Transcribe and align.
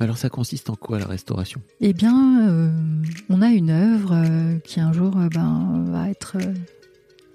Alors 0.00 0.18
ça 0.18 0.28
consiste 0.28 0.70
en 0.70 0.74
quoi 0.74 0.98
la 0.98 1.06
restauration? 1.06 1.60
Eh 1.80 1.92
bien, 1.92 2.48
euh, 2.48 2.70
on 3.28 3.42
a 3.42 3.48
une 3.48 3.70
œuvre 3.70 4.12
euh, 4.12 4.58
qui 4.58 4.80
un 4.80 4.92
jour 4.92 5.16
euh, 5.16 5.28
ben, 5.28 5.84
va 5.88 6.10
être 6.10 6.36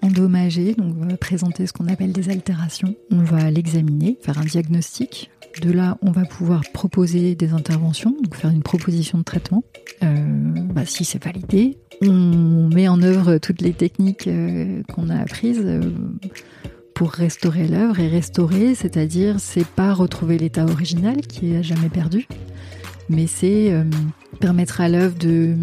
endommagée, 0.02 0.74
donc 0.74 0.94
on 1.00 1.06
va 1.06 1.16
présenter 1.16 1.66
ce 1.66 1.72
qu'on 1.72 1.88
appelle 1.88 2.12
des 2.12 2.28
altérations. 2.28 2.94
On 3.10 3.22
va 3.22 3.50
l'examiner, 3.50 4.18
faire 4.20 4.38
un 4.38 4.44
diagnostic. 4.44 5.30
De 5.62 5.72
là, 5.72 5.98
on 6.00 6.10
va 6.10 6.24
pouvoir 6.24 6.62
proposer 6.72 7.34
des 7.34 7.52
interventions, 7.52 8.10
donc 8.10 8.34
faire 8.36 8.50
une 8.50 8.62
proposition 8.62 9.18
de 9.18 9.24
traitement. 9.24 9.64
Bah, 10.00 10.86
si 10.86 11.04
c'est 11.04 11.22
validé, 11.22 11.76
on 12.02 12.68
met 12.68 12.88
en 12.88 13.02
œuvre 13.02 13.38
toutes 13.38 13.60
les 13.60 13.72
techniques 13.72 14.28
qu'on 14.94 15.10
a 15.10 15.16
apprises. 15.16 15.66
Pour 17.00 17.12
restaurer 17.12 17.66
l'œuvre 17.66 17.98
et 17.98 18.08
restaurer, 18.08 18.74
c'est-à-dire 18.74 19.36
c'est 19.40 19.66
pas 19.66 19.94
retrouver 19.94 20.36
l'état 20.36 20.66
original 20.66 21.22
qui 21.22 21.50
est 21.50 21.56
à 21.56 21.62
jamais 21.62 21.88
perdu, 21.88 22.28
mais 23.08 23.26
c'est 23.26 23.72
euh, 23.72 23.84
permettre 24.38 24.82
à 24.82 24.88
l'œuvre 24.90 25.16
de, 25.16 25.56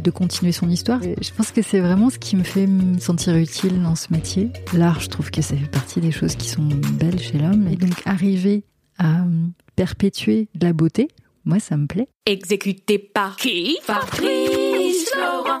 de 0.00 0.10
continuer 0.10 0.50
son 0.50 0.68
histoire. 0.70 1.04
Et 1.04 1.14
je 1.22 1.30
pense 1.32 1.52
que 1.52 1.62
c'est 1.62 1.78
vraiment 1.78 2.10
ce 2.10 2.18
qui 2.18 2.34
me 2.34 2.42
fait 2.42 2.66
me 2.66 2.98
sentir 2.98 3.36
utile 3.36 3.80
dans 3.80 3.94
ce 3.94 4.12
métier. 4.12 4.50
L'art, 4.74 4.98
je 4.98 5.08
trouve 5.08 5.30
que 5.30 5.40
ça 5.40 5.56
fait 5.56 5.70
partie 5.70 6.00
des 6.00 6.10
choses 6.10 6.34
qui 6.34 6.48
sont 6.48 6.68
belles 6.94 7.20
chez 7.20 7.38
l'homme. 7.38 7.68
Et 7.68 7.76
donc 7.76 8.02
arriver 8.04 8.64
à 8.98 9.24
perpétuer 9.76 10.48
de 10.56 10.66
la 10.66 10.72
beauté, 10.72 11.06
moi 11.44 11.60
ça 11.60 11.76
me 11.76 11.86
plaît. 11.86 12.08
Exécuté 12.26 12.98
par 12.98 13.36
qui? 13.36 13.78
Fabrice 13.84 15.10
Florent. 15.12 15.60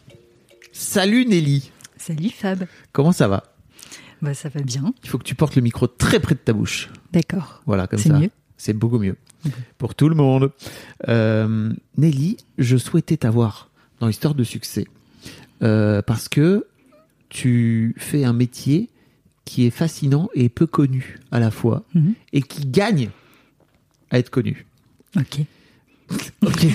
Salut 0.81 1.25
Nelly, 1.27 1.69
Salut 1.95 2.31
Fab. 2.31 2.65
comment 2.91 3.11
ça 3.11 3.27
va? 3.27 3.43
Bah 4.23 4.33
ça 4.33 4.49
va 4.49 4.61
bien. 4.61 4.95
Il 5.03 5.09
faut 5.09 5.19
que 5.19 5.23
tu 5.23 5.35
portes 5.35 5.55
le 5.55 5.61
micro 5.61 5.85
très 5.85 6.19
près 6.19 6.33
de 6.33 6.39
ta 6.39 6.53
bouche. 6.53 6.89
D'accord. 7.13 7.61
Voilà, 7.67 7.85
comme 7.85 7.99
C'est 7.99 8.09
ça. 8.09 8.17
mieux 8.17 8.31
C'est 8.57 8.73
beaucoup 8.73 8.97
mieux. 8.97 9.15
Pour 9.77 9.93
tout 9.93 10.09
le 10.09 10.15
monde. 10.15 10.51
Euh, 11.07 11.71
Nelly, 11.97 12.37
je 12.57 12.77
souhaitais 12.77 13.17
t'avoir 13.17 13.69
dans 13.99 14.07
l'histoire 14.07 14.33
de 14.33 14.43
succès. 14.43 14.87
Euh, 15.61 16.01
parce 16.01 16.27
que 16.27 16.65
tu 17.29 17.93
fais 17.99 18.23
un 18.23 18.33
métier 18.33 18.89
qui 19.45 19.67
est 19.67 19.71
fascinant 19.71 20.29
et 20.33 20.49
peu 20.49 20.65
connu 20.65 21.19
à 21.31 21.39
la 21.39 21.51
fois. 21.51 21.83
Mhm. 21.93 22.15
Et 22.33 22.41
qui 22.41 22.65
gagne 22.65 23.11
à 24.09 24.17
être 24.17 24.31
connu. 24.31 24.65
Ok. 25.15 25.41
Ok. 26.41 26.65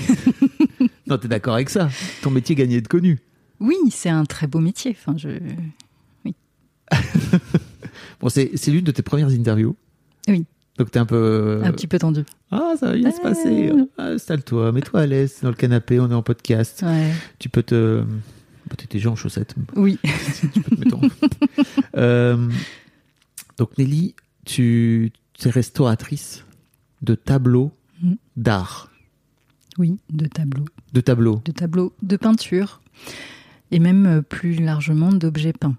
non, 1.07 1.17
t'es 1.17 1.27
d'accord 1.27 1.55
avec 1.55 1.69
ça 1.69 1.89
Ton 2.21 2.31
métier 2.31 2.55
gagne 2.55 2.73
à 2.73 2.77
être 2.77 2.87
connu. 2.87 3.19
Oui, 3.59 3.75
c'est 3.91 4.09
un 4.09 4.25
très 4.25 4.47
beau 4.47 4.59
métier. 4.59 4.95
Enfin, 4.99 5.15
je... 5.17 5.29
Bon, 8.19 8.29
c'est 8.29 8.51
l'une 8.67 8.83
de 8.83 8.91
tes 8.91 9.01
premières 9.03 9.29
interviews. 9.29 9.75
Oui. 10.27 10.45
Donc 10.77 10.91
t'es 10.91 10.99
un 10.99 11.05
peu... 11.05 11.61
Un 11.63 11.71
petit 11.71 11.87
peu 11.87 11.97
tendu. 11.99 12.23
Ah, 12.51 12.73
ça 12.79 12.87
va 12.87 12.95
bien 12.95 13.11
se 13.11 13.21
passer. 13.21 13.71
Ah, 13.97 14.07
Installe-toi, 14.09 14.71
mets-toi 14.71 15.01
à 15.01 15.05
l'aise 15.05 15.39
dans 15.41 15.49
le 15.49 15.55
canapé, 15.55 15.99
on 15.99 16.09
est 16.09 16.13
en 16.13 16.21
podcast. 16.23 16.83
Ouais. 16.85 17.11
Tu 17.39 17.49
peux 17.49 17.63
te. 17.63 18.03
Bah, 18.69 18.75
T'es 18.77 18.85
déjà 18.89 19.09
en 19.09 19.15
chaussettes. 19.15 19.55
Oui. 19.75 19.97
tu 20.53 20.61
peux 20.61 20.75
te 20.75 20.79
mettre 20.83 20.97
en- 20.97 21.01
Euh, 21.97 22.49
donc, 23.57 23.75
Nelly, 23.77 24.15
tu, 24.45 25.11
es 25.45 25.49
restauratrice 25.49 26.45
de 27.01 27.15
tableaux 27.15 27.71
Mhm. 28.03 28.17
d'art. 28.35 28.91
Oui, 29.79 29.97
de 30.11 30.27
tableaux. 30.27 30.65
De 30.93 31.01
tableaux. 31.01 31.41
De 31.45 31.51
tableaux 31.51 31.93
de 32.03 32.15
peinture. 32.17 32.81
Et 33.71 33.79
même 33.79 34.05
euh, 34.05 34.21
plus 34.21 34.55
largement 34.55 35.11
d'objets 35.11 35.53
peints. 35.53 35.75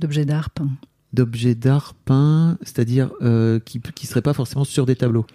D'objets 0.00 0.24
d'art 0.24 0.50
peints. 0.50 0.70
D'objets 1.12 1.54
d'art 1.54 1.94
peints, 2.04 2.58
c'est-à-dire 2.62 3.10
euh, 3.22 3.60
qui 3.60 3.78
ne 3.80 4.06
seraient 4.06 4.22
pas 4.22 4.34
forcément 4.34 4.64
sur 4.64 4.86
des 4.86 4.96
tableaux. 4.96 5.26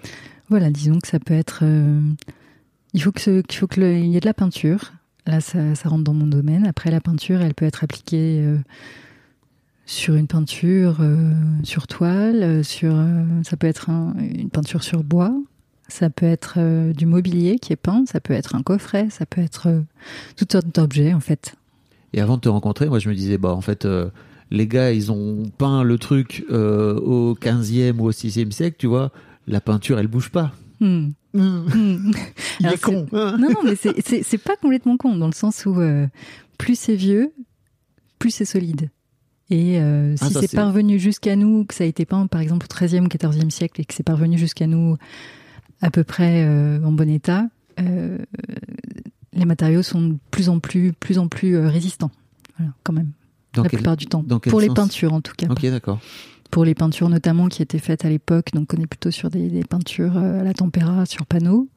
Voilà, 0.50 0.70
disons 0.72 1.00
que 1.00 1.08
ça 1.08 1.20
peut 1.20 1.34
être. 1.34 1.60
euh, 1.64 2.02
il 2.94 3.02
faut 3.02 3.12
qu'il 3.12 3.44
faut 3.54 3.68
que 3.68 3.80
le- 3.80 3.98
il 3.98 4.08
y 4.08 4.18
ait 4.18 4.20
de 4.20 4.26
la 4.26 4.34
peinture. 4.34 4.94
Là, 5.26 5.42
ça, 5.42 5.76
ça 5.76 5.90
rentre 5.90 6.04
dans 6.04 6.14
mon 6.14 6.26
domaine. 6.28 6.66
Après, 6.66 6.90
la 6.90 7.00
peinture, 7.02 7.42
elle 7.42 7.54
peut 7.54 7.66
être 7.66 7.84
appliquée 7.84 8.42
euh, 8.44 8.58
sur 9.86 10.16
une 10.16 10.28
peinture, 10.28 10.98
sur 11.64 11.88
toile, 11.88 12.64
sur. 12.64 12.96
ça 13.44 13.58
peut 13.58 13.68
être 13.68 13.90
un- 13.90 14.16
une 14.20 14.50
peinture 14.50 14.84
sur 14.84 15.04
bois. 15.04 15.36
Ça 15.88 16.10
peut 16.10 16.26
être 16.26 16.56
euh, 16.58 16.94
du 16.94 17.06
mobilier 17.06 17.58
qui 17.60 17.74
est 17.74 17.78
peint. 17.78 18.04
Ça 18.06 18.20
peut 18.20 18.34
être 18.34 18.56
un 18.56 18.62
coffret. 18.64 19.10
Ça 19.10 19.26
peut 19.26 19.42
être 19.42 19.68
euh, 19.68 19.82
toutes 20.36 20.52
sortes 20.52 20.74
d'objets, 20.76 21.14
en 21.14 21.20
fait. 21.20 21.56
Et 22.14 22.22
avant 22.22 22.36
de 22.38 22.42
te 22.42 22.50
rencontrer, 22.50 22.88
moi, 22.90 23.00
je 23.00 23.10
me 23.10 23.14
disais, 23.16 23.38
bah, 23.38 23.54
en 23.54 23.62
fait, 23.62 23.86
euh, 23.86 24.10
les 24.52 24.68
gars, 24.68 24.92
ils 24.92 25.12
ont 25.12 25.44
peint 25.58 25.84
le 25.84 25.98
truc 25.98 26.46
euh, 26.52 26.96
au 27.00 27.36
15e 27.36 27.98
ou 28.00 28.06
au 28.06 28.12
6e 28.12 28.52
siècle, 28.52 28.78
tu 28.80 28.88
vois. 28.88 29.12
La 29.48 29.62
peinture, 29.62 30.00
elle 30.00 30.08
bouge 30.08 30.30
pas. 30.30 30.52
Hmm. 30.80 31.10
Hmm. 31.34 31.66
Il 32.60 32.66
Alors, 32.66 32.74
est 32.76 32.82
con. 32.82 33.06
hein. 33.14 33.38
Non, 33.40 33.50
non, 33.50 33.60
mais 33.64 33.76
c'est- 33.76 34.38
pas 34.44 34.56
complètement 34.56 34.98
con, 34.98 35.16
dans 35.18 35.28
le 35.28 35.34
sens 35.34 35.66
où 35.66 35.80
euh, 35.80 36.08
plus 36.58 36.78
c'est 36.78 36.96
vieux, 36.96 37.32
plus 38.18 38.32
c'est 38.32 38.46
solide. 38.46 38.90
Et 39.52 39.80
euh, 39.80 40.16
Ah, 40.22 40.28
si 40.28 40.34
c'est 40.34 40.48
c'est- 40.48 40.56
parvenu 40.56 40.98
jusqu'à 41.00 41.36
nous, 41.36 41.66
que 41.66 41.74
ça 41.74 41.84
a 41.84 41.88
été 41.88 42.06
peint 42.06 42.28
par 42.28 42.42
exemple 42.42 42.66
au 42.70 42.76
XIIIe 42.86 43.02
ou 43.02 43.08
XIVe 43.08 43.50
siècle, 43.50 43.82
et 43.82 43.86
que 43.86 43.94
c'est 43.94 44.04
parvenu 44.04 44.38
jusqu'à 44.38 44.68
nous 44.68 44.98
à 45.82 45.90
peu 45.92 46.04
près 46.04 46.46
euh, 46.46 46.84
en 46.84 46.92
bon 46.92 47.10
état, 47.10 47.46
euh, 47.80 48.18
les 49.40 49.46
matériaux 49.46 49.82
sont 49.82 50.02
de 50.02 50.16
plus 50.32 50.50
en 50.50 50.60
plus, 50.60 50.94
plus, 50.94 51.18
en 51.18 51.28
plus 51.28 51.56
euh, 51.56 51.68
résistants. 51.68 52.12
Voilà, 52.58 52.74
quand 52.84 52.94
même, 52.94 53.12
Dans 53.54 53.64
la 53.64 53.70
quel- 53.70 53.80
plupart 53.80 53.98
du 53.98 54.06
temps. 54.06 54.24
dans 54.26 54.40
quel 54.40 54.52
Pour 54.52 54.60
les 54.62 54.70
peintures 54.70 55.14
en 55.14 55.22
tout 55.22 55.34
cas. 55.38 55.48
Ok, 55.50 55.62
d'accord. 55.64 56.00
Pour 56.52 56.66
les 56.66 56.74
peintures 56.76 57.10
notamment 57.10 57.48
qui 57.48 57.62
étaient 57.62 57.80
faites 57.80 58.06
à 58.06 58.10
l'époque, 58.10 58.48
donc 58.54 58.74
on 58.78 58.82
est 58.82 58.88
plutôt 58.88 59.12
sur 59.12 59.30
des, 59.30 59.50
des 59.50 59.64
peintures 59.64 60.18
euh, 60.18 60.42
à 60.42 60.44
la 60.44 60.54
tempéra, 60.54 61.06
sur 61.06 61.26
panneau. 61.26 61.68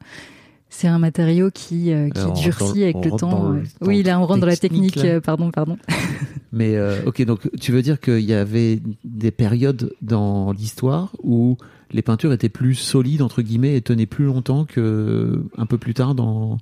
C'est 0.69 0.87
un 0.87 0.97
matériau 0.97 1.51
qui, 1.53 1.91
euh, 1.93 2.09
qui 2.09 2.41
durcit 2.41 2.79
dans- 2.79 2.81
avec 2.83 2.95
le 3.05 3.11
temps. 3.11 3.49
le- 3.49 3.63
oui, 3.81 4.01
là 4.01 4.19
on 4.19 4.25
rentre 4.25 4.41
dans 4.41 4.47
la 4.47 4.57
technique, 4.57 4.95
là. 4.95 5.21
pardon, 5.21 5.51
pardon. 5.51 5.77
Mais 6.51 6.75
euh, 6.75 7.03
ok, 7.05 7.23
donc 7.25 7.49
tu 7.61 7.71
veux 7.71 7.81
dire 7.83 7.99
qu'il 7.99 8.19
y 8.21 8.33
avait 8.33 8.79
des 9.03 9.31
périodes 9.31 9.93
dans 10.01 10.51
l'histoire 10.51 11.11
où 11.23 11.57
les 11.91 12.01
peintures 12.01 12.33
étaient 12.33 12.49
plus 12.49 12.73
solides 12.75 13.21
entre 13.21 13.41
guillemets 13.43 13.75
et 13.75 13.81
tenaient 13.81 14.07
plus 14.07 14.25
longtemps 14.25 14.65
que 14.65 15.43
un 15.57 15.65
peu 15.67 15.77
plus 15.77 15.93
tard 15.93 16.15
dans. 16.15 16.57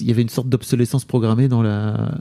Il 0.00 0.06
y 0.06 0.10
avait 0.10 0.22
une 0.22 0.28
sorte 0.28 0.48
d'obsolescence 0.48 1.04
programmée 1.04 1.48
dans 1.48 1.62
la. 1.62 2.18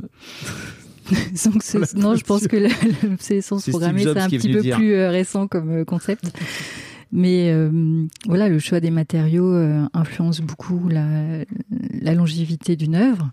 Donc, 1.46 1.64
La 1.74 1.88
non, 1.96 2.16
je 2.16 2.24
pense 2.24 2.48
que 2.48 2.58
l'obsolescence 3.04 3.68
programmée, 3.70 4.04
c'est 4.04 4.18
un 4.18 4.30
petit 4.30 4.52
peu 4.52 4.62
dire. 4.62 4.78
plus 4.78 4.94
euh, 4.94 5.10
récent 5.10 5.48
comme 5.48 5.70
euh, 5.72 5.86
concept. 5.86 6.32
Mais 7.12 7.52
euh, 7.52 8.06
voilà, 8.28 8.50
le 8.50 8.60
choix 8.60 8.80
des 8.80 8.92
matériaux 8.92 9.52
euh, 9.52 9.86
influence 9.94 10.42
beaucoup 10.42 10.88
la, 10.90 11.44
la 12.02 12.14
longévité 12.14 12.76
d'une 12.76 12.96
œuvre. 12.96 13.32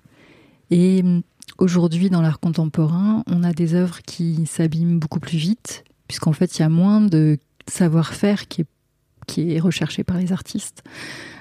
Et 0.70 1.02
euh, 1.05 1.20
aujourd'hui, 1.58 2.08
dans 2.08 2.22
l'art 2.22 2.40
contemporain, 2.40 3.22
on 3.26 3.43
a 3.43 3.52
des 3.52 3.75
œuvres 3.75 4.00
qui 4.02 4.46
s'abîment 4.46 4.99
beaucoup 4.99 5.20
plus 5.20 5.37
vite, 5.37 5.84
puisqu'en 6.08 6.32
fait, 6.32 6.58
il 6.58 6.62
y 6.62 6.64
a 6.64 6.69
moins 6.69 7.02
de 7.02 7.38
savoir-faire 7.69 8.49
qui 8.49 8.62
est, 8.62 8.67
qui 9.26 9.52
est 9.52 9.61
recherché 9.61 10.05
par 10.05 10.17
les 10.17 10.32
artistes. 10.32 10.82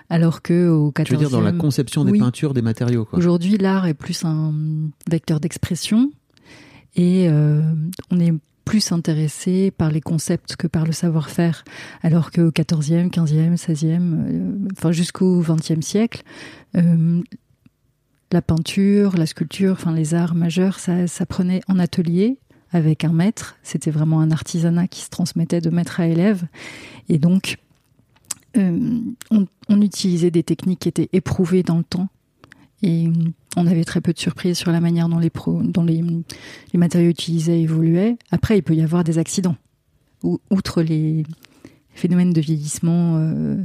Alors 0.10 0.42
que 0.42 0.69
au 0.69 0.92
14e, 0.92 1.04
Tu 1.06 1.13
veux 1.13 1.19
dire 1.19 1.30
dans 1.30 1.42
la 1.42 1.52
conception 1.52 2.06
des 2.06 2.12
Oui. 2.12 2.19
peintures, 2.19 2.54
des 2.54 2.62
matériaux. 2.62 3.07
Aujourd'hui, 3.12 3.57
l'art 3.57 3.88
est 3.88 3.94
plus 3.94 4.24
un 4.24 4.54
vecteur 5.10 5.40
d'expression 5.40 6.12
et 6.96 7.28
euh, 7.28 7.62
on 8.12 8.19
est 8.19 8.34
plus 8.66 8.92
intéressé 8.92 9.72
par 9.72 9.92
les 9.92 10.02
concepts 10.02 10.56
que 10.56 10.68
par 10.68 10.86
le 10.86 10.92
savoir-faire. 10.92 11.63
Alors 12.02 12.31
qu'au 12.31 12.50
14e, 12.50 13.10
15e, 13.12 13.57
16e, 13.57 14.00
euh, 14.00 14.68
enfin 14.74 14.92
jusqu'au 14.92 15.42
20e 15.42 15.81
siècle, 15.81 16.24
euh, 16.75 17.22
la 18.31 18.42
peinture, 18.42 19.16
la 19.18 19.28
sculpture, 19.28 19.74
enfin 19.74 19.94
les 19.94 20.13
arts 20.16 20.36
majeurs, 20.36 20.80
ça 20.80 21.07
s'apprenait 21.07 21.62
en 21.68 21.78
atelier 21.80 22.40
avec 22.72 23.06
un 23.06 23.13
maître. 23.13 23.56
C'était 23.63 23.92
vraiment 23.92 24.19
un 24.19 24.31
artisanat 24.31 24.88
qui 24.88 25.02
se 25.02 25.10
transmettait 25.10 25.62
de 25.62 25.69
maître 25.69 26.00
à 26.00 26.07
élève. 26.07 26.44
Et 27.07 27.19
donc, 27.19 27.57
euh, 28.57 29.00
on, 29.31 29.46
on 29.69 29.81
utilisait 29.81 30.31
des 30.31 30.44
techniques 30.44 30.80
qui 30.80 30.90
étaient 30.90 31.10
éprouvées 31.13 31.63
dans 31.63 31.78
le 31.78 31.84
temps. 31.84 32.07
Et 32.84 33.07
euh, 33.07 33.12
on 33.57 33.68
avait 33.68 33.84
très 33.86 34.02
peu 34.02 34.13
de 34.13 34.19
surprises 34.19 34.57
sur 34.57 34.72
la 34.72 34.81
manière 34.81 35.10
dont 35.10 35.19
les, 35.19 35.30
pro- 35.30 35.62
dont 35.63 35.84
les, 35.84 36.04
les 36.74 36.80
matériaux 36.80 37.10
utilisés 37.10 37.62
évoluaient. 37.62 38.18
Après, 38.31 38.57
il 38.57 38.62
peut 38.63 38.75
y 38.75 38.81
avoir 38.81 39.04
des 39.04 39.18
accidents. 39.18 39.56
Ou- 40.24 40.40
outre 40.52 40.81
les 40.81 41.24
phénomènes 41.94 42.34
de 42.34 42.42
vieillissement 42.42 43.16
euh, 43.18 43.56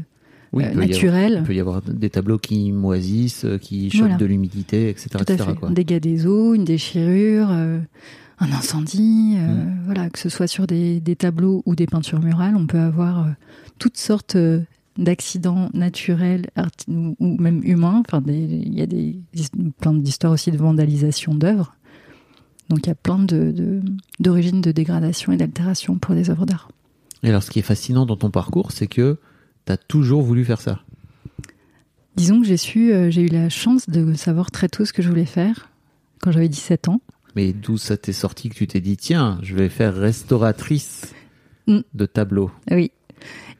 Oui, 0.52 0.64
euh, 0.64 0.68
il 0.68 0.74
peut 0.74 0.80
y 0.80 0.84
avoir- 0.84 0.88
naturels, 0.88 1.36
Il 1.40 1.46
peut 1.46 1.54
y 1.54 1.60
avoir 1.60 1.82
des 1.82 2.10
tableaux 2.10 2.38
qui 2.38 2.72
moisissent, 2.72 3.44
euh, 3.44 3.58
qui 3.58 3.90
chopent 3.90 4.00
Voilà. 4.02 4.16
de 4.16 4.26
l'humidité, 4.26 4.88
etc. 4.88 5.08
Tout 5.10 5.18
à 5.18 5.22
etc., 5.22 5.44
fait. 5.50 5.54
quoi. 5.56 5.68
Un 5.68 5.72
dégât 5.72 6.00
des 6.00 6.26
eaux, 6.26 6.54
une 6.54 6.64
déchirure, 6.64 7.48
euh, 7.50 7.80
un 8.38 8.52
incendie, 8.52 9.34
euh, 9.36 9.48
Mm. 9.64 9.80
voilà, 9.86 10.08
que 10.08 10.18
ce 10.18 10.28
soit 10.28 10.46
sur 10.46 10.66
des, 10.66 11.00
des 11.00 11.16
tableaux 11.16 11.62
ou 11.66 11.74
des 11.74 11.86
peintures 11.86 12.20
murales, 12.22 12.54
on 12.56 12.66
peut 12.66 12.78
avoir 12.80 13.26
euh, 13.26 13.30
toutes 13.78 13.96
sortes 13.98 14.36
euh, 14.36 14.60
d'accidents 15.00 15.68
naturels 15.74 16.46
ou, 16.88 17.16
même 17.20 17.60
humains. 17.64 18.02
Enfin, 18.06 18.22
il 18.28 18.72
y 18.72 18.82
a 18.82 18.86
des, 18.86 19.18
plein 19.80 19.92
d'histoires 19.94 20.32
aussi 20.32 20.50
de 20.52 20.56
vandalisation 20.56 21.34
d'œuvres. 21.34 21.74
Donc 22.68 22.86
il 22.86 22.88
y 22.88 22.92
a 22.92 22.94
plein 22.94 23.18
de, 23.18 23.50
de- 23.50 23.80
d'origines 24.20 24.60
de 24.60 24.70
dégradation 24.70 25.32
et 25.32 25.36
d'altération 25.36 25.98
pour 25.98 26.14
des 26.14 26.30
œuvres 26.30 26.46
d'art. 26.46 26.70
Et 27.24 27.28
alors, 27.28 27.42
ce 27.42 27.50
qui 27.50 27.58
est 27.58 27.62
fascinant 27.62 28.06
dans 28.06 28.16
ton 28.16 28.30
parcours, 28.30 28.70
c'est 28.72 28.86
que 28.86 29.18
tu 29.66 29.72
as 29.72 29.76
toujours 29.76 30.22
voulu 30.22 30.44
faire 30.44 30.60
ça. 30.60 30.80
Disons 32.16 32.40
que 32.40 32.46
j'ai 32.46 32.56
su, 32.56 32.92
euh, 32.92 33.10
j'ai 33.10 33.22
eu 33.22 33.28
la 33.28 33.48
chance 33.48 33.88
de 33.88 34.14
savoir 34.14 34.50
très 34.50 34.68
tôt 34.68 34.84
ce 34.84 34.92
que 34.92 35.02
je 35.02 35.08
voulais 35.08 35.26
faire 35.26 35.68
quand 36.20 36.30
j'avais 36.32 36.48
17 36.48 36.88
ans. 36.88 37.00
Mais 37.36 37.52
d'où 37.52 37.76
ça 37.78 37.96
t'est 37.96 38.12
sorti 38.12 38.48
que 38.48 38.54
tu 38.54 38.66
t'es 38.66 38.80
dit, 38.80 38.96
tiens, 38.96 39.38
je 39.42 39.54
vais 39.54 39.68
faire 39.68 39.94
restauratrice 39.94 41.12
Mm. 41.66 41.80
de 41.94 42.06
tableaux? 42.06 42.50
Oui. 42.70 42.90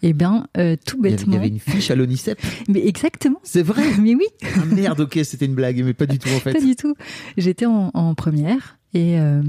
Eh 0.02 0.12
bien, 0.12 0.46
euh, 0.56 0.76
tout 0.86 0.96
il 1.00 1.04
y, 1.04 1.06
avait, 1.08 1.14
il 1.14 1.16
bêtement. 1.18 1.34
y 1.34 1.36
avait 1.38 1.48
une 1.48 1.58
fiche 1.58 1.90
à 1.90 1.94
l'ONICEP. 1.94 2.38
Mais 2.68 2.86
exactement. 2.86 3.38
C'est 3.42 3.62
vrai 3.62 3.82
Mais 4.00 4.14
oui, 4.14 4.26
Ah 4.56 4.64
merde, 4.64 5.00
ok, 5.00 5.18
c'était 5.24 5.46
une 5.46 5.54
blague, 5.54 5.82
mais 5.84 5.92
pas 5.94 6.06
du 6.06 6.18
tout 6.18 6.28
en 6.30 6.38
fait. 6.40 6.52
pas 6.52 6.60
du 6.60 6.74
tout. 6.76 6.94
J'étais 7.36 7.66
en, 7.66 7.90
en 7.94 8.14
première 8.14 8.78
et, 8.94 9.18
euh, 9.20 9.42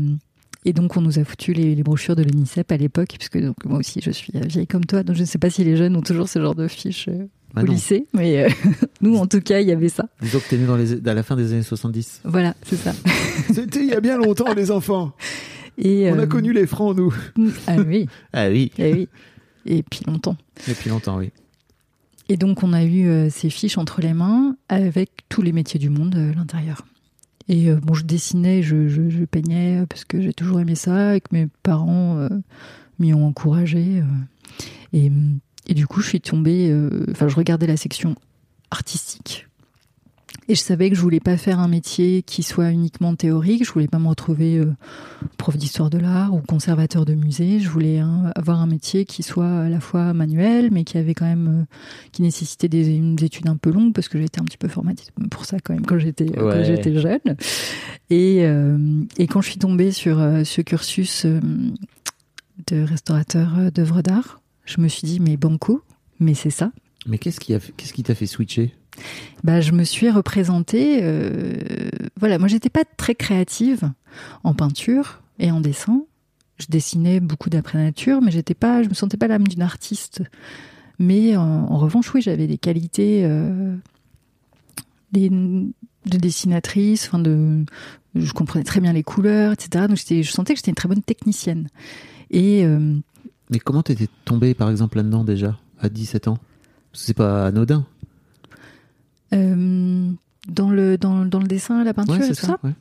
et 0.65 0.73
donc 0.73 0.97
on 0.97 1.01
nous 1.01 1.19
a 1.19 1.23
foutu 1.23 1.53
les, 1.53 1.73
les 1.73 1.83
brochures 1.83 2.15
de 2.15 2.23
l'UNICEF 2.23 2.65
à 2.69 2.77
l'époque, 2.77 3.15
puisque 3.17 3.39
donc, 3.41 3.55
moi 3.65 3.79
aussi 3.79 3.99
je 4.03 4.11
suis 4.11 4.33
euh, 4.35 4.41
vieille 4.45 4.67
comme 4.67 4.85
toi, 4.85 5.03
donc 5.03 5.15
je 5.15 5.21
ne 5.21 5.25
sais 5.25 5.37
pas 5.39 5.49
si 5.49 5.63
les 5.63 5.75
jeunes 5.77 5.95
ont 5.95 6.01
toujours 6.01 6.27
ce 6.29 6.39
genre 6.39 6.53
de 6.55 6.67
fiches 6.67 7.07
euh, 7.07 7.25
Bah 7.53 7.61
au 7.63 7.65
non. 7.65 7.71
lycée, 7.73 8.05
mais 8.13 8.43
euh, 8.43 8.49
nous 9.01 9.15
en 9.15 9.25
tout 9.27 9.39
cas 9.41 9.61
il 9.61 9.67
y 9.67 9.71
avait 9.71 9.89
ça. 9.89 10.05
Disons 10.21 10.39
que 10.39 10.49
t'es 10.49 10.57
né 10.57 10.65
dans 10.65 10.75
les, 10.77 11.07
à 11.07 11.13
la 11.13 11.23
fin 11.23 11.35
des 11.35 11.53
années 11.53 11.63
70. 11.63 12.21
Voilà, 12.25 12.55
c'est 12.63 12.75
ça. 12.75 12.93
C'était 13.53 13.79
il 13.79 13.87
y 13.89 13.93
a 13.93 14.01
bien 14.01 14.17
longtemps, 14.17 14.53
les 14.53 14.69
enfants. 14.69 15.13
Et, 15.77 16.11
On 16.11 16.19
a 16.19 16.27
connu 16.27 16.51
les 16.53 16.67
francs, 16.67 16.95
nous. 16.95 17.13
Ah 17.65 17.77
oui, 17.77 18.05
Ah 18.33 18.49
oui, 18.49 18.71
eh 18.77 18.93
oui. 18.93 19.09
Et 19.65 19.83
puis 19.83 20.01
longtemps. 20.07 20.37
depuis 20.67 20.89
longtemps, 20.89 21.17
oui. 21.17 21.31
Et 22.29 22.37
donc, 22.37 22.63
on 22.63 22.71
a 22.73 22.83
eu 22.83 23.07
euh, 23.07 23.29
ces 23.29 23.49
fiches 23.49 23.77
entre 23.77 23.99
les 24.01 24.13
mains 24.13 24.55
avec 24.69 25.11
tous 25.29 25.41
les 25.41 25.51
métiers 25.51 25.79
du 25.79 25.89
monde 25.89 26.15
euh, 26.15 26.31
à 26.31 26.35
l'intérieur. 26.35 26.85
Et 27.49 27.69
euh, 27.69 27.79
bon, 27.81 27.93
je 27.93 28.03
dessinais, 28.05 28.61
je, 28.63 28.87
je, 28.87 29.09
je 29.09 29.25
peignais 29.25 29.81
euh, 29.81 29.85
parce 29.85 30.05
que 30.05 30.21
j'ai 30.21 30.31
toujours 30.33 30.59
aimé 30.61 30.75
ça 30.75 31.15
et 31.15 31.21
que 31.21 31.27
mes 31.33 31.47
parents 31.63 32.17
euh, 32.19 32.29
m'y 32.99 33.13
ont 33.13 33.25
encouragé. 33.27 33.99
euh. 34.01 34.03
et, 34.93 35.11
et 35.67 35.73
du 35.73 35.87
coup, 35.87 36.01
je 36.01 36.07
suis 36.07 36.21
tombée. 36.21 36.69
euh, 36.71 37.05
Enfin, 37.11 37.27
je 37.27 37.35
regardais 37.35 37.67
la 37.67 37.77
section 37.77 38.15
artistique. 38.69 39.47
Et 40.47 40.55
je 40.55 40.59
savais 40.59 40.89
que 40.89 40.95
je 40.95 41.01
voulais 41.01 41.19
pas 41.21 41.37
faire 41.37 41.59
un 41.59 41.67
métier 41.69 42.23
qui 42.23 42.43
soit 42.43 42.71
uniquement 42.71 43.15
théorique. 43.15 43.63
Je 43.65 43.71
voulais 43.71 43.87
pas 43.87 43.99
me 43.99 44.07
retrouver 44.07 44.57
euh, 44.57 44.73
prof 45.37 45.55
d'histoire 45.55 45.89
de 45.89 45.97
l'art 45.97 46.33
ou 46.33 46.39
conservateur 46.41 47.05
de 47.05 47.13
musée. 47.13 47.59
Je 47.59 47.69
voulais 47.69 47.99
hein, 47.99 48.31
avoir 48.35 48.59
un 48.59 48.65
métier 48.67 49.05
qui 49.05 49.23
soit 49.23 49.47
à 49.61 49.69
la 49.69 49.79
fois 49.79 50.13
manuel, 50.13 50.69
mais 50.71 50.83
qui 50.83 50.97
avait 50.97 51.13
quand 51.13 51.25
même, 51.27 51.47
euh, 51.61 51.75
qui 52.11 52.21
nécessitait 52.23 52.67
des, 52.67 52.99
des 52.99 53.25
études 53.25 53.47
un 53.47 53.55
peu 53.55 53.71
longues 53.71 53.93
parce 53.93 54.09
que 54.09 54.19
j'étais 54.19 54.41
un 54.41 54.43
petit 54.43 54.57
peu 54.57 54.67
formatée 54.67 55.05
pour 55.29 55.45
ça 55.45 55.57
quand 55.59 55.73
même 55.73 55.85
quand 55.85 55.99
j'étais 55.99 56.25
quand 56.25 56.43
Ouais. 56.47 56.65
j'étais 56.65 56.99
jeune. 56.99 57.19
Et, 58.09 58.39
euh, 58.43 58.77
et 59.17 59.27
quand 59.27 59.41
je 59.41 59.49
suis 59.49 59.59
tombée 59.59 59.91
sur 59.91 60.17
ce 60.43 60.61
cursus 60.61 61.25
de 62.67 62.81
restaurateur 62.83 63.71
d'œuvres 63.71 64.01
d'art, 64.01 64.41
je 64.65 64.81
me 64.81 64.87
suis 64.87 65.07
dit 65.07 65.19
mais 65.19 65.37
banco, 65.37 65.81
mais 66.19 66.33
c'est 66.33 66.49
ça. 66.49 66.71
Mais 67.05 67.17
qu'est-ce 67.17 67.39
qui 67.39 67.53
a 67.53 67.59
qu'est-ce 67.77 67.93
qui 67.93 68.03
t'a 68.03 68.15
fait 68.15 68.25
switcher? 68.27 68.73
Bah, 69.43 69.61
je 69.61 69.71
me 69.71 69.83
suis 69.83 70.09
représentée. 70.09 70.99
euh, 71.01 71.55
voilà, 72.19 72.37
moi, 72.37 72.47
j'étais 72.47 72.69
pas 72.69 72.83
très 72.97 73.15
créative 73.15 73.91
en 74.43 74.53
peinture 74.53 75.21
et 75.39 75.51
en 75.51 75.61
dessin. 75.61 76.03
Je 76.57 76.67
dessinais 76.69 77.19
beaucoup 77.19 77.49
d'après 77.49 77.79
nature, 77.79 78.21
mais 78.21 78.31
j'étais 78.31 78.53
pas, 78.53 78.83
je 78.83 78.89
me 78.89 78.93
sentais 78.93 79.17
pas 79.17 79.27
l'âme 79.27 79.47
d'une 79.47 79.63
artiste. 79.63 80.21
Mais 80.99 81.35
en, 81.35 81.77
revanche, 81.77 82.13
oui, 82.13 82.21
j'avais 82.21 82.45
des 82.45 82.59
qualités 82.59 83.25
euh, 83.25 83.75
de 85.13 85.71
dessinatrice. 86.05 87.07
Enfin, 87.07 87.17
de, 87.17 87.65
je 88.15 88.33
comprenais 88.33 88.63
très 88.63 88.81
bien 88.81 88.93
les 88.93 89.03
couleurs, 89.03 89.53
etc. 89.53 89.87
Donc, 89.87 89.97
je 89.97 90.29
sentais 90.29 90.53
que 90.53 90.59
j'étais 90.59 90.71
une 90.71 90.75
très 90.75 90.87
bonne 90.89 91.01
technicienne. 91.01 91.67
Et 92.29 92.65
euh, 92.65 92.95
Mais 93.49 93.59
comment 93.59 93.81
t'étais 93.83 94.07
tombé, 94.25 94.53
par 94.53 94.69
exemple, 94.69 94.97
là-dedans 94.97 95.23
déjà, 95.23 95.57
à 95.79 95.89
17 95.89 96.27
ans? 96.27 96.37
C'est 96.93 97.15
pas 97.15 97.47
anodin. 97.47 97.85
Euh, 99.33 100.09
dans 100.47 100.69
le 100.69 100.97
dans, 100.97 101.25
dans 101.25 101.39
le 101.39 101.47
dessin, 101.47 101.83
la 101.83 101.93
peinture, 101.93 102.15
Ouais, 102.15 102.25
et 102.25 102.29
tout 102.29 102.35
ça. 102.35 102.47
ça. 102.47 102.59
ouais. 102.63 102.71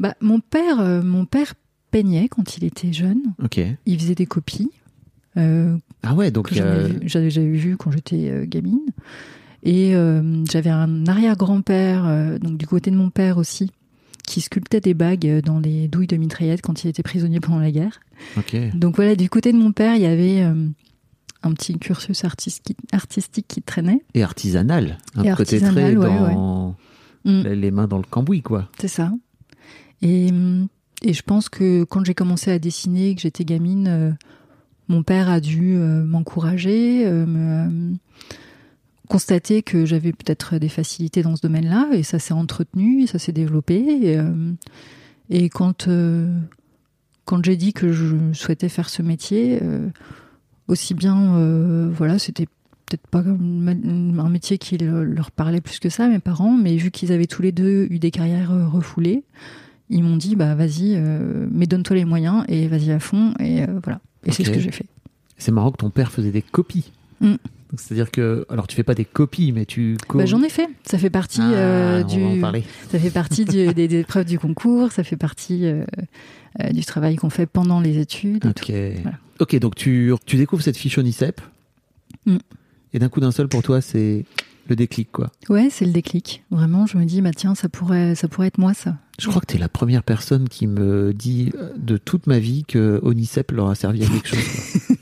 Bah, 0.00 0.14
mon 0.20 0.40
père, 0.40 0.80
euh, 0.80 1.02
mon 1.02 1.24
père 1.26 1.54
peignait 1.90 2.28
quand 2.28 2.56
il 2.56 2.64
était 2.64 2.92
jeune. 2.92 3.20
Ok. 3.42 3.60
Il 3.86 3.98
faisait 4.00 4.14
des 4.14 4.26
copies 4.26 4.70
euh, 5.36 5.76
Ah 6.02 6.14
ouais, 6.14 6.30
donc 6.30 6.52
j'avais 6.52 7.28
vu- 7.28 7.56
vu 7.56 7.76
quand 7.76 7.90
j'étais 7.90 8.46
gamine. 8.46 8.80
Et 9.64 9.92
j'avais 10.50 10.70
un 10.70 11.06
arrière-grand-père, 11.06 12.38
donc 12.40 12.56
du 12.58 12.66
côté 12.66 12.90
de 12.90 12.96
mon 12.96 13.10
père 13.10 13.38
aussi, 13.38 13.70
qui 14.26 14.40
sculptait 14.40 14.80
des 14.80 14.92
bagues 14.94 15.40
dans 15.44 15.60
les 15.60 15.86
douilles 15.86 16.08
de 16.08 16.16
mitraillettes 16.16 16.62
quand 16.62 16.82
il 16.82 16.88
était 16.88 17.04
prisonnier 17.04 17.38
pendant 17.38 17.60
la 17.60 17.70
guerre. 17.70 18.00
Ok. 18.36 18.56
Donc 18.74 18.96
voilà, 18.96 19.14
du 19.14 19.28
côté 19.30 19.52
de 19.52 19.58
mon 19.58 19.70
père, 19.70 19.94
il 19.94 20.02
y 20.02 20.06
avait 20.06 20.42
un 21.42 21.52
petit 21.52 21.78
cursus 21.78 22.24
artistique, 22.24 22.78
artistique 22.92 23.46
qui 23.48 23.62
traînait. 23.62 24.04
Et 24.14 24.22
artisanal. 24.22 24.98
Un 25.16 25.22
Et 25.24 25.30
côté 25.34 25.56
artisanal, 25.56 25.74
très 25.74 25.96
ouais, 25.96 26.34
dans 26.34 26.76
Mm. 27.24 27.42
les- 27.48 27.70
mains 27.70 27.86
dans 27.86 27.98
le 27.98 28.04
cambouis, 28.08 28.42
quoi. 28.42 28.68
C'est 28.80 28.88
ça. 28.88 29.12
Et, 30.02 30.30
hum, 30.30 30.66
et 31.02 31.12
je 31.12 31.22
pense 31.22 31.48
que 31.48 31.84
quand 31.84 32.04
j'ai 32.04 32.14
commencé 32.14 32.50
à 32.50 32.58
dessiner, 32.58 33.14
que 33.14 33.20
j'étais 33.20 33.44
gamine, 33.44 33.86
euh, 33.88 34.10
mon 34.88 35.02
père 35.04 35.28
a 35.30 35.40
dû 35.40 35.76
euh, 35.76 36.04
m'encourager, 36.04 37.06
euh, 37.06 37.24
me, 37.26 37.94
constater 39.08 39.62
que 39.62 39.84
j'avais 39.84 40.12
peut-être 40.12 40.58
des 40.58 40.68
facilités 40.68 41.22
dans 41.22 41.36
ce 41.36 41.42
domaine-là, 41.42 41.90
et 41.92 42.02
ça 42.02 42.18
s'est 42.18 42.34
entretenu, 42.34 43.02
et 43.02 43.06
ça 43.06 43.18
s'est 43.18 43.32
développé. 43.32 43.76
Et, 43.78 44.18
et 45.28 45.48
quand, 45.50 45.86
quand 47.26 47.44
j'ai 47.44 47.56
dit 47.56 47.72
que 47.74 47.92
je 47.92 48.16
souhaitais 48.32 48.68
faire 48.70 48.88
ce 48.88 49.02
métier, 49.02 49.60
aussi 50.68 50.94
bien, 50.94 51.34
euh, 51.36 51.90
voilà, 51.96 52.18
c'était 52.18 52.46
peut-être 52.86 53.06
pas 53.08 53.20
un 53.20 54.28
métier 54.28 54.58
qui 54.58 54.76
le- 54.78 55.04
leur 55.04 55.30
parlait 55.30 55.60
plus 55.60 55.78
que 55.78 55.88
ça, 55.88 56.08
mes 56.08 56.18
parents, 56.18 56.56
mais 56.56 56.76
vu 56.76 56.90
qu'ils 56.90 57.12
avaient 57.12 57.26
tous 57.26 57.42
les 57.42 57.52
deux 57.52 57.86
eu 57.90 57.98
des 57.98 58.10
carrières 58.10 58.52
euh, 58.52 58.66
refoulées, 58.68 59.22
ils 59.90 60.02
m'ont 60.02 60.16
dit, 60.16 60.36
bah 60.36 60.54
vas-y, 60.54 60.94
euh, 60.96 61.46
mais 61.50 61.66
donne-toi 61.66 61.96
les 61.96 62.04
moyens 62.04 62.44
et 62.48 62.68
vas-y 62.68 62.90
à 62.92 62.98
fond, 63.00 63.34
et 63.40 63.62
euh, 63.62 63.80
voilà. 63.82 64.00
Et 64.24 64.32
c'est 64.32 64.44
ce 64.44 64.50
que 64.50 64.60
j'ai 64.60 64.70
fait. 64.72 64.86
C'est 65.38 65.52
marrant 65.52 65.70
que 65.72 65.78
ton 65.78 65.90
père 65.90 66.12
faisait 66.12 66.30
des 66.30 66.42
copies. 66.42 66.92
Mm. 67.22 67.36
C'est-à-dire 67.78 68.10
que, 68.10 68.44
alors 68.50 68.66
tu 68.66 68.76
fais 68.76 68.82
pas 68.82 68.94
des 68.94 69.06
copies, 69.06 69.50
mais 69.52 69.64
tu. 69.64 69.96
Bah, 70.12 70.26
J'en 70.26 70.42
ai 70.42 70.50
fait. 70.50 70.68
Ça 70.84 70.98
fait 70.98 71.08
partie 71.08 71.40
Ah, 71.42 71.52
euh, 71.52 72.02
du, 72.02 72.40
ça 72.90 72.98
fait 72.98 73.10
partie 73.10 73.46
du- 73.46 73.72
des, 73.72 73.88
des 73.88 74.00
épreuves 74.00 74.26
du 74.26 74.38
concours, 74.38 74.92
ça 74.92 75.02
fait 75.02 75.16
partie 75.16 75.64
euh, 75.64 75.82
euh, 76.60 76.68
du 76.70 76.84
travail 76.84 77.16
qu'on 77.16 77.30
fait 77.30 77.46
pendant 77.46 77.80
les 77.80 77.96
études. 77.98 78.44
Et 78.44 78.52
tout. 78.52 78.70
Ok. 78.70 78.74
Voilà. 79.02 79.18
Ok, 79.40 79.56
donc 79.58 79.74
tu, 79.74 80.12
tu 80.26 80.36
découvres 80.36 80.62
cette 80.62 80.76
fiche 80.76 80.98
ONICEP. 80.98 81.40
Mm. 82.26 82.36
Et 82.92 82.98
d'un 82.98 83.08
coup 83.08 83.20
d'un 83.20 83.32
seul, 83.32 83.48
pour 83.48 83.62
toi, 83.62 83.80
c'est 83.80 84.26
le 84.72 84.76
déclic, 84.76 85.10
quoi. 85.12 85.30
Ouais, 85.48 85.68
c'est 85.70 85.84
le 85.84 85.92
déclic. 85.92 86.42
Vraiment, 86.50 86.86
je 86.86 86.96
me 86.98 87.04
dis, 87.04 87.20
bah 87.20 87.30
tiens, 87.36 87.54
ça 87.54 87.68
pourrait, 87.68 88.14
ça 88.14 88.26
pourrait 88.28 88.46
être 88.48 88.58
moi, 88.58 88.74
ça. 88.74 88.96
Je 89.18 89.28
crois 89.28 89.40
que 89.40 89.46
tu 89.46 89.56
es 89.56 89.60
la 89.60 89.68
première 89.68 90.02
personne 90.02 90.48
qui 90.48 90.66
me 90.66 91.12
dit 91.12 91.52
euh, 91.58 91.70
de 91.76 91.96
toute 91.98 92.26
ma 92.26 92.38
vie 92.38 92.64
que 92.66 92.98
ONICEP 93.02 93.52
leur 93.52 93.68
a 93.68 93.74
servi 93.74 94.02
à 94.04 94.08
quelque 94.08 94.28
chose. 94.28 94.38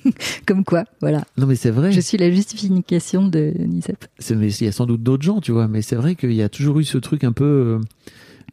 quoi. 0.02 0.12
Comme 0.46 0.64
quoi, 0.64 0.84
voilà. 1.00 1.22
Non, 1.38 1.46
mais 1.46 1.54
c'est 1.54 1.70
vrai. 1.70 1.92
Je 1.92 2.00
suis 2.00 2.18
la 2.18 2.30
justification 2.30 3.26
de 3.28 3.52
NICEP. 3.58 4.04
C'est- 4.18 4.34
mais 4.34 4.52
il 4.52 4.64
y 4.64 4.68
a 4.68 4.72
sans 4.72 4.86
doute 4.86 5.02
d'autres 5.02 5.22
gens, 5.22 5.40
tu 5.40 5.52
vois. 5.52 5.68
Mais 5.68 5.80
c'est 5.82 5.96
vrai 5.96 6.16
qu'il 6.16 6.32
y 6.32 6.42
a 6.42 6.48
toujours 6.48 6.80
eu 6.80 6.84
ce 6.84 6.98
truc 6.98 7.22
un 7.24 7.32
peu 7.32 7.44
euh, 7.44 7.78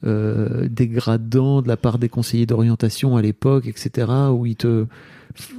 euh, 0.06 0.68
dégradant 0.70 1.62
de 1.62 1.68
la 1.68 1.78
part 1.78 1.98
des 1.98 2.10
conseillers 2.10 2.46
d'orientation 2.46 3.18
à 3.18 3.22
l'époque, 3.22 3.66
etc. 3.68 4.08
Où 4.32 4.46
ils 4.46 4.56
te, 4.56 4.86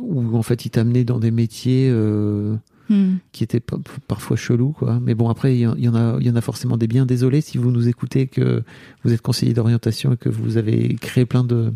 où 0.00 0.36
en 0.36 0.42
fait 0.42 0.64
ils 0.64 0.70
t'amenaient 0.70 1.04
dans 1.04 1.18
des 1.18 1.30
métiers 1.32 1.88
euh, 1.90 2.54
Hmm. 2.88 3.16
qui 3.32 3.44
étaient 3.44 3.60
pa- 3.60 3.76
parfois 4.06 4.36
chelous, 4.36 4.72
quoi. 4.72 4.98
Mais 5.00 5.14
bon, 5.14 5.28
après 5.28 5.54
il 5.56 5.60
y, 5.60 5.66
en- 5.66 5.74
il 5.76 5.84
y 5.84 5.88
en 5.88 5.94
a, 5.94 6.16
il 6.20 6.26
y 6.26 6.30
en 6.30 6.36
a 6.36 6.40
forcément 6.40 6.76
des 6.78 6.86
biens. 6.86 7.04
Désolé 7.06 7.40
si 7.42 7.58
vous 7.58 7.70
nous 7.70 7.86
écoutez 7.88 8.26
que 8.26 8.62
vous 9.04 9.12
êtes 9.12 9.20
conseiller 9.20 9.52
d'orientation 9.54 10.14
et 10.14 10.16
que 10.16 10.28
vous 10.30 10.56
avez 10.56 10.94
créé 10.94 11.26
plein 11.26 11.44
de 11.44 11.72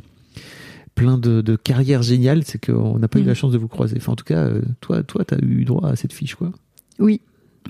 plein 0.95 1.17
de, 1.19 1.41
de 1.41 1.57
carrières 1.57 2.03
géniales, 2.03 2.43
c'est 2.45 2.63
qu'on 2.65 2.99
n'a 2.99 3.09
pas 3.09 3.19
eu 3.19 3.23
Mm. 3.23 3.27
la 3.27 3.35
chance 3.35 3.53
de 3.53 3.59
vous 3.59 3.69
croiser. 3.69 3.97
Enfin, 3.97 4.13
en 4.13 4.17
tout 4.17 4.25
cas, 4.27 4.45
euh, 4.45 4.61
toi, 4.81 5.03
toi, 5.03 5.25
t'as 5.25 5.39
eu 5.43 5.65
droit 5.65 5.89
à 5.89 5.97
cette 5.97 6.13
fiche, 6.13 6.35
quoi. 6.35 6.53
Oui, 6.99 7.21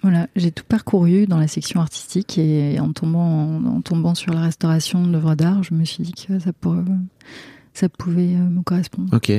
voilà, 0.02 0.26
j'ai 0.34 0.50
tout 0.50 0.64
parcouru 0.68 1.26
dans 1.26 1.38
la 1.38 1.46
section 1.46 1.80
artistique 1.80 2.36
et 2.38 2.80
en 2.80 2.92
tombant, 2.92 3.58
en, 3.64 3.80
tombant 3.80 4.14
sur 4.16 4.32
la 4.32 4.40
restauration 4.40 5.06
d'œuvres 5.06 5.36
d'art, 5.36 5.62
je 5.62 5.72
me 5.74 5.84
suis 5.84 6.02
dit 6.02 6.12
que 6.12 6.38
ça, 6.40 6.52
ça 7.74 7.88
pouvait 7.88 8.34
euh, 8.34 8.48
me 8.50 8.62
correspondre. 8.62 9.14
Ok. 9.14 9.32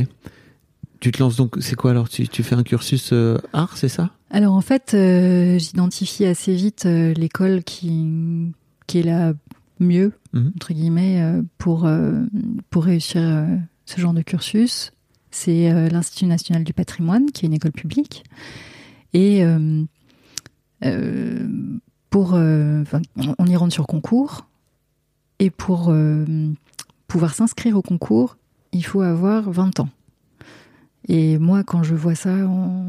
Tu 1.04 1.12
te 1.12 1.20
lances 1.22 1.36
donc, 1.36 1.58
c'est 1.60 1.76
quoi 1.76 1.92
alors? 1.92 2.08
Tu, 2.08 2.30
tu 2.30 2.44
fais 2.44 2.56
un 2.56 2.64
cursus 2.64 3.10
euh, 3.12 3.38
art, 3.52 3.76
c'est 3.76 3.90
ça? 3.90 4.12
Alors 4.30 4.54
en 4.54 4.62
fait, 4.62 4.94
euh, 4.94 5.60
j'identifie 5.60 6.24
assez 6.24 6.56
vite 6.56 6.86
euh, 6.86 7.14
l'école 7.16 7.62
qui, 7.66 8.54
qui 8.88 9.00
est 9.00 9.04
la 9.04 9.34
mieux, 9.82 10.14
Mhm. 10.32 10.54
entre 10.56 10.72
guillemets, 10.74 11.22
pour, 11.58 11.90
pour 12.70 12.84
réussir 12.86 13.22
ce 13.86 14.00
genre 14.00 14.14
de 14.14 14.22
cursus. 14.22 14.94
C'est 15.30 15.90
l'Institut 15.90 16.26
national 16.28 16.64
du 16.64 16.72
patrimoine, 16.72 17.32
qui 17.32 17.44
est 17.46 17.48
une 17.48 17.54
école 17.54 17.74
publique. 17.74 18.24
Et 19.14 19.44
pour, 22.10 22.34
on- 22.34 23.46
y 23.46 23.56
rentre 23.58 23.74
sur 23.74 23.88
concours. 23.88 24.46
Et 25.40 25.50
pour 25.50 25.94
pouvoir 27.08 27.34
s'inscrire 27.36 27.76
au 27.78 27.82
concours, 27.82 28.38
il 28.72 28.86
faut 28.86 29.02
avoir 29.02 29.52
20 29.52 29.82
ans. 29.82 29.90
Et 31.08 31.38
moi, 31.38 31.64
quand 31.64 31.84
je 31.84 31.96
vois 31.96 32.16
ça 32.16 32.32
en, 32.48 32.86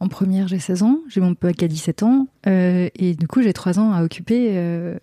en 0.00 0.08
première, 0.08 0.48
j'ai 0.48 0.58
16 0.58 0.82
ans, 0.82 1.00
j'ai 1.08 1.20
mon 1.20 1.34
bac 1.40 1.62
à 1.62 1.68
17 1.68 2.02
ans, 2.02 2.26
euh, 2.46 2.88
et 2.96 3.14
du 3.14 3.26
coup, 3.26 3.42
j'ai 3.42 3.52
3 3.52 3.78
ans 3.78 3.92
à 3.92 4.02
occuper 4.02 4.50
euh, 4.52 4.96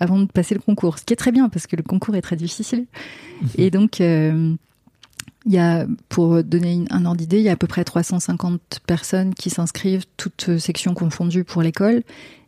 avant 0.00 0.18
de 0.18 0.26
passer 0.26 0.54
le 0.54 0.60
concours. 0.60 0.98
Ce 0.98 1.04
qui 1.04 1.12
est 1.12 1.16
très 1.16 1.32
bien, 1.32 1.48
parce 1.48 1.66
que 1.66 1.76
le 1.76 1.82
concours 1.82 2.14
est 2.16 2.22
très 2.22 2.36
difficile. 2.36 2.86
Et 3.58 3.70
donc, 3.70 4.00
euh, 4.00 4.54
il 5.46 5.52
y 5.52 5.58
a, 5.58 5.86
pour 6.08 6.42
donner 6.44 6.72
une- 6.72 6.86
un 6.90 7.04
ordre 7.04 7.18
d'idée, 7.18 7.38
il 7.38 7.42
y 7.42 7.48
a 7.48 7.52
à 7.52 7.56
peu 7.56 7.66
près 7.66 7.84
350 7.84 8.80
personnes 8.86 9.34
qui 9.34 9.50
s'inscrivent, 9.50 10.04
toutes 10.16 10.56
sections 10.58 10.94
confondues 10.94 11.44
pour 11.44 11.62
l'école, 11.62 12.02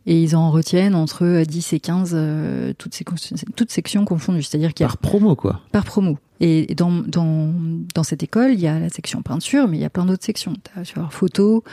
et 0.07 0.23
ils 0.23 0.35
en 0.35 0.49
retiennent 0.51 0.95
entre 0.95 1.43
10 1.43 1.73
et 1.73 1.79
15, 1.79 2.11
euh, 2.15 2.73
toutes, 2.77 2.95
sec- 2.95 3.09
toutes 3.55 3.71
sections 3.71 4.05
confondues. 4.05 4.41
C'est-à-dire 4.41 4.73
qu'il 4.73 4.83
y 4.83 4.85
a 4.85 4.87
Par 4.87 4.97
promo, 4.97 5.35
quoi. 5.35 5.61
par 5.71 5.83
promo. 5.83 6.17
Et 6.39 6.75
dans, 6.75 6.91
dans, 6.91 7.51
dans 7.95 8.03
cette 8.03 8.21
école, 8.21 8.51
il 8.53 8.59
y 8.59 8.67
a 8.67 8.79
la 8.79 8.89
section 8.89 9.23
peinture, 9.23 9.67
mais 9.67 9.77
il 9.77 9.81
y 9.81 9.85
a 9.85 9.89
plein 9.89 10.05
d'autres 10.05 10.23
sections. 10.23 10.53
Tu 10.53 10.79
as 10.79 10.85
sur 10.85 11.11
photo, 11.11 11.63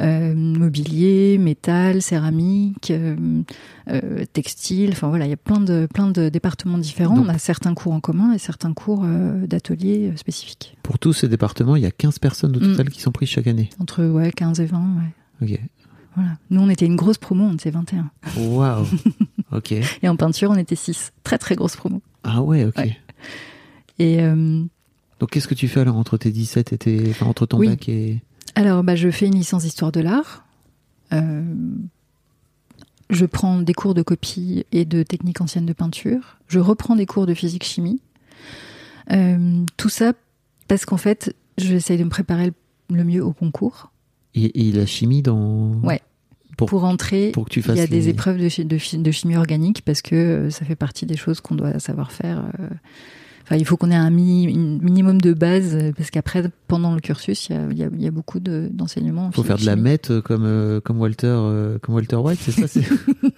euh, 0.00 0.32
mobilier, 0.34 1.36
métal, 1.36 2.00
céramique, 2.00 2.92
euh, 2.92 3.16
euh, 3.90 4.24
textile. 4.32 4.90
Enfin 4.92 5.08
voilà, 5.08 5.26
il 5.26 5.30
y 5.30 5.34
a 5.34 5.36
plein 5.36 5.60
de, 5.60 5.88
plein 5.92 6.08
de 6.10 6.28
départements 6.28 6.78
différents. 6.78 7.16
Donc- 7.16 7.26
On 7.26 7.28
a 7.28 7.38
certains 7.38 7.74
cours 7.74 7.92
en 7.92 7.98
commun 8.00 8.32
et 8.32 8.38
certains 8.38 8.72
cours 8.72 9.02
euh, 9.04 9.46
d'ateliers 9.48 10.10
euh, 10.12 10.16
spécifiques. 10.16 10.76
Pour 10.84 11.00
tous 11.00 11.12
ces 11.12 11.26
départements, 11.28 11.74
il 11.74 11.82
y 11.82 11.86
a 11.86 11.90
15 11.90 12.20
personnes 12.20 12.56
au 12.56 12.60
Mm. 12.60 12.70
total 12.70 12.90
qui 12.90 13.00
sont 13.00 13.10
prises 13.10 13.28
chaque 13.30 13.48
année. 13.48 13.68
Entre 13.80 14.04
ouais, 14.06 14.30
15 14.30 14.60
et 14.60 14.66
20. 14.66 14.78
Ouais. 14.78 15.52
Ok. 15.54 15.60
Voilà. 16.16 16.30
Nous, 16.50 16.60
on 16.60 16.68
était 16.68 16.86
une 16.86 16.96
grosse 16.96 17.18
promo, 17.18 17.44
on 17.44 17.54
était 17.54 17.70
21. 17.70 18.10
Waouh. 18.36 18.86
ok. 19.52 19.72
Et 20.02 20.08
en 20.08 20.16
peinture, 20.16 20.50
on 20.50 20.56
était 20.56 20.76
6. 20.76 21.12
Très, 21.24 21.38
très 21.38 21.56
grosse 21.56 21.76
promo. 21.76 22.00
Ah 22.22 22.42
ouais, 22.42 22.64
ok. 22.64 22.76
Ouais. 22.76 22.96
Et 23.98 24.22
euh, 24.22 24.62
Donc 25.20 25.30
qu'est-ce 25.30 25.48
que 25.48 25.54
tu 25.54 25.68
fais 25.68 25.80
alors 25.80 25.96
entre 25.96 26.16
tes 26.16 26.30
17 26.30 26.72
et 26.72 26.78
tes, 26.78 27.10
enfin 27.10 27.26
entre 27.26 27.46
ton 27.46 27.58
Oui. 27.58 27.68
bac 27.68 27.88
et 27.88 28.22
Alors, 28.54 28.82
bah, 28.84 28.94
je 28.96 29.10
fais 29.10 29.26
une 29.26 29.34
licence 29.34 29.62
d'histoire 29.64 29.92
de 29.92 30.00
l'art. 30.00 30.44
Euh, 31.12 31.42
je 33.10 33.26
prends 33.26 33.60
des 33.60 33.74
cours 33.74 33.94
de 33.94 34.02
copie 34.02 34.64
et 34.72 34.84
de 34.84 35.02
technique 35.02 35.40
ancienne 35.40 35.66
de 35.66 35.72
peinture. 35.72 36.38
Je 36.48 36.58
reprends 36.58 36.96
des 36.96 37.06
cours 37.06 37.26
de 37.26 37.34
physique-chimie. 37.34 38.00
Euh, 39.12 39.64
tout 39.76 39.88
ça 39.90 40.12
parce 40.68 40.84
qu'en 40.86 40.96
fait, 40.96 41.34
j'essaye 41.58 41.98
de 41.98 42.04
me 42.04 42.08
préparer 42.10 42.46
le- 42.46 42.96
le 42.96 43.04
mieux 43.04 43.22
au 43.24 43.32
concours. 43.32 43.90
Et, 44.34 44.68
et 44.68 44.72
la 44.72 44.86
chimie 44.86 45.22
dans 45.22 45.72
Ouais. 45.82 46.00
Pour- 46.56 46.68
Pour 46.68 46.84
entrer, 46.84 47.30
pour 47.32 47.46
que 47.46 47.50
tu 47.50 47.60
il 47.60 47.76
y 47.76 47.80
a 47.80 47.86
des 47.88 48.08
épreuves 48.08 48.38
de, 48.40 48.48
chi- 48.48 48.64
de 48.64 48.78
chi- 48.78 48.98
de 48.98 49.10
chimie 49.10 49.36
organique 49.36 49.82
parce 49.84 50.02
que 50.02 50.14
euh, 50.14 50.50
ça 50.50 50.64
fait 50.64 50.76
partie 50.76 51.04
des 51.04 51.16
choses 51.16 51.40
qu'on 51.40 51.56
doit 51.56 51.80
savoir 51.80 52.12
faire. 52.12 52.44
euh. 52.60 52.68
Enfin, 53.44 53.56
il 53.56 53.64
faut 53.64 53.76
qu'on 53.76 53.90
ait 53.90 53.94
un 53.94 54.10
minimum 54.10 55.20
de 55.20 55.32
base 55.34 55.76
parce 55.96 56.10
qu'après, 56.10 56.44
pendant 56.66 56.94
le 56.94 57.00
cursus, 57.00 57.48
il 57.50 57.76
y 57.76 57.82
a, 57.82 57.88
il 57.94 58.00
y 58.02 58.04
il 58.06 58.10
beaucoup 58.10 58.40
de- 58.40 58.68
d'enseignements. 58.72 59.26
en 59.26 59.32
faut 59.32 59.42
faire 59.42 59.58
de 59.58 59.66
la 59.66 59.76
mette 59.76 60.10
euh, 60.10 60.22
comme 60.22 60.44
euh, 60.44 60.80
comme 60.80 60.98
Walter 61.00 61.26
euh, 61.28 61.78
comme 61.78 61.94
Walter 61.94 62.16
White, 62.16 62.38
c'est 62.42 62.66
ça 62.66 62.80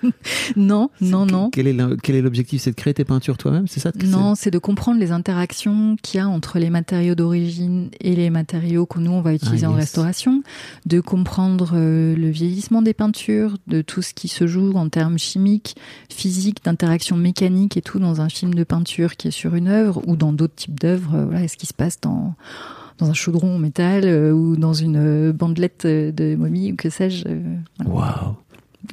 Non, 0.57 0.91
non, 1.01 1.27
non. 1.27 1.51
Quel 1.51 1.67
est 1.67 2.21
l'objectif 2.23 2.63
C'est 2.63 2.71
de 2.71 2.77
créer 2.77 2.95
tes 2.95 3.05
peintures 3.05 3.37
toi-même, 3.39 3.67
c'est 3.67 3.81
ça 3.81 3.91
Non, 4.05 4.35
c'est 4.35 4.51
de 4.51 4.59
comprendre 4.59 4.99
les 5.01 5.13
interactions 5.13 5.97
qu'il 6.03 6.19
y 6.19 6.21
a 6.21 6.29
entre 6.29 6.59
les 6.59 6.71
matériaux 6.71 7.15
d'origine 7.15 7.89
et 8.01 8.15
les 8.15 8.31
matériaux 8.31 8.87
que 8.87 8.99
nous 9.01 9.11
on 9.13 9.21
va 9.21 9.35
utiliser 9.35 9.67
Ah, 9.67 9.71
en 9.71 9.75
yes. 9.75 9.85
restauration, 9.85 10.43
de 10.87 11.01
comprendre 11.01 11.73
euh, 11.75 12.15
le 12.17 12.29
vieillissement 12.31 12.83
des 12.83 12.95
peintures, 12.95 13.57
de 13.67 13.83
tout 13.83 14.03
ce 14.03 14.15
qui 14.15 14.29
se 14.29 14.47
joue 14.47 14.73
en 14.75 14.89
termes 14.89 15.19
chimiques, 15.19 15.77
physiques, 16.11 16.65
d'interactions 16.65 17.17
mécaniques 17.17 17.77
et 17.77 17.83
tout 17.83 17.99
dans 17.99 18.21
un 18.21 18.29
film 18.29 18.55
de 18.55 18.65
peinture 18.65 19.17
qui 19.17 19.29
est 19.29 19.33
sur 19.33 19.55
une 19.55 19.69
œuvre 19.69 19.96
ou 20.07 20.17
dans 20.17 20.33
d'autres 20.33 20.55
types 20.55 20.79
d'œuvres. 20.81 21.15
euh, 21.17 21.25
Voilà, 21.27 21.47
ce 21.49 21.57
qui 21.57 21.67
se 21.67 21.75
passe 21.75 22.01
dans 22.01 22.35
dans 22.99 23.11
un 23.11 23.15
chaudron 23.15 23.57
en 23.57 23.59
métal 23.59 24.05
euh, 24.07 24.33
ou 24.33 24.57
dans 24.57 24.73
une 24.73 24.97
euh, 24.97 25.33
bandelette 25.33 25.87
de 25.87 26.35
momie 26.35 26.73
ou 26.73 26.77
que 26.77 26.89
sais-je. 26.89 27.25
voilà. 27.85 28.23
Waouh. 28.25 28.37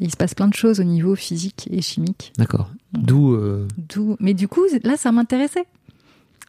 Il 0.02 0.12
se 0.12 0.18
passe 0.18 0.34
plein 0.34 0.48
de 0.50 0.54
choses 0.56 0.80
au 0.80 0.84
niveau 0.84 1.16
physique 1.16 1.70
et 1.72 1.82
chimique. 1.82 2.34
D'accord. 2.38 2.70
D'où 2.94 3.34
euh, 3.34 3.66
D'où- 3.94 4.18
Mais 4.20 4.34
du 4.34 4.48
coup, 4.48 4.62
là, 4.84 4.98
ça 4.98 5.12
m'intéressait. 5.12 5.66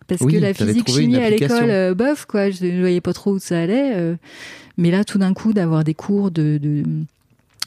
Parce 0.08 0.20
Oui, 0.22 0.32
que 0.34 0.38
la 0.38 0.52
physique 0.52 0.88
chimie 0.90 1.16
à 1.16 1.30
l'école, 1.30 1.70
euh, 1.70 1.94
bof, 1.94 2.24
quoi, 2.26 2.50
je 2.50 2.64
ne 2.64 2.80
voyais 2.80 3.00
pas 3.00 3.12
trop 3.12 3.32
où 3.34 3.38
ça 3.38 3.60
allait. 3.60 4.16
mais 4.76 4.90
là, 4.90 5.04
tout 5.04 5.18
d'un 5.18 5.32
coup, 5.34 5.52
d'avoir 5.52 5.84
des 5.84 5.94
cours 5.94 6.30
de, 6.30 6.58
de, 6.60 6.82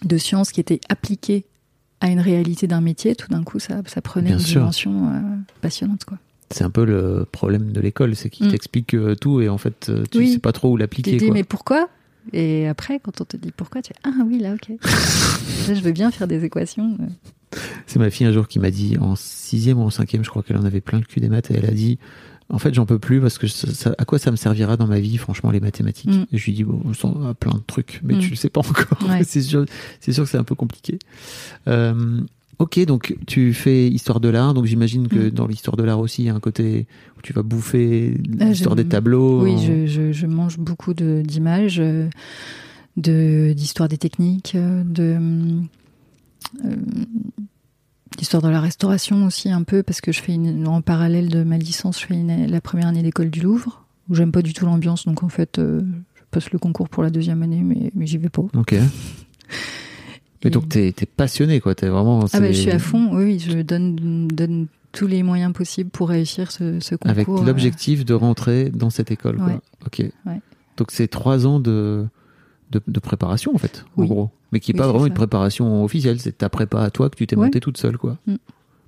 de 0.03 0.17
sciences 0.17 0.51
qui 0.51 0.60
étaient 0.60 0.82
appliqués 0.89 1.46
à 2.01 2.10
une 2.10 2.20
réalité 2.20 2.67
d'un 2.67 2.82
métier, 2.82 3.15
tout 3.15 3.29
d'un 3.29 3.44
coup, 3.44 3.58
ça, 3.60 3.82
ça 3.88 4.01
prenait 4.01 4.27
Bien 4.29 4.38
une 4.38 4.44
sûr. 4.44 4.62
dimension 4.62 5.12
passionnante, 5.62 6.06
quoi. 6.06 6.17
C'est 6.51 6.63
un 6.63 6.69
peu 6.69 6.85
le 6.85 7.25
problème 7.31 7.71
de 7.71 7.79
l'école, 7.81 8.15
c'est 8.15 8.29
qu'il 8.29 8.47
Mm. 8.47 8.51
t'explique 8.51 8.93
euh, 8.95 9.15
tout 9.15 9.41
et 9.41 9.49
en 9.49 9.57
fait 9.57 9.89
euh, 9.89 10.03
tu 10.11 10.19
Oui. 10.19 10.33
sais 10.33 10.39
pas 10.39 10.51
trop 10.53 10.71
où 10.71 10.75
Tu 10.77 10.81
l'appliquer 10.81 11.11
te 11.13 11.17
dis, 11.17 11.25
quoi. 11.25 11.33
mais 11.33 11.43
pourquoi? 11.43 11.89
Et 12.33 12.67
après, 12.67 12.99
quand 12.99 13.21
on 13.21 13.25
te 13.25 13.37
dit 13.37 13.51
pourquoi, 13.55 13.81
tu 13.81 13.93
fais, 13.93 13.99
ah 14.03 14.23
oui, 14.25 14.39
là, 14.39 14.53
ok. 14.53 14.69
là, 15.67 15.73
je 15.73 15.81
veux 15.81 15.91
bien 15.93 16.11
faire 16.11 16.27
des 16.27 16.43
équations. 16.43 16.97
C'est 17.85 17.99
ma 17.99 18.09
fille 18.09 18.27
un 18.27 18.33
jour 18.33 18.47
qui 18.49 18.59
m'a 18.59 18.69
dit 18.71 18.97
en 18.99 19.15
sixième 19.15 19.77
ou 19.79 19.83
en 19.83 19.89
cinquième, 19.89 20.23
je 20.25 20.29
crois 20.29 20.43
qu'elle 20.43 20.57
en 20.57 20.65
avait 20.65 20.81
plein 20.81 20.99
le 20.99 21.05
cul 21.05 21.21
des 21.21 21.29
maths 21.29 21.49
et 21.51 21.55
elle 21.55 21.65
a 21.65 21.71
dit 21.71 21.97
en 22.49 22.59
fait 22.59 22.73
j'en 22.73 22.85
peux 22.85 22.99
plus 22.99 23.19
parce 23.21 23.37
que 23.37 23.47
ça- 23.47 23.73
ça- 23.73 23.95
à 23.97 24.03
quoi 24.05 24.19
ça 24.19 24.31
me 24.31 24.35
servira 24.37 24.75
dans 24.77 24.87
ma 24.87 24.99
vie 24.99 25.17
franchement 25.17 25.51
les 25.51 25.59
mathématiques 25.61 26.11
Mm. 26.13 26.25
et 26.31 26.37
je 26.37 26.45
lui 26.45 26.53
dis 26.53 26.63
bon 26.65 26.93
ça 26.93 27.07
a 27.29 27.33
plein 27.33 27.53
de 27.53 27.63
trucs 27.65 27.99
mais 28.03 28.15
Mm. 28.15 28.19
tu 28.19 28.29
le 28.31 28.35
sais 28.37 28.49
pas 28.49 28.59
encore 28.61 29.09
Ouais. 29.09 29.23
c'est 29.25 29.41
sûr 29.41 29.65
c'est 30.01 30.11
sûr 30.13 30.23
que 30.25 30.29
c'est 30.29 30.37
un 30.37 30.43
peu 30.45 30.55
compliqué 30.55 30.99
Euh, 31.67 32.21
ok 32.59 32.85
donc 32.85 33.15
tu 33.27 33.53
fais 33.53 33.87
histoire 33.87 34.19
de 34.19 34.29
l'art 34.29 34.53
donc 34.53 34.65
j'imagine 34.65 35.07
que 35.07 35.27
Mm. 35.27 35.31
dans 35.31 35.45
l'histoire 35.47 35.77
de 35.77 35.83
l'art 35.83 35.99
aussi 35.99 36.23
il 36.23 36.25
y 36.25 36.29
a 36.29 36.33
un 36.35 36.39
côté 36.39 36.87
où 37.17 37.21
tu 37.21 37.31
vas 37.33 37.43
bouffer 37.43 38.15
Ah, 38.39 38.45
l'histoire 38.45 38.75
des 38.75 38.85
tableaux 38.87 39.43
Oui, 39.43 39.51
en- 39.53 39.57
je, 39.57 39.85
je, 39.85 40.11
je 40.11 40.25
mange 40.27 40.57
beaucoup 40.57 40.93
d'images, 40.93 41.79
euh, 41.79 42.09
de 42.97 43.53
d'histoire 43.55 43.87
des 43.89 43.97
techniques, 43.99 44.53
euh, 44.55 44.83
de 44.83 45.17
euh, 46.65 46.75
d'histoire 48.17 48.41
de 48.41 48.49
la 48.49 48.59
restauration 48.61 49.25
aussi 49.25 49.51
un 49.51 49.61
peu 49.63 49.83
parce 49.83 50.01
que 50.01 50.11
je 50.11 50.21
fais 50.21 50.33
une, 50.33 50.67
en 50.67 50.81
parallèle 50.81 51.29
de 51.29 51.43
ma 51.43 51.57
licence, 51.59 52.01
je 52.01 52.07
fais 52.07 52.15
une- 52.15 52.47
la 52.47 52.61
première 52.61 52.87
année 52.87 53.03
d'école 53.03 53.29
du 53.29 53.41
Louvre 53.41 53.85
où 54.09 54.15
j'aime 54.15 54.31
pas 54.31 54.41
du 54.41 54.53
tout 54.53 54.65
l'ambiance, 54.65 55.05
donc 55.05 55.21
en 55.21 55.29
fait 55.29 55.59
euh, 55.59 55.81
je 56.15 56.21
passe 56.31 56.49
le 56.51 56.57
concours 56.57 56.89
pour 56.89 57.03
la 57.03 57.09
deuxième 57.11 57.43
année, 57.43 57.61
mais, 57.61 57.91
mais 57.93 58.07
j'y 58.07 58.17
vais 58.17 58.29
pas. 58.29 58.43
ok 58.55 58.75
mais 60.44 60.50
donc 60.51 60.70
t'es 60.70 60.88
es 60.89 61.06
passionné 61.06 61.60
quoi 61.60 61.74
t'es 61.75 61.88
vraiment 61.88 62.25
ah 62.34 62.39
bah, 62.39 62.51
je 62.51 62.58
suis 62.58 62.72
à 62.72 62.79
fond, 62.79 63.10
oui, 63.15 63.39
je 63.39 63.62
donne 63.62 64.27
donne 64.27 64.67
tous 64.91 65.08
les 65.08 65.22
moyens 65.24 65.53
possibles 65.53 65.89
pour 65.89 66.10
réussir 66.10 66.51
ce, 66.51 66.79
ce 66.79 66.96
concours. 66.96 67.12
Avec 67.12 67.27
euh, 67.29 67.44
l'objectif 67.46 68.06
de 68.06 68.13
rentrer 68.13 68.70
dans 68.70 68.89
cette 68.89 69.12
école. 69.12 69.36
Quoi. 69.38 69.48
Ouais. 69.48 69.60
Ok. 69.86 70.00
Ouais. 70.25 70.41
Donc 70.77 70.91
c'est 70.91 71.08
trois 71.08 71.46
ans 71.46 71.60
de, 71.60 72.06
de, 72.72 72.82
de 72.88 73.00
préparation 73.00 73.53
en 73.53 73.58
fait, 73.58 73.84
en 73.98 74.01
Oui. 74.01 74.08
gros. 74.08 74.32
Mais 74.51 74.60
qui 74.60 74.72
n'est 74.72 74.75
Oui, 74.79 74.79
pas 74.79 74.88
vraiment 74.88 75.03
ça. 75.03 75.08
une 75.10 75.13
préparation 75.13 75.84
officielle, 75.84 76.20
c'est 76.20 76.38
ta 76.38 76.50
prépa 76.50 76.82
à 76.82 76.89
toi 76.89 77.10
que 77.10 77.15
tu 77.15 77.27
t'es 77.27 77.36
Ouais. 77.36 77.46
montée 77.46 77.60
toute 77.60 77.77
seule. 77.77 77.98
quoi. 77.98 78.17
Mm. 78.27 78.36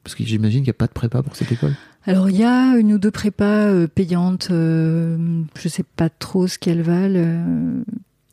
Parce 0.04 0.16
que 0.16 0.24
j'imagine 0.24 0.60
qu'il 0.62 0.68
n'y 0.68 0.70
a 0.70 0.74
pas 0.74 0.88
de 0.88 0.94
prépa 0.94 1.22
pour 1.22 1.36
cette 1.36 1.52
école. 1.52 1.76
Alors 2.06 2.30
il 2.30 2.38
y 2.38 2.44
a 2.46 2.78
une 2.78 2.94
ou 2.94 2.98
deux 2.98 3.12
prépas 3.12 3.68
euh, 3.68 3.88
payantes, 3.88 4.48
euh, 4.52 5.42
je 5.60 5.68
sais 5.68 5.84
pas 5.84 6.10
trop 6.10 6.48
ce 6.48 6.58
qu'elles 6.58 6.82
valent. 6.82 7.84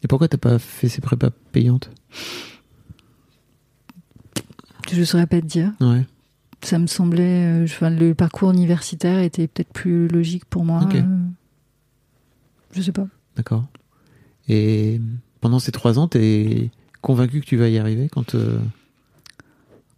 Et 0.05 0.07
pourquoi 0.09 0.29
t'as 0.29 0.39
pas 0.39 0.59
fait 0.61 0.89
ces 0.89 1.01
prépas 1.01 1.31
payantes? 1.53 1.91
Je 4.93 5.03
saurais 5.05 5.27
pas 5.27 5.41
te 5.41 5.47
dire. 5.47 5.73
Ouais. 5.81 6.05
Ça 6.63 6.79
me 6.79 6.87
semblait. 6.87 7.63
euh, 7.63 7.65
enfin, 7.65 7.91
le 7.91 8.15
parcours 8.15 8.51
universitaire 8.51 9.19
était 9.21 9.47
peut-être 9.47 9.73
plus 9.73 10.09
logique 10.09 10.45
pour 10.47 10.65
moi. 10.65 10.81
Ok. 10.83 10.95
euh, 10.97 11.03
je 12.73 12.83
sais 12.83 12.93
pas. 12.93 13.07
D'accord. 13.37 13.65
Et 14.49 15.01
pendant 15.41 15.59
ces 15.59 15.73
trois 15.73 15.99
ans, 15.99 16.09
t'es 16.09 16.71
convaincu 17.03 17.41
que 17.41 17.47
tu 17.47 17.57
vas 17.57 17.69
y 17.69 17.79
arriver 17.79 18.09
quand 18.09 18.35
euh, 18.35 18.59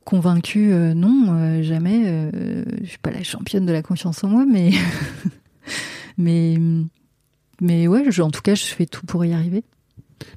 Convaincue, 0.04 0.73
euh, 0.73 0.95
non, 0.95 1.26
euh, 1.35 1.62
jamais. 1.62 2.30
je 2.83 2.87
suis 2.87 2.99
pas 2.99 3.11
la 3.11 3.23
championne 3.23 3.66
de 3.66 3.73
la 3.73 3.83
confiance 3.83 4.25
en 4.25 4.28
moi, 4.28 4.47
mais. 4.47 4.71
mais. 6.18 6.59
Mais 7.61 7.88
ouais, 7.88 8.04
je- 8.11 8.23
en 8.23 8.30
tout 8.30 8.40
cas, 8.40 8.54
je 8.54 8.64
fais 8.64 8.87
tout 8.87 9.04
pour 9.04 9.25
y 9.25 9.33
arriver. 9.35 9.64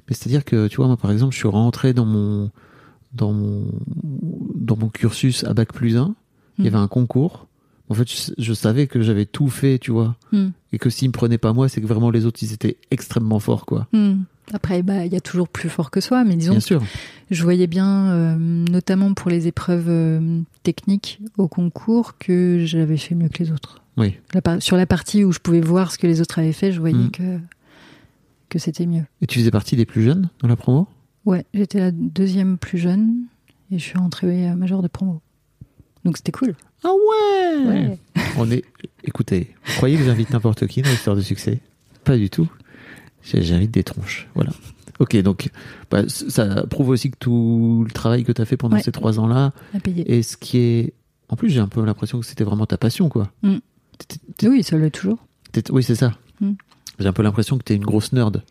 Mais 0.08 0.14
c'est-à-dire 0.14 0.44
que, 0.44 0.66
tu 0.68 0.76
vois, 0.76 0.88
moi, 0.88 0.96
par 0.96 1.10
exemple, 1.10 1.32
je 1.32 1.38
suis 1.38 1.48
rentré 1.48 1.92
dans 1.94 2.04
mon, 2.04 2.50
dans 3.14 3.32
mon, 3.32 3.64
dans 4.54 4.76
mon 4.76 4.88
cursus 4.88 5.44
à 5.44 5.54
Bac 5.54 5.72
plus 5.72 5.96
1. 5.96 6.14
Il 6.58 6.64
y 6.64 6.68
avait 6.68 6.76
un 6.76 6.88
concours. 6.88 7.46
En 7.88 7.94
fait, 7.94 8.10
je, 8.10 8.32
je 8.38 8.52
savais 8.52 8.86
que 8.86 9.02
j'avais 9.02 9.26
tout 9.26 9.48
fait, 9.48 9.78
tu 9.78 9.90
vois. 9.90 10.16
Hmm. 10.32 10.48
Et 10.72 10.78
que 10.78 10.88
s'ils 10.88 11.08
me 11.08 11.12
prenaient 11.12 11.38
pas 11.38 11.52
moi, 11.52 11.68
c'est 11.68 11.80
que 11.80 11.86
vraiment 11.86 12.10
les 12.10 12.24
autres, 12.24 12.40
ils 12.42 12.52
étaient 12.52 12.76
extrêmement 12.90 13.38
forts, 13.40 13.66
quoi. 13.66 13.86
Hmm. 13.92 14.22
Après, 14.52 14.82
bah, 14.82 15.04
il 15.06 15.12
y 15.12 15.16
a 15.16 15.20
toujours 15.20 15.48
plus 15.48 15.68
fort 15.68 15.90
que 15.90 16.00
soi, 16.00 16.24
mais 16.24 16.36
disons 16.36 16.52
Bien 16.52 16.60
sûr. 16.60 16.82
Je 17.30 17.42
voyais 17.42 17.66
bien, 17.66 18.10
euh, 18.10 18.36
notamment 18.36 19.14
pour 19.14 19.30
les 19.30 19.46
épreuves 19.46 19.88
euh, 19.88 20.40
techniques 20.62 21.20
au 21.38 21.48
concours, 21.48 22.18
que 22.18 22.62
j'avais 22.64 22.96
fait 22.96 23.14
mieux 23.14 23.28
que 23.28 23.42
les 23.42 23.50
autres. 23.52 23.82
Oui. 23.96 24.14
La 24.34 24.60
sur 24.60 24.76
la 24.76 24.86
partie 24.86 25.24
où 25.24 25.32
je 25.32 25.38
pouvais 25.38 25.60
voir 25.60 25.92
ce 25.92 25.98
que 25.98 26.06
les 26.06 26.20
autres 26.20 26.38
avaient 26.38 26.52
fait, 26.52 26.72
je 26.72 26.80
voyais 26.80 26.96
Mm. 26.96 27.10
que, 27.10 27.38
que 28.48 28.58
c'était 28.58 28.86
mieux. 28.86 29.04
Et 29.20 29.26
tu 29.26 29.38
faisais 29.38 29.50
partie 29.50 29.76
des 29.76 29.86
plus 29.86 30.02
jeunes 30.02 30.28
dans 30.40 30.48
la 30.48 30.56
promo? 30.56 30.88
Ouais, 31.24 31.44
j'étais 31.54 31.78
la 31.78 31.90
deuxième 31.92 32.58
plus 32.58 32.78
jeune 32.78 33.24
et 33.70 33.78
je 33.78 33.84
suis 33.84 33.98
rentrée 33.98 34.54
major 34.54 34.82
de 34.82 34.88
promo. 34.88 35.20
Donc 36.04 36.16
c'était 36.16 36.32
cool. 36.32 36.54
Ah 36.84 36.90
ouais, 36.92 37.66
Ouais. 37.66 37.98
On 38.38 38.50
est. 38.50 38.64
Écoutez, 39.04 39.54
vous 39.64 39.72
croyez 39.74 39.96
que 39.96 40.04
j'invite 40.04 40.30
n'importe 40.30 40.66
qui 40.66 40.82
dans 40.82 40.90
l'histoire 40.90 41.14
de 41.16 41.20
succès? 41.20 41.60
Pas 42.04 42.16
du 42.16 42.28
tout. 42.30 42.48
J'invite 43.22 43.70
des 43.70 43.84
tronches. 43.84 44.28
Voilà. 44.34 44.50
Ok, 44.98 45.16
donc 45.22 45.48
bah, 45.90 46.02
ça 46.08 46.66
prouve 46.66 46.88
aussi 46.90 47.10
que 47.10 47.16
tout 47.18 47.84
le 47.86 47.92
travail 47.92 48.24
que 48.24 48.32
tu 48.32 48.42
as 48.42 48.44
fait 48.44 48.56
pendant 48.56 48.76
Ouais. 48.76 48.82
ces 48.82 48.92
trois 48.92 49.18
ans-là, 49.20 49.52
et 49.86 50.22
ce 50.22 50.36
qui 50.36 50.58
est. 50.58 50.92
En 51.28 51.36
plus, 51.36 51.48
j'ai 51.50 51.60
un 51.60 51.68
peu 51.68 51.84
l'impression 51.84 52.20
que 52.20 52.26
c'était 52.26 52.44
vraiment 52.44 52.66
ta 52.66 52.76
passion, 52.76 53.08
quoi. 53.08 53.30
Mm. 53.42 53.56
Oui, 54.44 54.62
ça 54.62 54.76
l'est 54.76 54.90
toujours. 54.90 55.18
Oui, 55.70 55.82
c'est 55.82 55.94
ça. 55.94 56.12
Mm. 56.40 56.52
J'ai 56.98 57.06
un 57.08 57.12
peu 57.12 57.22
l'impression 57.22 57.58
que 57.58 57.62
tu 57.64 57.72
es 57.72 57.76
une 57.76 57.84
grosse 57.84 58.12
nerd. 58.12 58.42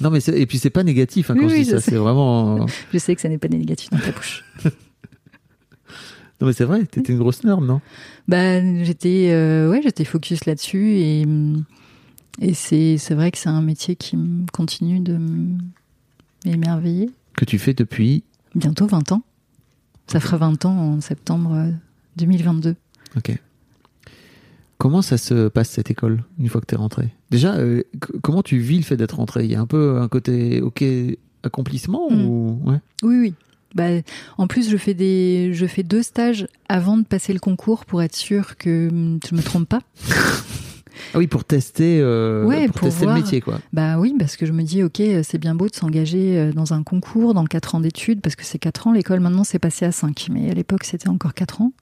Non, 0.00 0.10
mais 0.10 0.20
et 0.28 0.46
puis 0.46 0.58
c'est 0.58 0.70
pas 0.70 0.82
négatif 0.82 1.30
hein, 1.30 1.34
quand 1.34 1.44
Oui, 1.44 1.50
je 1.50 1.54
oui, 1.54 1.64
dis 1.64 1.70
je 1.70 1.76
ça, 1.76 1.80
c'est 1.80 1.96
vraiment. 1.96 2.66
Je 2.92 2.98
sais 2.98 3.14
que 3.14 3.20
ça 3.20 3.28
n'est 3.28 3.38
pas 3.38 3.48
négatif 3.48 3.90
dans 3.90 3.98
ta 3.98 4.12
bouche. 4.12 4.44
Non, 6.40 6.46
mais 6.46 6.54
c'est 6.54 6.64
vrai, 6.64 6.86
t'étais 6.86 7.12
une 7.12 7.18
grosse 7.18 7.44
nerd, 7.44 7.62
non? 7.62 7.82
Bah, 8.26 8.62
j'étais 8.82 9.28
euh, 9.30 9.68
ouais, 9.68 9.82
j'étais 9.82 10.06
focus 10.06 10.46
là-dessus 10.46 10.92
et 10.94 11.24
hum, 11.26 11.64
et 12.40 12.54
c'est 12.54 12.96
vrai 13.10 13.30
que 13.30 13.36
c'est 13.38 13.50
un 13.50 13.60
métier 13.60 13.94
qui 13.96 14.16
continue 14.52 15.00
de 15.00 15.18
m'émerveiller. 16.46 17.10
Que 17.36 17.44
tu 17.44 17.58
fais 17.58 17.74
depuis. 17.74 18.24
Bientôt 18.54 18.86
20 18.86 19.12
ans. 19.12 19.22
Ça 20.06 20.18
fera 20.18 20.38
20 20.38 20.64
ans 20.64 20.76
en 20.76 21.00
septembre 21.00 21.54
euh, 21.54 21.70
2022. 22.16 22.74
Ok. 23.16 23.38
Comment 24.78 25.02
ça 25.02 25.18
se 25.18 25.48
passe 25.48 25.68
cette 25.70 25.90
école 25.90 26.24
une 26.38 26.48
fois 26.48 26.62
que 26.62 26.66
t'es 26.66 26.76
rentré 26.76 27.10
Déjà, 27.30 27.54
euh, 27.54 27.82
comment 28.22 28.42
tu 28.42 28.58
vis 28.58 28.76
le 28.78 28.82
fait 28.82 28.96
d'être 28.96 29.16
rentré? 29.16 29.44
Il 29.44 29.50
y 29.50 29.54
a 29.54 29.60
un 29.60 29.66
peu 29.66 29.98
un 30.00 30.08
côté 30.08 30.60
ok 30.60 30.84
accomplissement 31.42 32.10
Mm. 32.10 32.24
ou 32.26 32.60
ouais? 32.66 32.78
Oui, 33.02 33.16
oui. 33.20 33.34
Bah, 33.74 33.84
en 34.36 34.48
plus, 34.48 34.68
je 34.68 34.76
fais 34.76 34.94
des, 34.94 35.50
je 35.54 35.64
fais 35.66 35.84
deux 35.84 36.02
stages 36.02 36.48
avant 36.68 36.96
de 36.98 37.04
passer 37.04 37.32
le 37.32 37.38
concours 37.38 37.84
pour 37.84 38.02
être 38.02 38.16
sûr 38.16 38.56
que 38.56 38.88
hum, 38.88 39.20
je 39.28 39.34
me 39.36 39.42
trompe 39.42 39.68
pas. 39.68 39.80
Ah 41.14 41.18
oui, 41.18 41.28
pour 41.28 41.44
tester, 41.44 42.00
euh, 42.00 42.44
Ouais, 42.44 42.66
pour, 42.66 42.74
pour 42.80 42.88
tester 42.88 43.04
voir. 43.04 43.16
le 43.16 43.22
métier 43.22 43.40
quoi. 43.40 43.60
Bah 43.72 43.98
oui, 43.98 44.14
parce 44.18 44.36
que 44.36 44.44
je 44.44 44.52
me 44.52 44.62
dis, 44.64 44.82
ok, 44.82 45.00
c'est 45.22 45.38
bien 45.38 45.54
beau 45.54 45.68
de 45.68 45.74
s'engager 45.74 46.36
euh, 46.38 46.52
dans 46.52 46.72
un 46.74 46.82
concours, 46.82 47.32
dans 47.32 47.44
quatre 47.44 47.74
ans 47.76 47.80
d'études, 47.80 48.20
parce 48.20 48.34
que 48.36 48.44
c'est 48.44 48.58
quatre 48.58 48.86
ans, 48.88 48.92
l'école 48.92 49.20
maintenant 49.20 49.44
c'est 49.44 49.58
passé 49.60 49.84
à 49.84 49.92
cinq, 49.92 50.26
mais 50.30 50.50
à 50.50 50.54
l'époque 50.54 50.84
c'était 50.84 51.08
encore 51.08 51.32
quatre 51.34 51.62
ans. 51.62 51.72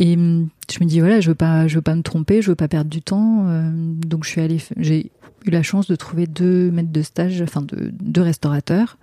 Et 0.00 0.14
hum, 0.14 0.48
je 0.72 0.78
me 0.82 0.88
dis, 0.88 1.00
voilà, 1.00 1.20
je 1.20 1.28
veux 1.28 1.34
pas, 1.34 1.66
je 1.66 1.74
veux 1.74 1.82
pas 1.82 1.96
me 1.96 2.02
tromper, 2.02 2.40
je 2.40 2.50
veux 2.50 2.56
pas 2.56 2.68
perdre 2.68 2.88
du 2.88 3.02
temps, 3.02 3.46
euh, 3.48 3.70
donc 3.72 4.24
je 4.24 4.30
suis 4.30 4.40
allée, 4.40 4.58
j'ai 4.76 5.10
eu 5.44 5.50
la 5.50 5.64
chance 5.64 5.88
de 5.88 5.96
trouver 5.96 6.28
deux 6.28 6.70
maîtres 6.70 6.92
de 6.92 7.02
stage, 7.02 7.42
enfin 7.42 7.62
de, 7.62 7.92
deux 8.00 8.22
restaurateurs 8.22 8.96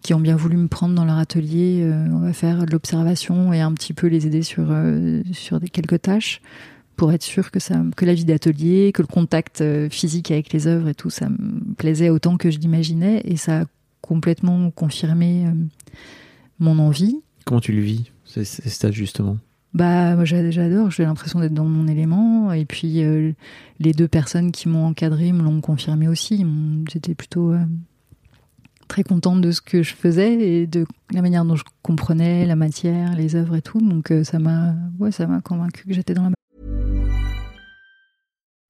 qui 0.00 0.14
ont 0.14 0.20
bien 0.20 0.36
voulu 0.36 0.56
me 0.56 0.66
prendre 0.66 0.94
dans 0.94 1.04
leur 1.04 1.18
atelier. 1.18 1.82
euh, 1.82 2.06
on 2.10 2.20
va 2.20 2.32
faire 2.32 2.64
de 2.64 2.72
l'observation 2.72 3.52
et 3.52 3.60
un 3.60 3.72
petit 3.74 3.92
peu 3.92 4.06
les 4.06 4.26
aider 4.26 4.40
sur 4.40 4.68
euh, 4.70 5.22
sur 5.32 5.60
des 5.60 5.68
quelques 5.68 6.00
tâches 6.00 6.40
pour 6.96 7.12
être 7.12 7.22
sûr 7.22 7.50
que 7.50 7.60
ça, 7.60 7.82
que 7.94 8.06
la 8.06 8.14
vie 8.14 8.24
d'atelier, 8.24 8.92
que 8.94 9.02
le 9.02 9.08
contact 9.08 9.62
physique 9.90 10.30
avec 10.30 10.54
les 10.54 10.66
œuvres 10.66 10.88
et 10.88 10.94
tout, 10.94 11.10
ça 11.10 11.28
me 11.28 11.74
plaisait 11.74 12.08
autant 12.08 12.38
que 12.38 12.50
je 12.50 12.58
l'imaginais 12.58 13.20
et 13.24 13.36
ça 13.36 13.62
a 13.62 13.64
complètement 14.00 14.70
confirmé 14.70 15.46
mon 16.58 16.78
envie. 16.78 17.16
Comment 17.46 17.60
tu 17.60 17.72
le 17.72 17.80
vis 17.80 18.10
ces 18.26 18.44
stages 18.44 18.94
justement? 18.94 19.38
Bah, 19.72 20.16
moi 20.16 20.24
j'a- 20.24 20.50
j'adore, 20.50 20.90
j'ai 20.90 21.04
l'impression 21.04 21.38
d'être 21.38 21.54
dans 21.54 21.64
mon 21.64 21.86
élément 21.86 22.52
et 22.52 22.64
puis 22.64 23.04
euh, 23.04 23.32
les 23.78 23.92
deux 23.92 24.08
personnes 24.08 24.50
qui 24.50 24.68
m'ont 24.68 24.86
encadré 24.86 25.32
me 25.32 25.42
l'ont 25.42 25.60
confirmé 25.60 26.08
aussi. 26.08 26.44
J'étais 26.90 27.14
plutôt 27.14 27.52
euh, 27.52 27.60
très 28.88 29.04
contente 29.04 29.40
de 29.40 29.52
ce 29.52 29.60
que 29.60 29.84
je 29.84 29.94
faisais 29.94 30.34
et 30.34 30.66
de 30.66 30.86
la 31.12 31.22
manière 31.22 31.44
dont 31.44 31.54
je 31.54 31.62
comprenais 31.82 32.46
la 32.46 32.56
matière, 32.56 33.14
les 33.14 33.36
œuvres 33.36 33.54
et 33.56 33.62
tout. 33.62 33.80
Donc 33.80 34.10
euh, 34.10 34.24
ça 34.24 34.40
m'a, 34.40 34.74
ouais, 34.98 35.10
convaincu 35.44 35.86
que 35.86 35.94
j'étais 35.94 36.14
dans 36.14 36.24
la 36.24 36.30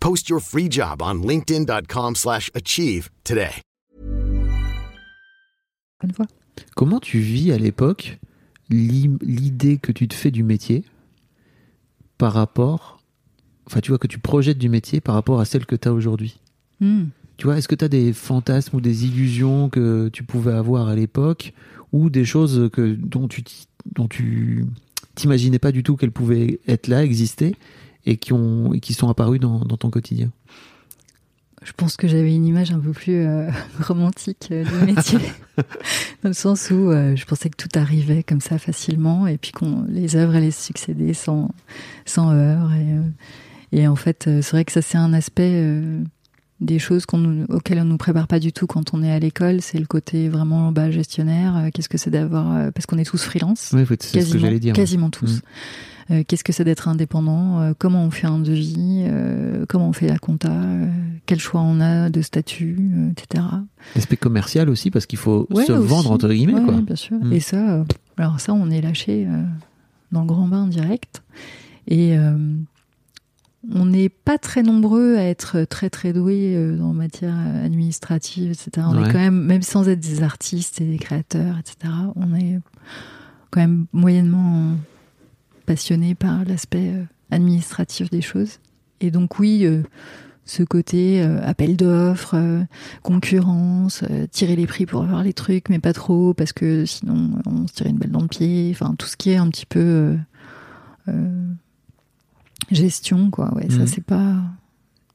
Post 0.00 0.28
your 0.30 0.40
free 0.40 0.68
job 0.70 1.02
on 1.02 1.20
linkedin.com/achieve 1.26 2.16
slash 2.16 2.50
achieve 2.54 3.08
today. 3.24 3.50
Comment 6.74 7.00
tu 7.00 7.18
vis 7.18 7.52
à 7.52 7.58
l'époque 7.58 8.18
l'i- 8.70 9.10
l'idée 9.20 9.76
que 9.76 9.92
tu 9.92 10.08
te 10.08 10.14
fais 10.14 10.30
du 10.30 10.42
métier 10.42 10.84
par 12.16 12.32
rapport, 12.32 13.00
enfin 13.66 13.80
tu 13.80 13.90
vois 13.90 13.98
que 13.98 14.06
tu 14.06 14.18
projettes 14.18 14.58
du 14.58 14.68
métier 14.70 15.00
par 15.00 15.14
rapport 15.14 15.40
à 15.40 15.44
celle 15.44 15.66
que 15.66 15.76
tu 15.76 15.88
as 15.88 15.92
aujourd'hui? 15.92 16.40
Hmm. 16.80 17.06
Tu 17.36 17.46
vois, 17.46 17.58
est-ce 17.58 17.68
que 17.68 17.74
tu 17.74 17.84
as 17.84 17.88
des 17.88 18.12
fantasmes 18.12 18.76
ou 18.76 18.80
des 18.80 19.04
illusions 19.06 19.68
que 19.68 20.08
tu 20.08 20.22
pouvais 20.24 20.52
avoir 20.52 20.88
à 20.88 20.94
l'époque 20.94 21.52
ou 21.92 22.08
des 22.10 22.24
choses 22.24 22.70
que 22.72 22.94
dont 22.94 23.28
tu 23.28 23.42
dont 23.94 24.08
tu 24.08 24.64
t'imaginais 25.14 25.58
pas 25.58 25.72
du 25.72 25.82
tout 25.82 25.96
qu'elles 25.96 26.12
pouvaient 26.12 26.58
être 26.66 26.88
là, 26.88 27.04
exister 27.04 27.54
et 28.06 28.16
qui 28.16 28.32
ont 28.32 28.72
et 28.74 28.80
qui 28.80 28.94
sont 28.94 29.08
apparues 29.08 29.38
dans, 29.38 29.60
dans 29.60 29.76
ton 29.76 29.90
quotidien 29.90 30.30
Je 31.62 31.72
pense 31.72 31.96
que 31.96 32.08
j'avais 32.08 32.34
une 32.34 32.46
image 32.46 32.70
un 32.72 32.78
peu 32.78 32.92
plus 32.92 33.26
euh, 33.26 33.50
romantique 33.80 34.48
euh, 34.50 34.64
du 34.64 34.92
métier, 34.92 35.18
dans 36.22 36.30
le 36.30 36.32
sens 36.34 36.70
où 36.70 36.90
euh, 36.90 37.16
je 37.16 37.24
pensais 37.24 37.50
que 37.50 37.56
tout 37.56 37.78
arrivait 37.78 38.22
comme 38.22 38.40
ça 38.40 38.58
facilement, 38.58 39.26
et 39.26 39.38
puis 39.38 39.52
qu'on 39.52 39.84
les 39.88 40.16
œuvres 40.16 40.34
allaient 40.34 40.50
se 40.50 40.62
succéder 40.62 41.14
sans 41.14 41.50
sans 42.04 42.32
heurts. 42.32 42.72
Et, 42.72 42.92
euh, 42.92 43.02
et 43.72 43.86
en 43.86 43.96
fait, 43.96 44.24
c'est 44.24 44.50
vrai 44.50 44.64
que 44.64 44.72
ça 44.72 44.82
c'est 44.82 44.98
un 44.98 45.12
aspect 45.12 45.64
des 46.60 46.80
choses 46.80 47.06
qu'on 47.06 47.44
auxquelles 47.48 47.78
on 47.78 47.84
nous 47.84 47.98
prépare 47.98 48.26
pas 48.26 48.40
du 48.40 48.52
tout 48.52 48.66
quand 48.66 48.92
on 48.94 49.02
est 49.04 49.12
à 49.12 49.20
l'école. 49.20 49.62
C'est 49.62 49.78
le 49.78 49.86
côté 49.86 50.28
vraiment 50.28 50.72
bah, 50.72 50.90
gestionnaire. 50.90 51.68
Qu'est-ce 51.72 51.88
que 51.88 51.96
c'est 51.96 52.10
d'avoir 52.10 52.72
parce 52.72 52.86
qu'on 52.86 52.98
est 52.98 53.04
tous 53.04 53.22
freelance 53.22 53.70
Oui, 53.72 53.84
c'est 53.88 54.02
ce 54.02 54.12
que 54.12 54.18
quasiment, 54.18 54.58
dire. 54.58 54.72
quasiment 54.72 55.10
tous. 55.10 55.36
Mm. 55.36 55.40
Euh, 56.10 56.24
Qu'est-ce 56.26 56.42
que 56.44 56.52
c'est 56.52 56.64
d'être 56.64 56.88
indépendant? 56.88 57.60
Euh, 57.60 57.72
Comment 57.78 58.04
on 58.04 58.10
fait 58.10 58.26
un 58.26 58.38
devis? 58.38 59.04
Euh, 59.06 59.64
Comment 59.68 59.88
on 59.88 59.92
fait 59.92 60.08
la 60.08 60.18
compta? 60.18 60.52
Quel 61.26 61.38
choix 61.38 61.60
on 61.60 61.80
a 61.80 62.10
de 62.10 62.20
statut, 62.22 62.90
etc. 63.12 63.44
L'aspect 63.94 64.16
commercial 64.16 64.68
aussi 64.68 64.90
parce 64.90 65.06
qu'il 65.06 65.18
faut 65.18 65.46
Ouais, 65.50 65.64
se 65.64 65.72
aussi. 65.72 65.86
vendre 65.88 66.10
entre 66.10 66.28
guillemets 66.28 66.54
Ouais, 66.54 66.64
quoi. 66.64 66.80
bien 66.80 66.96
sûr. 66.96 67.16
Mm. 67.22 67.32
Et 67.32 67.40
ça, 67.40 67.84
alors 68.16 68.40
ça, 68.40 68.52
on 68.54 68.70
est 68.70 68.80
lâché 68.80 69.28
dans 70.12 70.22
le 70.22 70.26
grand 70.26 70.48
bain 70.48 70.66
direct. 70.66 71.22
Et 71.86 72.16
on 73.72 73.84
n'est 73.86 74.08
pas 74.08 74.38
très 74.38 74.62
nombreux 74.62 75.16
à 75.16 75.22
être 75.24 75.64
très 75.64 75.90
très 75.90 76.12
doués 76.12 76.56
en 76.80 76.92
matière 76.94 77.36
administrative, 77.64 78.50
etc. 78.50 78.86
On 78.90 78.96
Ouais. 78.96 79.08
est 79.08 79.12
quand 79.12 79.18
même, 79.18 79.44
même 79.44 79.62
sans 79.62 79.88
être 79.88 80.00
des 80.00 80.22
artistes 80.22 80.80
et 80.80 80.84
des 80.86 80.98
créateurs, 80.98 81.56
etc. 81.58 81.92
On 82.16 82.34
est, 82.34 82.58
quand 83.50 83.60
même 83.60 83.86
moyennement 83.92 84.76
passionnée 85.74 86.16
par 86.16 86.44
l'aspect 86.44 86.88
euh, 86.94 87.04
administratif 87.30 88.10
des 88.10 88.22
choses. 88.22 88.58
Et 89.00 89.12
donc 89.12 89.38
oui, 89.38 89.64
euh, 89.64 89.82
ce 90.44 90.64
côté 90.64 91.22
euh, 91.22 91.40
appel 91.46 91.76
d'offres, 91.76 92.34
euh, 92.34 92.64
concurrence, 93.04 94.02
euh, 94.10 94.26
tirer 94.26 94.56
les 94.56 94.66
prix 94.66 94.84
pour 94.84 95.04
avoir 95.04 95.22
les 95.22 95.32
trucs, 95.32 95.68
mais 95.68 95.78
pas 95.78 95.92
trop 95.92 96.34
parce 96.34 96.52
que 96.52 96.84
sinon 96.86 97.38
on 97.46 97.68
se 97.68 97.72
tirait 97.72 97.90
une 97.90 97.98
balle 97.98 98.10
dans 98.10 98.20
le 98.22 98.26
pied. 98.26 98.70
Enfin 98.74 98.96
tout 98.98 99.06
ce 99.06 99.16
qui 99.16 99.30
est 99.30 99.36
un 99.36 99.48
petit 99.48 99.66
peu 99.66 100.16
gestion, 102.70 103.30
quoi. 103.30 103.54
Ouais, 103.54 103.68
ça 103.70 103.78
Mhm. 103.78 103.86
c'est 103.86 104.04
pas 104.04 104.36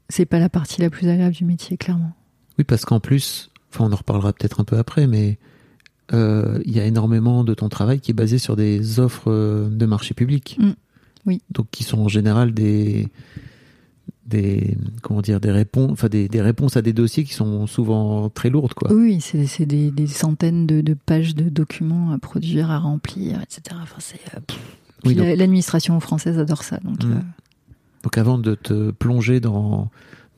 c'est 0.10 0.26
pas 0.26 0.40
la 0.40 0.50
partie 0.50 0.82
la 0.82 0.90
plus 0.90 1.08
agréable 1.10 1.36
du 1.36 1.46
métier, 1.46 1.78
clairement. 1.78 2.12
Oui, 2.58 2.64
parce 2.64 2.86
qu'en 2.86 3.00
plus, 3.00 3.50
enfin, 3.74 3.86
on 3.90 3.92
en 3.92 3.96
reparlera 3.96 4.32
peut-être 4.34 4.60
un 4.62 4.64
peu 4.64 4.78
après, 4.78 5.08
mais 5.08 5.38
euh, 6.14 6.60
il 6.66 6.76
y 6.76 6.80
a 6.80 6.86
énormément 6.86 7.44
de 7.44 7.54
ton 7.54 7.70
travail 7.70 8.00
qui 8.00 8.12
est 8.12 8.16
basé 8.16 8.38
sur 8.38 8.56
des 8.56 9.00
offres 9.00 9.32
euh, 9.32 9.70
de 9.70 9.86
marché 9.86 10.14
public. 10.14 10.58
Mm. 10.60 10.72
Oui. 11.26 11.42
Donc, 11.50 11.68
qui 11.72 11.84
sont 11.84 12.00
en 12.00 12.08
général 12.08 12.54
des 12.54 13.10
des 14.26 14.76
comment 15.04 15.22
dire 15.22 15.40
des 15.40 15.52
réponses 15.52 15.92
enfin 15.92 16.08
des, 16.08 16.28
des 16.28 16.42
réponses 16.42 16.78
à 16.78 16.82
des 16.82 16.94
dossiers 16.94 17.24
qui 17.24 17.34
sont 17.34 17.68
souvent 17.68 18.28
très 18.30 18.50
lourdes 18.50 18.74
quoi 18.74 18.92
Oui, 18.92 19.22
c'est 19.22 19.66
des, 19.66 19.92
des 19.92 20.08
centaines 20.08 20.66
de, 20.66 20.82
de 20.82 20.96
pages 20.96 21.36
de 21.36 21.48
documents 21.48 22.12
à 22.12 22.18
produire, 22.18 22.72
à 22.72 22.80
remplir, 22.80 23.40
etc. 23.42 23.78
Enfin, 23.82 23.98
c'est 24.00 24.20
euh. 24.36 24.40
Oui, 25.06 25.14
L'administration 25.14 26.00
française 26.00 26.40
adore 26.40 26.64
ça, 26.64 26.78
donc. 26.78 27.04
Mm. 27.04 27.12
euh, 27.12 27.20
donc 28.04 28.18
avant 28.18 28.38
de 28.38 28.56
te 28.56 28.92
plonger 28.92 29.40
dans 29.40 29.90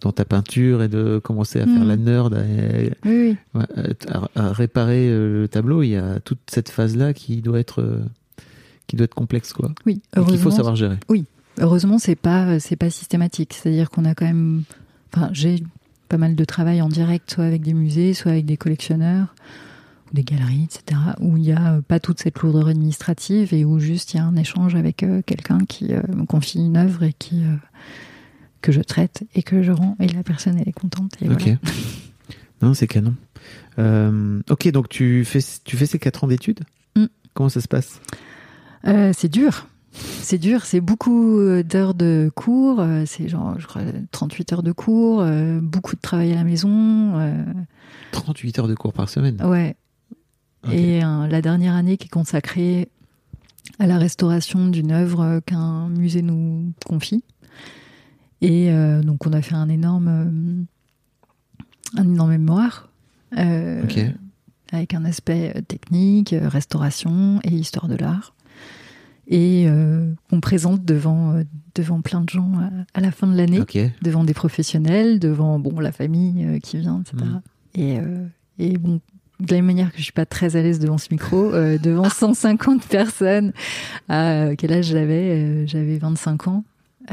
dans 0.01 0.11
ta 0.11 0.25
peinture 0.25 0.83
et 0.83 0.87
de 0.87 1.19
commencer 1.23 1.59
à 1.59 1.65
faire 1.65 1.83
Mm. 1.83 1.87
la 1.87 1.97
nerd 1.97 2.33
à, 2.35 2.41
oui, 2.43 2.91
oui. 3.05 3.35
ouais, 3.55 3.95
à- 4.09 4.29
à 4.47 4.51
réparer 4.53 5.09
euh, 5.09 5.41
le 5.41 5.47
tableau 5.47 5.81
il 5.83 5.89
y 5.89 5.95
a 5.95 6.19
toute 6.19 6.39
cette 6.47 6.69
phase 6.69 6.95
là 6.95 7.13
qui 7.13 7.41
doit 7.41 7.59
être 7.59 7.81
euh, 7.81 7.99
qui 8.87 8.95
doit 8.95 9.05
être 9.05 9.15
complexe 9.15 9.53
quoi 9.53 9.71
Oui, 9.85 10.01
qu'il 10.27 10.37
faut 10.37 10.51
savoir 10.51 10.75
gérer 10.75 10.97
heureusement, 11.59 11.97
c'est 11.97 12.15
pas, 12.15 12.59
c'est 12.59 12.75
pas 12.75 12.89
systématique. 12.91 13.53
C'est-à-dire 13.53 13.89
qu'on 13.89 14.05
a 14.05 14.13
quand 14.13 14.25
même, 14.25 14.61
enfin, 15.13 15.29
j'ai 15.33 15.63
pas 16.07 16.17
mal 16.17 16.35
de 16.35 16.45
travail 16.45 16.81
en 16.83 16.87
direct, 16.87 17.31
soit 17.31 17.45
avec 17.45 17.63
des 17.63 17.73
musées, 17.73 18.13
soit 18.13 18.31
avec 18.31 18.45
des 18.45 18.57
collectionneurs, 18.57 19.33
ou 20.11 20.15
des 20.15 20.23
galeries, 20.23 20.65
etc., 20.65 21.01
où 21.19 21.35
il 21.35 21.43
y 21.45 21.51
a 21.51 21.73
euh, 21.73 21.81
pas 21.81 21.99
toute 21.99 22.19
cette 22.19 22.39
lourdeur 22.39 22.67
administrative 22.67 23.53
et 23.55 23.65
où 23.65 23.79
juste 23.79 24.13
il 24.13 24.17
y 24.17 24.19
a 24.19 24.25
un 24.25 24.35
échange 24.35 24.75
avec 24.75 25.01
euh, 25.03 25.21
quelqu'un 25.25 25.57
qui 25.67 25.93
euh, 25.93 26.01
me 26.15 26.25
confie 26.25 26.59
une 26.59 26.77
œuvre 26.77 27.01
et 27.03 27.13
qui 27.13 27.43
euh, 27.43 27.55
que 28.61 28.71
je 28.71 28.81
traite 28.81 29.23
et 29.35 29.43
que 29.43 29.63
je 29.63 29.71
rends 29.71 29.95
et 29.99 30.07
la 30.07 30.23
personne 30.23 30.57
elle 30.59 30.67
est 30.67 30.71
contente. 30.73 31.13
Et 31.21 31.29
ok 31.29 31.41
voilà. 31.41 31.57
non 32.61 32.73
c'est 32.73 32.87
canon 32.87 33.15
Euh, 33.79 34.41
ok 34.49 34.71
donc 34.71 34.89
tu 34.89 35.23
fais 35.25 35.39
tu 35.63 35.77
fais 35.77 35.85
ces 35.85 35.99
4 35.99 36.23
ans 36.23 36.27
d'études 36.27 36.61
Mm. 36.95 37.05
comment 37.33 37.49
ça 37.49 37.61
se 37.61 37.67
passe 37.67 38.01
Euh, 38.85 39.11
c'est 39.15 39.29
dur. 39.29 39.67
C'est 39.93 40.37
dur, 40.37 40.63
c'est 40.65 40.79
beaucoup 40.81 41.39
euh, 41.39 41.63
d'heures 41.63 41.95
de 41.95 42.31
cours, 42.35 42.83
c'est 43.07 43.27
genre, 43.29 43.59
je 43.59 43.65
crois, 43.65 43.81
38 44.11 44.53
heures 44.53 44.63
de 44.63 44.71
cours, 44.71 45.25
beaucoup 45.61 45.95
de 45.95 46.01
travail 46.01 46.33
à 46.33 46.35
la 46.35 46.43
maison. 46.43 47.17
euh, 47.19 47.43
38 48.11 48.59
heures 48.59 48.67
de 48.67 48.75
cours 48.75 48.93
par 48.93 49.09
semaine 49.09 49.41
ouais. 49.43 49.75
Et 50.71 50.99
la 51.01 51.41
dernière 51.41 51.75
année 51.75 51.97
qui 51.97 52.05
est 52.07 52.09
consacrée 52.09 52.89
à 53.79 53.87
la 53.87 53.97
restauration 53.97 54.67
d'une 54.67 54.91
œuvre 54.91 55.39
qu'un 55.45 55.87
musée 55.89 56.21
nous 56.21 56.73
confie. 56.85 57.23
Et 58.41 58.71
euh, 58.71 59.01
donc, 59.01 59.25
on 59.25 59.33
a 59.33 59.41
fait 59.41 59.55
un 59.55 59.69
énorme, 59.69 60.67
euh, 61.95 61.99
un 61.99 62.03
énorme 62.03 62.31
mémoire. 62.31 62.89
euh. 63.37 63.81
Avec 64.71 64.93
un 64.93 65.05
aspect 65.05 65.53
technique, 65.67 66.35
restauration 66.39 67.39
et 67.43 67.51
histoire 67.53 67.87
de 67.87 67.95
l'art. 67.95 68.33
Et 69.29 69.65
euh, 69.67 70.11
on 70.31 70.39
présente 70.41 70.83
devant, 70.85 71.41
devant 71.75 72.01
plein 72.01 72.21
de 72.21 72.29
gens 72.29 72.51
à, 72.59 72.97
à 72.97 73.01
la 73.01 73.11
fin 73.11 73.27
de 73.27 73.35
l'année 73.35 73.59
devant 74.01 74.23
des 74.23 74.33
professionnels, 74.33 75.19
devant 75.19 75.57
bon 75.59 75.79
la 75.79 75.91
famille 75.91 76.59
qui 76.61 76.77
vient, 76.79 77.01
etc. 77.01 77.15
Mm. 77.25 77.41
Et, 77.79 77.99
et 78.59 78.77
bon, 78.77 78.99
de 79.39 79.51
la 79.51 79.57
même 79.57 79.65
manière 79.67 79.91
que 79.91 79.97
je 79.99 80.03
suis 80.03 80.11
pas 80.13 80.25
très 80.25 80.55
à 80.55 80.61
l'aise 80.61 80.79
devant 80.79 80.97
ce 80.97 81.07
micro, 81.11 81.53
euh, 81.53 81.77
devant 81.77 82.09
150 82.09 82.85
personnes, 82.87 83.53
à 84.09 84.49
quel 84.57 84.73
âge 84.73 84.85
j'avais 84.85 85.39
Euh, 85.43 85.63
J'avais 85.67 85.97
25 85.97 86.47
ans. 86.47 86.63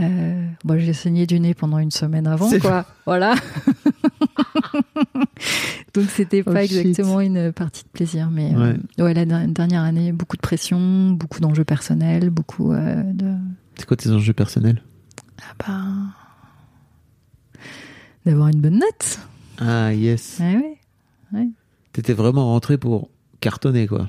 Euh, 0.01 0.47
bon, 0.65 0.79
j'ai 0.79 0.93
saigné 0.93 1.27
du 1.27 1.39
nez 1.39 1.55
pendant 1.55 1.79
une 1.79 1.91
semaine 1.93 2.27
avant, 2.27 2.49
C'est 2.49 2.59
quoi. 2.59 2.85
Voilà. 3.07 3.35
Donc 5.95 6.07
c'était 6.11 6.43
Oh, 6.47 6.53
pas 6.53 6.67
shit. 6.67 6.79
exactement 6.79 7.21
une 7.21 7.53
partie 7.53 7.85
de 7.85 7.89
plaisir, 7.89 8.29
mais 8.31 8.53
euh, 8.55 8.77
ouais. 8.99 9.15
la 9.15 9.25
der- 9.25 9.47
dernière 9.49 9.83
année, 9.83 10.11
beaucoup 10.13 10.37
de 10.37 10.41
pression, 10.43 11.11
beaucoup 11.11 11.39
d'enjeux 11.41 11.65
personnels, 11.65 12.31
beaucoup 12.31 12.73
euh, 12.73 13.03
de 13.13 13.35
c'est 13.77 13.87
quoi 13.87 13.97
tes 13.97 14.11
enjeux 14.11 14.33
personnels? 14.33 14.83
Ah 15.41 15.55
ben, 15.67 16.13
d'avoir 18.27 18.49
une 18.49 18.61
bonne 18.61 18.79
note. 18.81 19.19
ah 19.59 19.93
yes 19.95 20.39
Ouais, 20.41 20.79
ouais. 21.33 21.49
t'étais 21.93 22.13
vraiment 22.15 22.47
rentré 22.47 22.79
pour 22.79 23.11
cartonner 23.41 23.87
quoi 23.87 24.09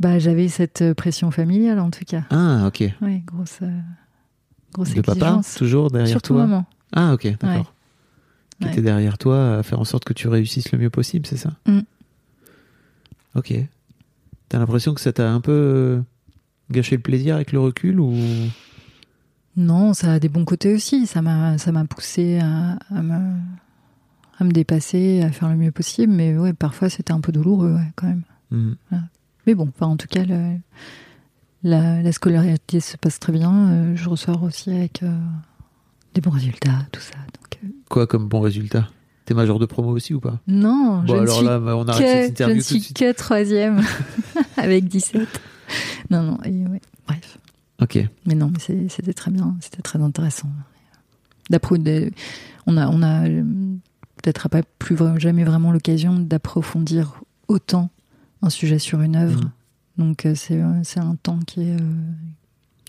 Bah, 0.00 0.18
j'avais 0.18 0.48
cette 0.48 0.82
euh, 0.82 0.94
pression 0.94 1.30
familiale 1.30 1.78
en 1.78 1.90
tout 1.90 2.04
cas. 2.06 2.24
ah 2.30 2.66
ok 2.66 2.84
Ouais, 3.00 3.22
grosse, 3.26 3.58
euh, 3.62 3.70
grosse 4.72 4.94
de 4.94 5.00
papa 5.00 5.40
toujours 5.56 5.90
derrière 5.90 6.08
Surtout 6.08 6.34
toi 6.34 6.46
maman. 6.46 6.66
ah 6.92 7.12
ok 7.14 7.24
d'accord 7.40 7.48
Ouais. 7.56 7.62
qui 8.60 8.64
Ouais. 8.66 8.72
était 8.72 8.82
derrière 8.82 9.18
toi 9.18 9.58
à 9.58 9.62
faire 9.62 9.78
en 9.80 9.84
sorte 9.84 10.04
que 10.04 10.12
tu 10.12 10.26
réussisses 10.28 10.72
le 10.72 10.78
mieux 10.78 10.90
possible 10.90 11.26
c'est 11.26 11.36
ça 11.36 11.52
Mm. 11.66 11.80
ok 13.36 13.54
t'as 14.48 14.58
l'impression 14.58 14.94
que 14.94 15.00
ça 15.00 15.12
t'a 15.12 15.30
un 15.30 15.40
peu 15.40 15.52
euh, 15.52 16.00
gâché 16.70 16.96
le 16.96 17.02
plaisir 17.02 17.34
avec 17.36 17.52
le 17.52 17.60
recul 17.60 18.00
ou? 18.00 18.14
Non, 19.56 19.92
ça 19.92 20.12
a 20.12 20.18
des 20.20 20.28
bons 20.28 20.44
côtés 20.44 20.72
aussi. 20.72 21.06
Ça 21.06 21.20
m'a, 21.20 21.58
ça 21.58 21.72
m'a 21.72 21.84
poussé 21.84 22.38
à, 22.38 22.78
à 22.94 23.02
me, 23.02 23.36
à 24.38 24.44
me 24.44 24.52
dépasser, 24.52 25.20
à 25.22 25.32
faire 25.32 25.48
le 25.50 25.56
mieux 25.56 25.72
possible. 25.72 26.12
Mais 26.12 26.38
ouais, 26.38 26.52
parfois 26.52 26.88
c'était 26.88 27.12
un 27.12 27.20
peu 27.20 27.32
douloureux, 27.32 27.74
ouais, 27.74 27.92
quand 27.96 28.06
même. 28.06 28.22
Mm. 28.52 28.72
Mais 29.46 29.54
bon, 29.54 29.68
enfin, 29.68 29.86
en 29.86 29.96
tout 29.96 30.06
cas, 30.06 30.24
le- 30.24 30.56
la, 31.62 32.02
la 32.02 32.12
scolarité 32.12 32.80
se 32.80 32.96
passe 32.96 33.18
très 33.18 33.32
bien. 33.32 33.52
Euh, 33.52 33.96
je 33.96 34.08
ressors 34.08 34.42
aussi 34.42 34.70
avec 34.70 35.02
euh, 35.02 35.16
des 36.14 36.20
bons 36.20 36.30
résultats, 36.30 36.86
tout 36.92 37.00
ça. 37.00 37.16
Donc, 37.16 37.58
euh, 37.64 37.68
quoi 37.88 38.06
comme 38.06 38.28
bon 38.28 38.40
résultat 38.40 38.88
t'es 39.24 39.34
major 39.34 39.58
de 39.58 39.66
promo 39.66 39.90
aussi 39.90 40.14
ou 40.14 40.20
pas? 40.20 40.40
Non, 40.46 41.02
je 41.02 41.08
bon 41.08 41.16
ne 41.16 41.20
alors 41.20 41.36
suis 41.36 41.44
là 41.44 41.58
on 41.58 41.92
cette 41.92 42.38
je 42.42 42.50
ne 42.50 42.60
suis 42.60 42.94
que 42.94 43.12
troisième 43.12 43.82
avec 44.56 44.88
17. 44.88 45.28
Non, 46.10 46.22
non, 46.22 46.38
et 46.44 46.66
ouais, 46.66 46.80
bref. 47.06 47.38
ok 47.82 48.08
Mais 48.24 48.34
non, 48.34 48.50
mais 48.50 48.88
c'était 48.88 49.12
très 49.12 49.30
bien, 49.30 49.54
c'était 49.60 49.82
très 49.82 50.00
intéressant. 50.00 50.48
D'après, 51.50 51.76
on 52.66 52.78
a, 52.78 52.88
on 52.88 53.02
a 53.02 53.24
peut-être 54.22 54.48
pas 54.48 54.62
plus 54.78 54.96
jamais 55.18 55.44
vraiment 55.44 55.72
l'occasion 55.72 56.18
d'approfondir 56.18 57.20
autant 57.48 57.90
un 58.40 58.48
sujet 58.48 58.78
sur 58.78 59.02
une 59.02 59.16
œuvre. 59.16 59.42
Mhm. 59.42 59.50
Donc 59.98 60.24
euh, 60.26 60.34
c'est 60.34 60.60
euh, 60.62 60.80
c'est 60.84 61.00
un 61.00 61.16
temps 61.16 61.38
qui 61.46 61.60
est. 61.62 61.74
euh, 61.74 61.78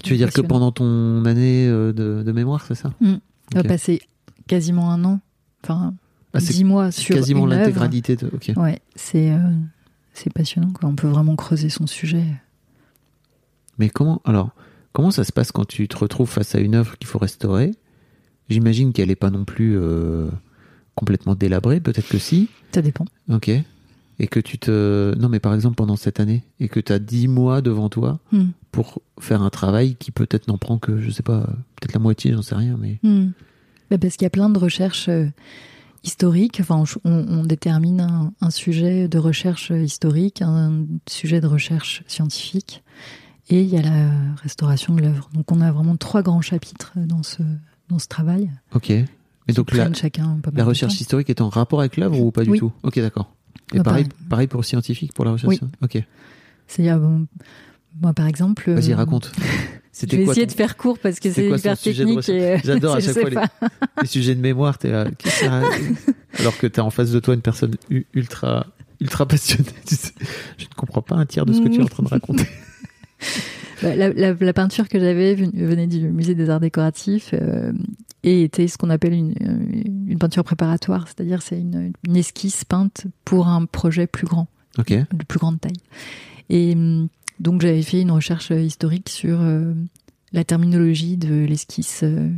tu 0.04 0.12
veux 0.14 0.18
dire 0.18 0.32
que 0.32 0.42
pendant 0.42 0.72
ton 0.72 1.26
année 1.26 1.68
de, 1.68 1.92
de 2.26 2.32
mémoire 2.32 2.66
c'est 2.66 2.76
ça 2.76 2.94
Mm. 3.02 3.16
On 3.54 3.56
va 3.56 3.62
Ok. 3.62 3.68
passer 3.68 4.02
quasiment 4.48 4.92
un 4.92 5.04
an, 5.06 5.20
enfin 5.64 5.94
Ah, 6.34 6.40
c'est 6.40 6.54
dix 6.54 6.64
mois 6.64 6.92
sur 6.92 7.16
quasiment 7.16 7.46
l'intégralité 7.48 8.16
de 8.16 8.28
ok 8.28 8.52
Ouais, 8.58 8.80
c'est 8.96 9.34
c'est 10.14 10.32
passionnant. 10.32 10.72
Quoi. 10.72 10.88
On 10.90 10.96
peut 10.96 11.08
vraiment 11.08 11.36
creuser 11.36 11.70
son 11.70 11.88
sujet. 11.88 12.24
Mais 13.78 13.90
comment 13.90 14.22
alors 14.26 14.52
comment 14.94 15.12
ça 15.12 15.24
se 15.24 15.32
passe 15.32 15.52
quand 15.52 15.66
tu 15.66 15.88
te 15.88 15.98
retrouves 15.98 16.30
face 16.30 16.54
à 16.56 16.60
une 16.60 16.76
œuvre 16.76 16.98
qu'il 16.98 17.08
faut 17.08 17.20
restaurer? 17.20 17.72
J'imagine 18.50 18.94
qu'elle 18.94 19.12
est 19.12 19.16
pas 19.16 19.30
non 19.32 19.46
plus 19.46 19.78
euh, 19.78 20.30
complètement 20.96 21.36
délabrée, 21.36 21.80
peut-être 21.80 22.08
que 22.10 22.18
si. 22.18 22.50
Ça 22.74 22.82
dépend. 22.82 23.06
Ok. 23.30 23.50
Et 24.20 24.28
que 24.28 24.40
tu 24.42 24.58
te 24.60 25.16
non 25.18 25.30
mais 25.30 25.40
par 25.40 25.54
exemple 25.54 25.76
pendant 25.76 25.96
cette 25.96 26.20
année 26.20 26.44
et 26.60 26.68
que 26.68 26.80
tu 26.82 26.92
as 26.92 27.00
10 27.00 27.28
mois 27.30 27.62
devant 27.62 27.88
toi 27.90 28.20
Hmm. 28.32 28.48
pour 28.72 29.02
faire 29.20 29.42
un 29.42 29.50
travail 29.50 29.96
qui 29.96 30.12
peut-être 30.12 30.48
n'en 30.50 30.58
prend 30.58 30.78
que 30.78 31.00
je 31.00 31.10
sais 31.10 31.24
pas, 31.24 31.42
peut-être 31.80 31.94
la 31.94 32.00
moitié, 32.00 32.34
j'en 32.34 32.42
sais 32.42 32.56
rien 32.56 32.78
mais. 32.78 33.00
Bah, 33.90 33.98
parce 33.98 34.18
qu'il 34.18 34.26
y 34.26 34.28
a 34.28 34.30
plein 34.30 34.50
de 34.50 34.60
recherches 34.60 35.08
euh, 35.10 35.26
historiques. 36.04 36.60
Enfin, 36.62 36.84
on, 37.06 37.12
on 37.28 37.44
détermine 37.44 38.02
un, 38.02 38.34
un 38.42 38.50
sujet 38.52 39.08
de 39.08 39.18
recherche 39.18 39.72
historique, 39.72 40.42
un 40.42 40.86
sujet 41.10 41.42
de 41.42 41.48
recherche 41.48 42.04
scientifique, 42.08 42.84
et 43.50 43.62
il 43.62 43.68
y 43.68 43.78
a 43.78 43.82
la 43.82 44.12
restauration 44.44 44.94
de 44.94 45.02
l'œuvre. 45.02 45.30
Donc, 45.34 45.52
on 45.52 45.60
a 45.62 45.72
vraiment 45.72 45.98
trois 45.98 46.22
grands 46.22 46.42
chapitres 46.42 46.92
dans 46.96 47.24
ce 47.24 47.42
dans 47.90 47.98
ce 48.00 48.08
travail. 48.08 48.52
OK. 48.76 48.92
Et 48.92 49.54
donc 49.54 49.74
la, 49.76 49.92
chacun 49.94 50.38
la 50.54 50.64
recherche 50.64 51.02
historique 51.02 51.32
est 51.32 51.42
en 51.42 51.50
rapport 51.50 51.80
avec 51.80 51.98
l'œuvre 51.98 52.22
ou 52.22 52.30
pas 52.32 52.44
du 52.44 52.52
Oui. 52.52 52.60
tout? 52.60 52.72
OK, 52.84 53.00
d'accord. 53.00 53.34
Et 53.74 53.78
Bah, 53.78 53.84
pareil, 53.84 54.06
pareil. 54.30 54.48
pour 54.48 54.62
le 54.62 54.66
scientifique, 54.66 55.14
pour 55.14 55.26
la 55.26 55.32
recherche. 55.32 55.56
Oui. 55.62 55.70
Ok. 55.82 56.04
C'est-à-dire, 56.68 57.00
bon, 57.00 57.28
moi, 58.02 58.14
par 58.14 58.28
exemple. 58.28 58.72
Vas-y, 58.72 58.94
euh, 58.94 58.96
raconte. 58.96 59.32
Je 60.02 60.16
vais 60.16 60.24
quoi 60.24 60.32
essayer 60.34 60.48
ton- 60.48 60.52
de 60.54 60.56
faire 60.58 60.78
court 60.78 60.98
parce 61.00 61.20
que 61.20 61.30
c'est 61.32 61.48
hyper 61.50 61.78
technique. 61.78 62.30
et, 62.30 62.54
euh, 62.54 62.58
J'adore 62.64 62.96
à 62.98 63.00
chaque 63.02 63.20
fois 63.20 63.30
les- 64.02 64.08
sujets 64.08 64.34
de 64.36 64.40
mémoire, 64.40 64.78
là, 64.84 65.06
que 65.12 65.30
ça- 65.30 65.62
alors 66.38 66.58
que 66.58 66.68
t'as 66.68 66.84
en 66.84 66.90
face 66.90 67.12
de 67.12 67.20
toi 67.20 67.34
une 67.34 67.42
personne 67.42 67.76
ultra 68.14 68.66
ultra 69.02 69.26
passionné. 69.28 69.66
tu 69.86 69.96
sais. 69.96 70.12
Je 70.58 70.66
ne 70.66 70.74
comprends 70.76 71.02
pas 71.02 71.16
un 71.16 71.26
tiers 71.26 71.46
de 71.46 71.52
ce 71.54 71.60
que 71.62 71.68
tu 71.68 71.80
es 71.80 71.84
en 71.84 71.88
train 71.88 72.04
de 72.04 72.10
raconter. 72.10 72.48
Bah, 73.82 73.96
la, 73.96 74.10
la- 74.10 74.34
la 74.34 74.54
peinture 74.54 74.88
que 74.90 75.00
j'avais 75.00 75.36
ven- 75.36 75.52
venait 75.54 75.88
du 75.88 76.00
musée 76.10 76.36
des 76.36 76.50
arts 76.50 76.60
décoratifs 76.60 77.32
euh, 77.34 77.72
et 78.24 78.44
était 78.44 78.68
ce 78.68 78.78
qu'on 78.78 78.90
appelle 78.90 79.14
une, 79.14 79.34
euh, 79.42 79.82
une 80.08 80.18
peinture 80.20 80.44
préparatoire, 80.44 81.08
c'est-à-dire 81.08 81.42
c'est 81.42 81.60
une, 81.60 81.94
une 82.08 82.16
esquisse 82.18 82.66
peinte 82.66 83.06
pour 83.26 83.48
un 83.48 83.66
projet 83.66 84.08
plus 84.08 84.28
grand. 84.28 84.48
de 85.12 85.24
plus 85.26 85.40
grande 85.40 85.60
taille. 85.62 85.74
Et 86.50 86.74
hum, 86.74 87.08
donc 87.40 87.62
j'avais 87.62 87.82
fait 87.82 88.02
une 88.02 88.12
recherche 88.12 88.52
euh, 88.52 88.62
historique 88.62 89.10
sur 89.10 89.40
euh, 89.42 89.74
la 90.34 90.44
terminologie 90.44 91.16
de 91.18 91.46
l'esquisse 91.46 92.02
euh, 92.04 92.30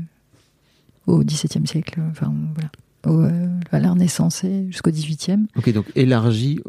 au 1.08 1.23
XVIIe 1.23 1.65
siècle, 1.67 1.99
enfin 2.12 2.34
voilà, 2.54 2.69
au, 3.08 3.21
euh, 3.23 3.47
à 3.71 3.80
la 3.80 3.91
Renaissance 3.91 4.43
et 4.43 4.65
jusqu'au 4.67 4.91
XVIIIe. 4.91 5.47
Ok, 5.56 5.71
donc 5.73 5.86
élargi 5.95 6.60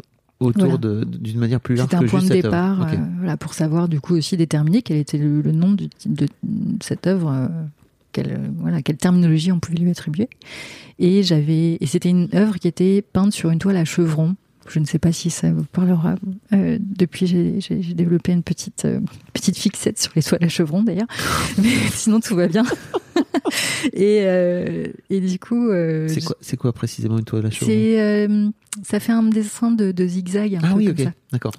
autour 0.43 0.79
Voilà. 0.79 1.05
d'une 1.05 1.39
manière 1.39 1.59
plus 1.59 1.75
large 1.75 1.87
C'était 1.89 1.97
un 1.97 2.05
que 2.05 2.09
point 2.09 2.19
de 2.19 2.25
juste 2.25 2.41
départ 2.41 2.81
euh, 2.81 2.95
voilà, 3.17 3.37
pour 3.37 3.53
savoir 3.53 3.87
du 3.87 3.99
coup 3.99 4.15
aussi 4.15 4.37
déterminer 4.37 4.81
quel 4.81 4.97
était 4.97 5.17
le, 5.17 5.41
le 5.41 5.51
nom 5.51 5.71
de, 5.71 5.87
de 6.05 6.27
cette 6.81 7.07
œuvre, 7.07 7.31
euh, 7.31 7.47
quelle, 8.11 8.39
voilà, 8.59 8.81
quelle 8.81 8.97
terminologie 8.97 9.51
on 9.51 9.59
pouvait 9.59 9.77
lui 9.77 9.89
attribuer. 9.89 10.29
Et 10.99 11.23
j'avais 11.23 11.77
et 11.79 11.85
c'était 11.85 12.09
une 12.09 12.29
œuvre 12.35 12.57
qui 12.57 12.67
était 12.67 13.01
peinte 13.01 13.33
sur 13.33 13.49
une 13.49 13.59
toile 13.59 13.77
à 13.77 13.85
chevrons. 13.85 14.35
Je 14.69 14.79
ne 14.79 14.85
sais 14.85 14.99
pas 14.99 15.11
si 15.11 15.29
ça 15.29 15.51
vous 15.51 15.65
parlera. 15.65 16.15
Euh, 16.53 16.77
depuis, 16.79 17.27
j'ai- 17.27 17.59
développé 17.93 18.31
une 18.31 18.43
petite 18.43 18.85
euh, 18.85 18.99
petite 19.33 19.57
fixette 19.57 19.99
sur 19.99 20.11
les 20.15 20.23
toiles 20.23 20.43
à 20.43 20.47
chevrons 20.49 20.83
d'ailleurs, 20.83 21.07
mais 21.61 21.69
sinon 21.91 22.19
tout 22.19 22.35
va 22.35 22.47
bien. 22.47 22.63
et, 23.93 24.21
euh, 24.23 24.87
et 25.09 25.19
du 25.19 25.37
coup, 25.39 25.69
C'est 26.41 26.57
quoi, 26.57 26.73
précisément 26.73 27.17
une 27.19 27.25
toile 27.25 27.45
à 27.45 27.51
euh, 28.01 28.49
ça 28.83 28.99
fait 28.99 29.11
un 29.11 29.23
dessin 29.23 29.71
de, 29.71 29.91
de 29.91 30.07
zigzag 30.07 30.55
un 30.55 30.59
Ah 30.63 30.67
peu 30.69 30.73
oui, 30.77 30.85
comme 30.85 31.07
ok, 31.07 31.11
d'accord. 31.31 31.53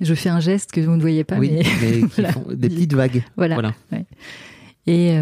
Je 0.00 0.14
fais 0.14 0.28
un 0.28 0.40
geste 0.40 0.72
que 0.72 0.80
vous 0.80 0.94
ne 0.96 1.00
voyez 1.00 1.24
pas, 1.24 1.36
oui, 1.38 1.50
mais 1.52 1.62
mais 1.82 1.92
qui 2.08 2.20
voilà. 2.20 2.32
font 2.32 2.44
des 2.48 2.68
petites 2.68 2.94
vagues. 2.94 3.24
voilà. 3.36 3.54
Voilà. 3.54 3.72
Et, 4.86 5.16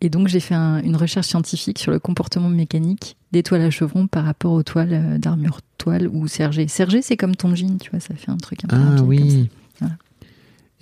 et 0.00 0.08
donc 0.10 0.28
j'ai 0.28 0.40
fait 0.40 0.54
un- 0.54 0.82
une 0.82 0.96
recherche 0.96 1.26
scientifique 1.26 1.78
sur 1.78 1.90
le 1.92 1.98
comportement 1.98 2.48
mécanique 2.48 3.16
des 3.32 3.42
toiles 3.42 3.60
à 3.62 3.70
chevrons 3.70 4.06
par 4.06 4.24
rapport 4.24 4.52
aux 4.52 4.62
toiles 4.62 5.18
d'armure 5.20 5.60
toile 5.78 6.08
ou 6.08 6.26
sergé. 6.26 6.68
Sergé, 6.68 7.00
c'est 7.02 7.16
comme 7.16 7.34
ton 7.36 7.54
jean, 7.54 7.78
tu 7.78 7.90
vois, 7.90 8.00
ça 8.00 8.14
fait 8.14 8.30
un 8.30 8.36
truc 8.36 8.64
un 8.64 8.68
peu 8.68 8.76
Ah 8.76 8.78
rapide 8.90 8.98
comme 8.98 9.16
ça. 9.18 9.24
oui. 9.24 9.48
Voilà. 9.80 9.94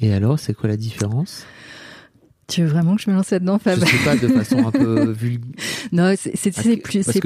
Et 0.00 0.12
alors, 0.12 0.38
c'est 0.38 0.54
quoi 0.54 0.68
la 0.68 0.76
différence? 0.76 1.44
Tu 2.48 2.62
veux 2.62 2.68
vraiment 2.68 2.94
que 2.96 3.02
je 3.02 3.11
me 3.11 3.16
lance 3.16 3.30
là-dedans, 3.30 3.59
Fab? 3.59 3.80
Je 3.80 3.85
sais 3.87 4.04
pas, 4.04 4.16
de 4.16 4.28
façon 4.28 4.59
un 4.66 4.70
peu 4.70 5.11
vulgaire. 5.12 5.50
Non, 5.90 6.14
c'est 6.16 6.30
que- 6.50 6.76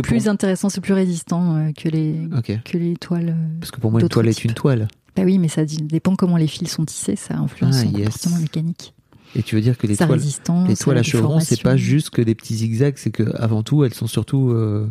plus, 0.01 0.23
pour- 0.23 0.29
intéressant, 0.33 0.69
c'est 0.71 0.81
plus 0.81 0.95
résistant 0.95 1.57
euh, 1.57 1.73
que 1.73 1.89
les 1.91 2.17
que 2.65 2.79
les 2.79 2.97
toiles. 2.97 3.31
euh. 3.37 3.59
Parce 3.61 3.71
que 3.71 3.81
pour 3.81 3.91
moi, 3.91 4.01
une 4.01 4.09
toile 4.09 4.29
est 4.29 4.33
types. 4.35 4.47
une 4.47 4.55
toile. 4.55 4.89
Bah 5.17 5.23
oui, 5.25 5.39
mais 5.39 5.49
ça 5.49 5.65
dépend 5.67 6.17
comment 6.17 6.37
les 6.39 6.47
fils 6.47 6.71
sont 6.71 6.85
tissés, 6.87 7.17
ça 7.17 7.37
influence 7.37 7.77
Ah, 7.79 7.83
son 7.83 7.91
yes. 7.91 8.05
comportement 8.07 8.39
mécanique. 8.39 8.95
Et 9.37 9.43
tu 9.43 9.57
veux 9.57 9.61
dire 9.61 9.77
que 9.77 9.87
les 9.87 9.97
toiles, 9.97 10.21
les 10.69 10.77
toiles 10.77 10.99
à 10.99 11.03
chevrons, 11.03 11.41
c'est 11.41 11.61
pas 11.63 11.77
juste 11.77 12.11
que 12.11 12.23
des 12.23 12.35
petits 12.35 12.55
zigzags, 12.57 12.95
c'est 12.97 13.11
que 13.11 13.25
avant 13.37 13.63
tout, 13.63 13.85
elles 13.85 13.93
sont 13.95 14.07
surtout 14.07 14.51
euh, 14.51 14.89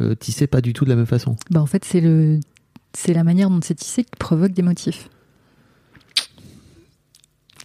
euh, 0.00 0.14
tissées 0.14 0.46
pas 0.46 0.60
du 0.60 0.72
tout 0.72 0.84
de 0.84 0.90
la 0.90 0.96
même 0.96 1.06
façon. 1.06 1.36
Bah 1.50 1.60
en 1.60 1.66
fait, 1.66 1.84
c'est 1.84 2.00
le 2.00 2.40
c'est 2.94 3.12
la 3.14 3.24
manière 3.24 3.50
dont 3.50 3.60
c'est 3.62 3.74
tissé 3.74 4.04
qui 4.04 4.10
provoque 4.18 4.52
des 4.52 4.62
motifs. 4.62 5.08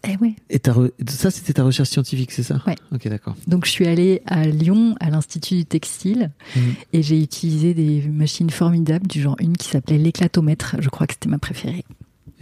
Eh 0.05 0.17
ouais. 0.17 0.35
Et 0.49 0.57
re- 0.57 0.91
ça, 1.09 1.31
c'était 1.31 1.53
ta 1.53 1.63
recherche 1.63 1.89
scientifique, 1.89 2.31
c'est 2.33 2.43
ça? 2.43 2.61
Ouais. 2.67 2.75
Ok, 2.91 3.07
d'accord. 3.07 3.35
Donc 3.47 3.65
je 3.65 3.71
suis 3.71 3.87
allée 3.87 4.21
à 4.25 4.45
Lyon 4.45 4.95
à 4.99 5.09
l'Institut 5.09 5.55
du 5.55 5.65
textile 5.65 6.31
Mhm. 6.57 6.73
et 6.91 7.03
j'ai 7.03 7.21
utilisé 7.21 7.73
des 7.73 8.01
machines 8.09 8.49
formidables 8.49 9.07
du 9.07 9.21
genre 9.21 9.37
une 9.39 9.55
qui 9.55 9.69
s'appelait 9.69 9.97
l'éclatomètre. 9.97 10.75
Je 10.79 10.89
crois 10.89 11.07
que 11.07 11.13
c'était 11.13 11.29
ma 11.29 11.37
préférée. 11.39 11.85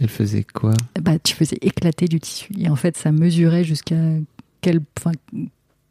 Elle 0.00 0.08
faisait 0.08 0.42
quoi? 0.42 0.74
Bah 1.00 1.20
tu 1.20 1.34
faisais 1.36 1.58
éclater 1.60 2.08
du 2.08 2.18
tissu 2.18 2.52
et 2.58 2.68
en 2.68 2.74
fait 2.74 2.96
ça 2.96 3.12
mesurait 3.12 3.62
jusqu'à 3.62 3.94
quelle 4.60 4.80
enfin, 4.98 5.12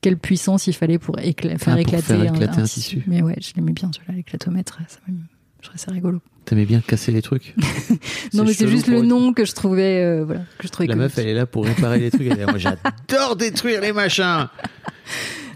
quelle 0.02 0.18
puissance 0.18 0.68
il 0.68 0.74
fallait 0.74 1.00
pour 1.00 1.16
écla- 1.18 1.58
faire, 1.58 1.60
Ah, 1.68 1.72
pour 1.72 1.80
éclater, 1.80 2.02
faire 2.04 2.20
un, 2.22 2.34
éclater 2.34 2.60
un 2.60 2.64
un 2.64 2.66
tissu. 2.66 2.80
tissu. 2.98 3.04
Mais 3.08 3.22
ouais, 3.22 3.36
je 3.42 3.52
l'aimais 3.56 3.72
bien 3.74 3.90
celui-là 3.94 4.16
l'éclatomètre. 4.16 4.80
Je 5.08 5.68
trouvais 5.68 5.78
ça 5.80 5.92
rigolo. 5.92 6.20
T'aimais 6.46 6.66
bien 6.66 6.82
casser 6.82 7.12
les 7.12 7.22
trucs 7.22 7.54
Non 8.34 8.44
mais 8.44 8.54
c'est 8.54 8.68
juste 8.68 8.88
le 8.88 9.04
nom 9.04 9.32
que 9.32 9.46
je 9.46 9.54
trouvais 9.54 10.04
euh, 10.04 10.24
voilà 10.26 10.42
que 10.58 10.64
je 10.66 10.70
trouvais 10.70 10.88
La 10.88 10.96
meuf, 10.96 11.16
elle 11.20 11.28
est 11.28 11.34
là 11.36 11.46
pour 11.46 11.66
réparer 11.66 12.00
les 12.00 12.10
trucs. 12.10 12.24
Elle 12.26 12.34
est 12.40 12.46
là, 12.46 12.48
Moi, 12.48 12.58
j'adore 12.58 13.36
détruire 13.36 13.80
les 13.82 13.94
machins. 13.94 14.48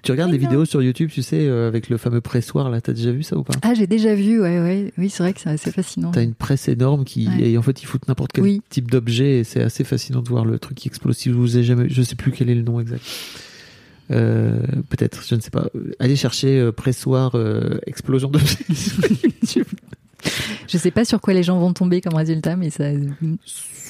Tu 0.03 0.11
regardes 0.11 0.29
des 0.29 0.37
vidéos 0.37 0.65
sur 0.65 0.83
YouTube, 0.83 1.09
tu 1.11 1.23
sais, 1.23 1.47
euh, 1.47 1.67
avec 1.67 1.89
le 1.89 1.97
fameux 1.97 2.21
pressoir, 2.21 2.69
là, 2.69 2.79
t'as 2.79 2.93
déjà 2.93 3.11
vu 3.11 3.23
ça 3.23 3.35
ou 3.35 3.41
pas? 3.43 3.55
Ah, 3.63 3.73
j'ai 3.73 3.87
déjà 3.87 4.13
vu, 4.13 4.39
ouais, 4.39 4.59
ouais. 4.61 4.93
Oui, 4.99 5.09
c'est 5.09 5.23
vrai 5.23 5.33
que 5.33 5.39
c'est 5.41 5.49
assez 5.49 5.71
fascinant. 5.71 6.11
T'as 6.11 6.21
une 6.21 6.35
presse 6.35 6.67
énorme 6.67 7.05
qui, 7.05 7.27
Ouais. 7.27 7.49
et 7.49 7.57
en 7.57 7.63
fait, 7.63 7.81
ils 7.81 7.87
foutent 7.87 8.07
n'importe 8.07 8.31
quel 8.31 8.43
Oui. 8.43 8.61
type 8.69 8.91
d'objet 8.91 9.39
et 9.39 9.43
c'est 9.43 9.63
assez 9.63 9.83
fascinant 9.83 10.21
de 10.21 10.29
voir 10.29 10.45
le 10.45 10.59
truc 10.59 10.77
qui 10.77 10.87
explose. 10.87 11.17
Si 11.17 11.29
je 11.31 11.33
vous 11.35 11.57
ai 11.57 11.63
jamais, 11.63 11.89
je 11.89 12.03
sais 12.03 12.13
plus 12.15 12.31
quel 12.31 12.51
est 12.51 12.55
le 12.55 12.61
nom 12.61 12.79
exact. 12.79 13.01
Euh, 14.11 14.59
peut-être, 14.89 15.23
je 15.27 15.35
ne 15.35 15.39
sais 15.41 15.49
pas. 15.49 15.67
Allez 15.99 16.15
chercher 16.15 16.59
euh, 16.59 16.71
pressoir 16.71 17.35
euh, 17.35 17.79
explosion 17.87 18.31
YouTube. 19.23 19.65
Je 20.67 20.77
sais 20.77 20.91
pas 20.91 21.05
sur 21.05 21.21
quoi 21.21 21.33
les 21.33 21.43
gens 21.43 21.59
vont 21.59 21.73
tomber 21.73 22.01
comme 22.01 22.15
résultat, 22.15 22.55
mais 22.55 22.69
ça. 22.69 22.85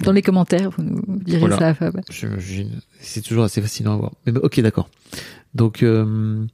Dans 0.04 0.12
les 0.12 0.21
commentaires, 0.21 0.69
vous 0.71 0.84
nous 0.84 1.01
direz 1.19 1.39
Voilà. 1.39 1.58
ça 1.58 1.67
à 1.69 1.73
Fab. 1.73 1.99
J'imagine. 2.10 2.82
C'est 2.99 3.21
toujours 3.21 3.43
assez 3.45 3.62
fascinant 3.62 3.93
à 3.93 3.97
voir. 3.97 4.12
Mais 4.25 4.32
bon, 4.34 4.41
ok, 4.43 4.60
d'accord. 4.62 4.89
Donc, 5.54 5.84
euh, 5.84 6.45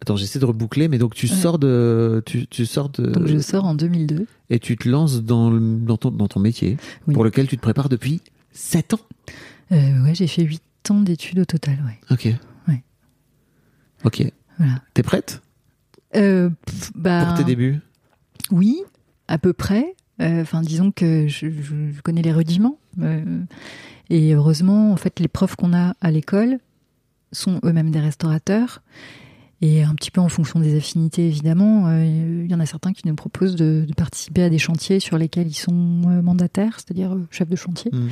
attends, 0.00 0.16
j'essaie 0.16 0.38
de 0.38 0.44
reboucler. 0.44 0.88
Mais 0.88 0.98
donc, 0.98 1.14
tu 1.14 1.26
Ouais. 1.26 1.32
sors 1.34 1.58
de, 1.58 2.22
tu, 2.26 2.46
tu 2.46 2.66
sors 2.66 2.88
de, 2.90 3.06
Donc 3.06 3.26
je 3.26 3.38
sors 3.38 3.64
en 3.64 3.74
2002. 3.74 4.26
et 4.50 4.58
tu 4.58 4.76
te 4.76 4.88
lances 4.88 5.22
dans, 5.22 5.50
le- 5.50 5.78
dans 5.78 5.96
ton, 5.96 6.10
dans 6.10 6.28
ton 6.28 6.40
métier 6.40 6.76
Oui. 7.08 7.14
pour 7.14 7.24
lequel 7.24 7.46
tu 7.48 7.56
te 7.56 7.62
prépares 7.62 7.88
depuis 7.88 8.20
7 8.52 8.94
ans. 8.94 9.00
Ouais, 9.70 10.12
j'ai 10.14 10.26
fait 10.26 10.42
8 10.42 10.60
ans 10.90 11.00
d'études 11.00 11.38
au 11.38 11.44
total, 11.44 11.82
ouais. 11.86 11.98
Ok. 12.10 12.28
Ouais. 12.68 12.82
Ok. 14.04 14.22
Voilà. 14.58 14.82
T'es 14.94 15.02
prête? 15.02 15.42
Euh, 16.14 16.50
pff, 16.66 16.92
bah, 16.94 17.26
pour 17.26 17.38
tes 17.38 17.44
débuts? 17.44 17.80
Oui, 18.50 18.82
à 19.28 19.38
peu 19.38 19.52
près. 19.52 19.94
Euh, 20.20 20.42
Enfin, 20.42 20.60
disons 20.60 20.92
que 20.92 21.26
je, 21.26 21.48
connais 22.02 22.22
les 22.22 22.32
rudiments. 22.32 22.78
Euh, 23.00 23.42
et 24.10 24.34
heureusement, 24.34 24.92
en 24.92 24.96
fait, 24.96 25.20
les 25.20 25.28
profs 25.28 25.56
qu'on 25.56 25.72
a 25.72 25.94
à 26.00 26.10
l'école 26.10 26.58
sont 27.32 27.60
eux-mêmes 27.64 27.90
des 27.90 28.00
restaurateurs. 28.00 28.82
Et 29.62 29.84
un 29.84 29.94
petit 29.94 30.10
peu 30.10 30.20
en 30.20 30.28
fonction 30.28 30.58
des 30.58 30.76
affinités, 30.76 31.26
évidemment, 31.26 31.86
euh, 31.86 32.04
il 32.04 32.50
y 32.50 32.54
en 32.54 32.60
a 32.60 32.66
certains 32.66 32.92
qui 32.92 33.06
nous 33.06 33.14
proposent 33.14 33.54
de, 33.54 33.84
de 33.86 33.94
participer 33.94 34.42
à 34.42 34.50
des 34.50 34.58
chantiers 34.58 34.98
sur 34.98 35.18
lesquels 35.18 35.46
ils 35.46 35.54
sont 35.54 35.72
mandataires, 35.72 36.74
c'est-à-dire 36.78 37.16
chefs 37.30 37.48
de 37.48 37.56
chantier. 37.56 37.90
Hmm. 37.92 38.08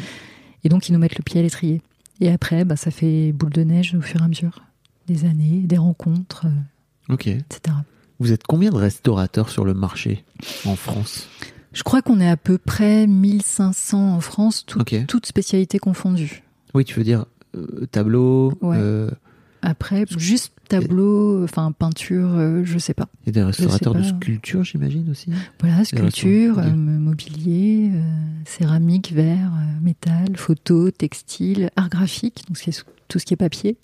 Et 0.62 0.68
donc, 0.68 0.88
ils 0.88 0.92
nous 0.92 0.98
mettent 0.98 1.18
le 1.18 1.24
pied 1.24 1.40
à 1.40 1.42
l'étrier. 1.42 1.82
Et 2.20 2.30
après, 2.30 2.64
bah, 2.64 2.76
ça 2.76 2.90
fait 2.90 3.32
boule 3.32 3.50
de 3.50 3.62
neige 3.62 3.94
au 3.94 4.00
fur 4.00 4.20
et 4.20 4.24
à 4.24 4.28
mesure. 4.28 4.62
Des 5.06 5.24
années, 5.24 5.62
des 5.64 5.78
rencontres, 5.78 6.46
euh, 6.46 7.12
Ok. 7.14 7.26
etc. 7.28 7.76
Vous 8.18 8.32
êtes 8.32 8.42
combien 8.46 8.70
de 8.70 8.76
restaurateurs 8.76 9.48
sur 9.48 9.64
le 9.64 9.72
marché 9.74 10.24
en 10.66 10.76
France? 10.76 11.28
Je 11.72 11.82
crois 11.82 12.02
qu'on 12.02 12.20
est 12.20 12.28
à 12.28 12.36
peu 12.36 12.58
près 12.58 13.06
1500 13.06 14.14
en 14.16 14.20
France, 14.20 14.64
tout- 14.66 14.80
Ok. 14.80 14.94
toutes 15.06 15.26
spécialités 15.26 15.78
confondues. 15.78 16.42
Oui, 16.74 16.84
tu 16.84 16.94
veux 16.94 17.04
dire 17.04 17.24
euh, 17.56 17.86
tableau, 17.90 18.52
Ouais. 18.60 18.76
euh, 18.78 19.10
Après, 19.62 20.04
juste 20.16 20.52
tableau, 20.70 21.44
enfin 21.44 21.72
peinture, 21.72 22.30
euh, 22.34 22.62
je 22.64 22.78
sais 22.78 22.94
pas. 22.94 23.08
et 23.26 23.32
des 23.32 23.42
restaurateurs 23.42 23.94
de 23.94 24.02
sculpture, 24.02 24.64
j'imagine 24.64 25.08
aussi. 25.10 25.30
Voilà, 25.60 25.84
sculpture, 25.84 26.58
euh, 26.58 26.70
mobilier, 26.74 27.90
euh, 27.92 28.00
céramique, 28.46 29.12
verre, 29.12 29.52
euh, 29.54 29.80
métal, 29.84 30.36
photo, 30.36 30.90
textile, 30.90 31.70
art 31.76 31.88
graphique, 31.90 32.42
donc 32.48 32.56
c'est 32.58 32.72
tout 33.08 33.18
ce 33.18 33.24
qui 33.26 33.34
est 33.34 33.36
papier. 33.36 33.76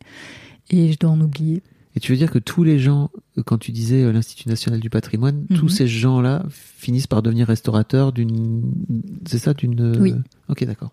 Et 0.71 0.93
je 0.93 0.99
dois 0.99 1.11
en 1.11 1.21
oublier. 1.21 1.63
Et 1.95 2.01
tu 2.01 2.13
veux 2.13 2.19
dire 2.19 2.31
que 2.31 2.39
tous 2.39 2.63
les 2.65 2.79
gens, 2.79 3.11
euh, 3.39 3.43
quand 3.45 3.57
tu 3.59 3.73
disais 3.73 4.03
euh, 4.03 4.13
l'Institut 4.13 4.49
national 4.49 4.81
du 4.81 4.91
patrimoine, 4.91 5.47
Mhm. 5.49 5.57
tous 5.59 5.69
ces 5.69 5.87
gens-là 5.89 6.45
finissent 6.51 7.07
par 7.07 7.23
devenir 7.23 7.47
restaurateurs 7.47 8.13
d'une. 8.13 8.63
C'est 9.27 9.39
ça, 9.39 9.55
d'une. 9.55 9.81
euh, 9.81 9.99
Oui. 9.99 10.15
Ok, 10.49 10.65
d'accord. 10.65 10.93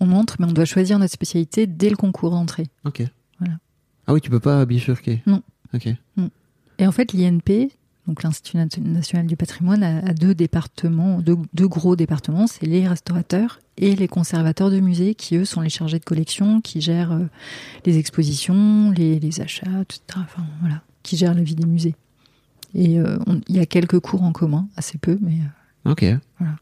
On 0.00 0.10
entre, 0.12 0.36
mais 0.40 0.46
on 0.46 0.52
doit 0.52 0.64
choisir 0.64 0.98
notre 0.98 1.12
spécialité 1.12 1.66
dès 1.68 1.88
le 1.88 1.96
concours 1.96 2.30
d'entrée. 2.30 2.66
Ok. 2.84 3.04
Voilà. 3.38 3.58
Ah 4.06 4.12
oui, 4.14 4.20
tu 4.20 4.30
peux 4.30 4.40
pas 4.40 4.64
bifurquer. 4.66 5.22
Non. 5.26 5.42
Ok. 5.72 5.88
Et 6.78 6.86
en 6.86 6.92
fait, 6.92 7.12
l'INP, 7.12 7.70
donc 8.06 8.22
l'Institut 8.22 8.58
national 8.80 9.26
du 9.26 9.36
patrimoine, 9.36 9.82
a, 9.82 9.98
a 9.98 10.12
deux 10.12 10.34
départements, 10.34 11.20
deux, 11.20 11.36
deux 11.52 11.68
gros 11.68 11.96
départements, 11.96 12.46
c'est 12.46 12.66
les 12.66 12.86
restaurateurs 12.86 13.60
et 13.76 13.96
les 13.96 14.08
conservateurs 14.08 14.70
de 14.70 14.80
musées, 14.80 15.14
qui 15.14 15.36
eux 15.36 15.44
sont 15.44 15.60
les 15.60 15.70
chargés 15.70 15.98
de 15.98 16.04
collection, 16.04 16.60
qui 16.60 16.80
gèrent 16.80 17.12
euh, 17.12 17.26
les 17.86 17.98
expositions, 17.98 18.90
les, 18.90 19.18
les 19.20 19.40
achats, 19.40 19.82
etc. 19.82 20.00
Enfin, 20.16 20.44
voilà, 20.60 20.82
qui 21.02 21.16
gèrent 21.16 21.34
la 21.34 21.42
vie 21.42 21.54
des 21.54 21.66
musées. 21.66 21.94
Et 22.74 22.98
euh, 22.98 23.18
il 23.48 23.56
y 23.56 23.60
a 23.60 23.66
quelques 23.66 24.00
cours 24.00 24.22
en 24.22 24.32
commun, 24.32 24.68
assez 24.76 24.98
peu, 24.98 25.18
mais 25.22 25.38
euh, 25.86 25.92
Ok. 25.92 26.04
Voilà. 26.38 26.56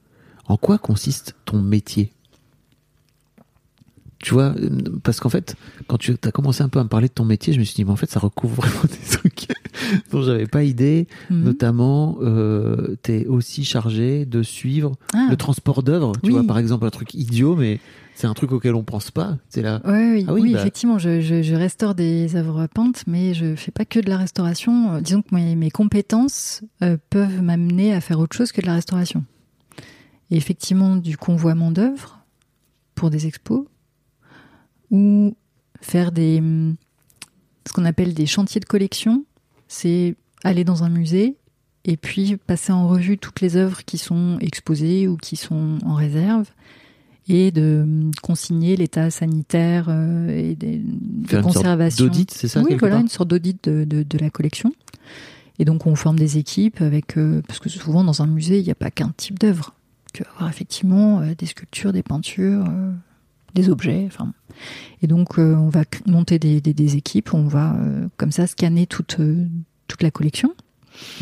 En 0.46 0.56
quoi 0.56 0.78
consiste 0.78 1.36
ton 1.44 1.62
métier? 1.62 2.12
Tu 4.22 4.34
vois, 4.34 4.54
parce 5.02 5.18
qu'en 5.20 5.28
fait, 5.28 5.56
quand 5.88 5.98
tu 5.98 6.14
as 6.22 6.30
commencé 6.30 6.62
un 6.62 6.68
peu 6.68 6.78
à 6.78 6.84
me 6.84 6.88
parler 6.88 7.08
de 7.08 7.12
ton 7.12 7.24
métier, 7.24 7.52
je 7.52 7.58
me 7.58 7.64
suis 7.64 7.74
dit, 7.74 7.84
mais 7.84 7.90
en 7.90 7.96
fait, 7.96 8.08
ça 8.10 8.20
recouvre 8.20 8.54
vraiment 8.62 8.82
des 8.84 9.16
trucs 9.16 9.48
dont 10.12 10.22
j'avais 10.22 10.46
pas 10.46 10.62
idée. 10.62 11.08
Mhm. 11.28 11.42
Notamment, 11.42 12.18
euh, 12.22 12.94
tu 13.02 13.12
es 13.12 13.26
aussi 13.26 13.64
chargé 13.64 14.24
de 14.24 14.44
suivre 14.44 14.92
Ah, 15.12 15.26
le 15.28 15.36
transport 15.36 15.82
d'œuvres. 15.82 16.12
Tu 16.22 16.28
Oui. 16.28 16.32
vois, 16.34 16.44
par 16.44 16.58
exemple, 16.58 16.86
un 16.86 16.90
truc 16.90 17.14
idiot, 17.14 17.56
mais 17.56 17.80
c'est 18.14 18.28
un 18.28 18.34
truc 18.34 18.52
auquel 18.52 18.76
on 18.76 18.84
pense 18.84 19.10
pas. 19.10 19.38
C'est 19.48 19.62
là. 19.62 19.80
Ouais, 19.84 20.12
oui, 20.12 20.24
Ah 20.28 20.34
oui, 20.34 20.40
oui, 20.42 20.52
bah- 20.52 20.60
effectivement, 20.60 20.98
je, 20.98 21.20
je- 21.20 21.42
je 21.42 21.54
restaure 21.56 21.96
des 21.96 22.36
œuvres 22.36 22.68
peintes, 22.68 23.02
mais 23.08 23.34
je 23.34 23.56
fais 23.56 23.72
pas 23.72 23.84
que 23.84 23.98
de 23.98 24.08
la 24.08 24.18
restauration. 24.18 24.94
Euh, 24.94 25.00
Disons 25.00 25.22
que 25.22 25.34
mes, 25.34 25.56
mes 25.56 25.70
compétences 25.72 26.62
euh, 26.82 26.96
peuvent 27.10 27.42
m'amener 27.42 27.92
à 27.92 28.00
faire 28.00 28.20
autre 28.20 28.36
chose 28.36 28.52
que 28.52 28.60
de 28.60 28.66
la 28.66 28.74
restauration. 28.74 29.24
Et 30.30 30.36
effectivement, 30.36 30.94
du 30.94 31.16
convoiement 31.16 31.72
d'œuvres 31.72 32.20
pour 32.94 33.10
des 33.10 33.26
expos 33.26 33.64
ou 34.92 35.34
faire 35.80 36.12
des 36.12 36.40
ce 37.66 37.72
qu'on 37.72 37.84
appelle 37.84 38.14
des 38.14 38.26
chantiers 38.26 38.60
de 38.60 38.64
collection, 38.66 39.24
c'est 39.68 40.14
aller 40.44 40.62
dans 40.64 40.84
un 40.84 40.88
musée 40.88 41.36
et 41.84 41.96
puis 41.96 42.36
passer 42.36 42.72
en 42.72 42.86
revue 42.86 43.18
toutes 43.18 43.40
les 43.40 43.56
œuvres 43.56 43.84
qui 43.84 43.98
sont 43.98 44.36
exposées 44.40 45.08
ou 45.08 45.16
qui 45.16 45.34
sont 45.36 45.78
en 45.84 45.94
réserve 45.94 46.48
et 47.28 47.50
de 47.52 48.10
consigner 48.22 48.76
l'état 48.76 49.10
sanitaire 49.10 49.86
euh, 49.88 50.28
et 50.28 50.54
des, 50.56 50.78
de 50.78 51.28
Faire 51.28 51.38
une 51.38 51.44
sorte 51.44 51.56
conservation. 51.56 52.04
d'audit, 52.04 52.30
c'est 52.32 52.48
ça, 52.48 52.62
Oui, 52.62 52.74
voilà, 52.76 52.98
une 52.98 53.08
sorte 53.08 53.28
d'audit 53.28 53.62
de, 53.68 53.84
de- 53.84 54.02
de 54.02 54.18
la 54.18 54.28
collection. 54.30 54.72
Et 55.60 55.64
donc 55.64 55.86
on 55.86 55.94
forme 55.94 56.18
des 56.18 56.38
équipes 56.38 56.80
avec 56.80 57.16
euh, 57.16 57.42
parce 57.46 57.60
que 57.60 57.68
souvent 57.68 58.02
dans 58.02 58.22
un 58.22 58.26
musée 58.26 58.58
il 58.58 58.64
n'y 58.64 58.70
a 58.72 58.76
pas 58.76 58.90
qu'un 58.90 59.12
type 59.16 59.38
d'œuvre. 59.38 59.74
Tu 60.12 60.24
vas 60.24 60.30
avoir 60.30 60.50
effectivement 60.50 61.20
euh, 61.20 61.34
des 61.38 61.46
sculptures, 61.46 61.92
des 61.92 62.02
peintures, 62.02 62.64
euh, 62.68 62.92
des 63.54 63.68
objets. 63.70 64.04
Enfin, 64.06 64.32
et 65.02 65.06
donc 65.06 65.38
euh, 65.38 65.54
on 65.54 65.68
va 65.68 65.82
monter 66.06 66.38
des, 66.38 66.60
des- 66.60 66.74
des 66.74 66.96
équipes, 66.96 67.34
on 67.34 67.46
va 67.46 67.74
euh, 67.76 68.06
comme 68.16 68.30
ça 68.32 68.46
scanner 68.46 68.86
toute 68.86 69.16
euh, 69.20 69.46
toute 69.88 70.02
la 70.02 70.10
collection. 70.10 70.54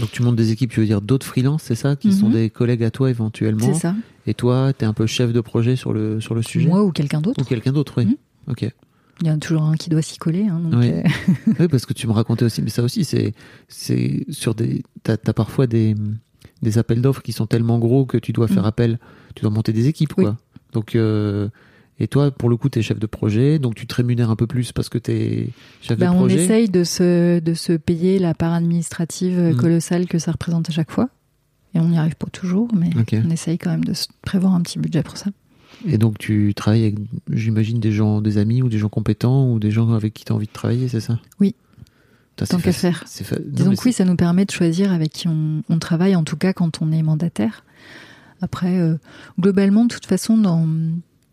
Donc 0.01 0.11
tu 0.11 0.23
montes 0.23 0.37
des 0.37 0.51
équipes, 0.53 0.71
tu 0.73 0.81
veux 0.81 0.87
dire 0.87 1.01
d'autres 1.01 1.27
freelances, 1.27 1.63
c'est 1.63 1.75
ça, 1.77 1.95
qui 1.97 2.09
Mhm. 2.09 2.15
sont 2.15 2.31
des 2.31 2.51
collègues 2.51 2.83
à 2.83 2.91
toi 2.91 3.09
éventuellement. 3.09 3.73
C'est 3.73 3.79
ça. 3.81 3.95
Et 4.27 4.35
toi, 4.35 4.73
tu 4.77 4.85
es 4.85 4.89
un 4.89 4.93
peu 4.93 5.07
chef 5.07 5.33
de 5.33 5.41
projet 5.41 5.77
sur 5.77 5.93
le, 5.93 6.21
sur 6.21 6.35
le 6.35 6.43
sujet? 6.43 6.69
Moi 6.69 6.83
ou 6.85 6.91
quelqu'un 6.93 7.21
d'autre. 7.21 7.41
Ou 7.41 7.45
quelqu'un 7.45 7.73
d'autre, 7.73 7.95
oui. 7.99 8.07
Mhm. 8.07 8.17
Ok. 8.49 8.69
Il 9.23 9.27
y 9.27 9.31
en 9.31 9.35
a 9.35 9.39
toujours 9.39 9.63
un 9.63 9.75
qui 9.75 9.91
doit 9.91 10.03
s'y 10.03 10.19
coller. 10.19 10.47
hein, 10.47 10.59
donc, 10.61 10.75
Oui. 10.81 10.93
oui, 11.61 11.69
parce 11.69 11.85
que 11.87 11.93
tu 11.93 12.07
me 12.07 12.13
racontais 12.13 12.45
aussi, 12.47 12.63
mais 12.63 12.71
ça 12.71 12.83
aussi, 12.83 13.05
c'est, 13.05 13.35
sur 14.31 14.55
des, 14.55 14.83
t'as, 15.03 15.17
t'as 15.19 15.33
parfois 15.35 15.67
des, 15.67 15.95
des 16.63 16.79
appels 16.79 17.01
d'offres 17.03 17.23
qui 17.23 17.33
sont 17.33 17.47
tellement 17.47 17.79
gros 17.79 18.07
que 18.07 18.17
tu 18.19 18.33
dois 18.33 18.49
faire 18.49 18.63
Mm. 18.65 18.67
appel, 18.67 18.99
tu 19.35 19.43
dois 19.43 19.51
monter 19.51 19.73
des 19.73 19.89
équipes, 19.89 20.15
Oui. 20.17 20.25
quoi. 20.25 20.37
Donc, 20.73 20.97
euh, 20.97 21.49
et 22.01 22.09
toi, 22.09 22.31
pour 22.31 22.49
le 22.49 22.57
coup, 22.57 22.69
t'es 22.69 22.83
chef 22.83 22.99
de 22.99 23.07
projet, 23.07 23.59
donc 23.59 23.75
tu 23.77 23.87
te 23.87 23.95
rémunères 23.95 24.31
un 24.31 24.37
peu 24.37 24.47
plus 24.47 24.73
parce 24.73 24.89
que 24.89 24.99
t'es 24.99 25.51
chef 25.83 25.99
ben, 25.99 26.11
de 26.11 26.15
on 26.17 26.19
projet. 26.21 26.43
essaye 26.45 26.69
de 26.69 26.83
se, 26.83 27.39
de 27.39 27.55
se 27.55 27.75
payer 27.75 28.19
la 28.19 28.35
part 28.35 28.53
administrative 28.55 29.39
euh, 29.39 29.51
Mhm. 29.53 29.57
colossale 29.57 30.07
que 30.09 30.19
ça 30.19 30.33
représente 30.33 30.69
à 30.71 30.73
chaque 30.73 30.91
fois. 30.91 31.09
Et 31.75 31.79
on 31.79 31.87
n'y 31.89 31.99
arrive 31.99 32.17
pas 32.17 32.27
toujours, 32.33 32.69
mais 32.75 32.91
on 33.25 33.31
essaye 33.31 33.57
quand 33.59 33.71
même 33.71 33.85
de 33.85 33.93
prévoir 34.23 34.55
un 34.55 34.61
petit 34.63 34.79
budget 34.81 35.03
pour 35.05 35.17
ça. 35.17 35.31
Et 35.87 35.99
donc, 35.99 36.19
tu 36.19 36.53
travailles 36.55 36.83
avec, 36.85 36.97
j'imagine, 37.31 37.79
des 37.79 37.93
gens, 37.93 38.21
des 38.21 38.39
amis 38.39 38.61
ou 38.61 38.69
des 38.69 38.79
gens 38.79 38.89
compétents 38.89 39.53
ou 39.53 39.61
des 39.61 39.71
gens 39.71 39.93
avec 39.93 40.13
qui 40.15 40.25
tu 40.25 40.33
as 40.33 40.35
envie 40.35 40.49
de 40.49 40.53
travailler, 40.53 40.89
c'est 40.89 40.99
ça? 41.01 41.21
Oui. 41.39 41.55
Tant 42.37 42.59
qu'à 42.59 42.73
faire. 42.73 43.05
fa- 43.07 43.37
Disons 43.45 43.75
que 43.77 43.83
oui, 43.85 43.93
ça 43.93 44.05
nous 44.05 44.17
permet 44.17 44.47
de 44.47 44.51
choisir 44.51 44.93
avec 44.93 45.13
qui 45.13 45.29
on, 45.29 45.63
on 45.69 45.79
travaille, 45.79 46.17
en 46.17 46.25
tout 46.25 46.37
cas 46.37 46.53
quand 46.55 46.81
on 46.83 46.91
est 46.91 47.03
mandataire. 47.03 47.65
Après, 48.41 48.79
euh, 48.81 48.97
globalement, 49.39 49.85
de 49.85 49.93
toute 49.95 50.07
façon, 50.07 50.39
dans, 50.39 50.67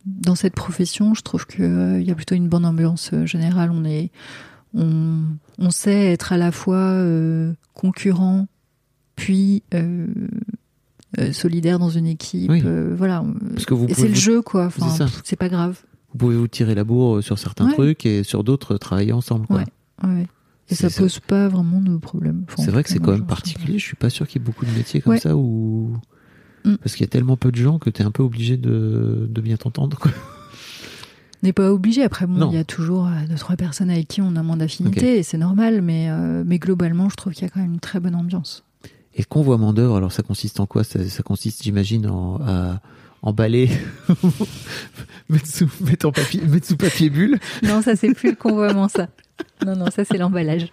dans 0.08 0.36
cette 0.36 0.56
profession, 0.56 1.13
je 1.13 1.22
trouve 1.22 1.46
qu'il 1.46 2.02
y 2.04 2.12
a 2.12 2.15
plutôt 2.15 2.36
une 2.36 2.48
bonne 2.48 2.65
ambiance 2.65 3.12
euh, 3.13 3.26
générale. 3.26 3.72
On, 3.72 3.84
est, 3.86 4.10
on, 4.74 5.24
on 5.60 5.70
sait 5.70 6.13
être 6.13 6.32
à 6.34 6.38
la 6.38 6.52
fois 6.52 6.78
euh, 6.78 7.54
concurrent, 7.74 8.48
puis 9.15 9.63
euh, 9.74 10.08
euh, 11.20 11.32
solidaire 11.34 11.78
dans 11.80 11.89
une 11.89 12.08
équipe. 12.08 12.50
Oui. 12.50 12.62
euh, 12.65 12.93
voilà. 12.98 13.24
Parce 13.54 13.65
que 13.65 13.74
vous 13.74 13.88
c'est 13.93 14.08
le 14.08 14.15
jeu, 14.15 14.41
quoi. 14.41 14.65
Enfin, 14.67 15.08
C'est 15.24 15.36
pas 15.36 15.50
grave. 15.50 15.82
Vous 16.13 16.17
pouvez 16.20 16.38
vous 16.38 16.48
tirer 16.48 16.74
la 16.74 16.84
bourre 16.84 17.22
sur 17.22 17.38
certains 17.38 17.67
Ouais. 17.67 17.74
trucs 17.74 18.06
et 18.06 18.24
sur 18.24 18.43
d'autres 18.43 18.76
euh, 18.76 18.78
travailler 18.78 19.12
ensemble. 19.13 19.46
Quoi. 19.48 19.58
Ouais. 20.04 20.08
Ouais. 20.10 20.28
Et 20.70 20.76
ça 20.76 20.89
pose 20.89 21.20
pas 21.20 21.48
vraiment 21.48 21.80
de 21.82 21.96
problème. 21.98 22.43
Enfin, 22.50 22.63
C'est 22.63 22.72
vrai 22.72 22.84
que 22.84 22.89
c'est 22.89 23.00
quand 23.00 23.12
même 23.13 23.26
particulier. 23.26 23.80
Je 23.80 23.84
suis 23.86 23.96
pas 23.96 24.10
sûr 24.10 24.28
qu'il 24.28 24.41
y 24.41 24.43
ait 24.43 24.46
beaucoup 24.46 24.65
de 24.65 24.72
métiers 24.72 25.02
comme 25.02 25.13
Ouais. 25.13 25.20
ça 25.20 25.36
où. 25.36 25.96
Mm. 26.65 26.76
Parce 26.78 26.96
qu'il 26.96 27.06
y 27.06 27.10
a 27.10 27.12
tellement 27.12 27.38
peu 27.38 27.52
de 27.52 27.58
gens 27.58 27.80
que 27.80 27.89
tu 27.89 28.02
es 28.02 28.06
un 28.06 28.12
peu 28.12 28.24
obligé 28.24 28.58
de, 28.58 29.28
de 29.30 29.41
bien 29.41 29.58
t'entendre. 29.58 29.98
quoi. 29.98 30.12
n'est 31.43 31.54
pas 31.54 31.72
obligé. 31.72 32.04
Après, 32.04 32.26
bon, 32.28 32.50
il 32.52 32.56
y 32.56 32.60
a 32.60 32.63
toujours 32.63 33.08
euh, 33.08 33.12
deux, 33.30 33.36
trois 33.36 33.56
personnes 33.56 33.89
avec 33.89 34.08
qui 34.08 34.22
on 34.22 34.36
a 34.36 34.43
moins 34.43 34.58
d'affinité 34.58 35.20
et 35.20 35.24
c'est 35.24 35.38
normal, 35.38 35.82
mais, 35.82 36.08
euh, 36.10 36.43
mais 36.46 36.58
globalement, 36.60 37.10
je 37.10 37.15
trouve 37.15 37.34
qu'il 37.34 37.43
y 37.43 37.46
a 37.46 37.50
quand 37.50 37.60
même 37.62 37.74
une 37.74 37.80
très 37.80 38.00
bonne 38.00 38.15
ambiance. 38.15 38.63
Et 39.15 39.20
le 39.22 39.26
convoiement 39.26 39.74
d'œuvres, 39.74 39.98
alors 39.98 40.12
ça 40.12 40.24
consiste 40.24 40.60
en 40.60 40.65
quoi? 40.65 40.84
Ça, 40.84 41.04
ça 41.08 41.24
consiste, 41.24 41.63
j'imagine, 41.63 42.08
en, 42.08 42.39
à 42.46 42.82
emballer, 43.24 43.70
mettre, 45.30 45.48
sous, 45.48 45.70
mettre, 45.82 46.08
en 46.08 46.12
papier, 46.12 46.41
mettre 46.41 46.67
sous 46.67 46.78
papier 46.78 47.10
bulle. 47.10 47.39
Non, 47.63 47.82
ça, 47.82 47.96
c'est 47.96 48.13
plus 48.13 48.30
le 48.32 48.36
convoiement, 48.36 48.88
ça. 48.88 49.08
Non, 49.65 49.76
non, 49.76 49.89
ça, 49.91 50.06
c'est 50.06 50.17
l'emballage. 50.17 50.67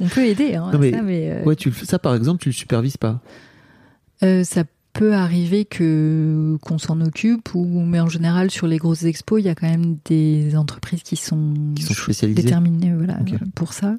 on 0.00 0.08
peut 0.08 0.24
aider, 0.26 0.54
hein, 0.54 0.70
Non, 0.72 0.78
mais- 0.78 0.92
ça, 0.92 1.02
mais 1.02 1.30
euh, 1.30 1.44
Ouais, 1.44 1.56
tu, 1.56 1.72
ça 1.72 1.98
par 1.98 2.14
exemple, 2.14 2.42
tu 2.42 2.48
le 2.48 2.54
supervises 2.54 2.96
pas. 2.96 3.20
Euh, 4.22 4.44
ça 4.44 4.64
peut 4.92 5.14
arriver 5.14 5.64
que 5.64 6.56
qu'on 6.62 6.78
s'en 6.78 7.00
occupe, 7.00 7.54
ou, 7.54 7.64
mais 7.84 8.00
en 8.00 8.08
général, 8.08 8.50
sur 8.50 8.66
les 8.66 8.76
grosses 8.78 9.04
expos, 9.04 9.40
il 9.40 9.46
y 9.46 9.48
a 9.48 9.54
quand 9.54 9.68
même 9.68 9.96
des 10.06 10.56
entreprises 10.56 11.02
qui 11.02 11.16
sont, 11.16 11.54
Qui 11.76 11.82
sont 11.84 11.94
spécialisées. 11.94 12.42
déterminées 12.42 12.92
voilà, 12.94 13.18
pour 13.54 13.72
ça, 13.72 13.96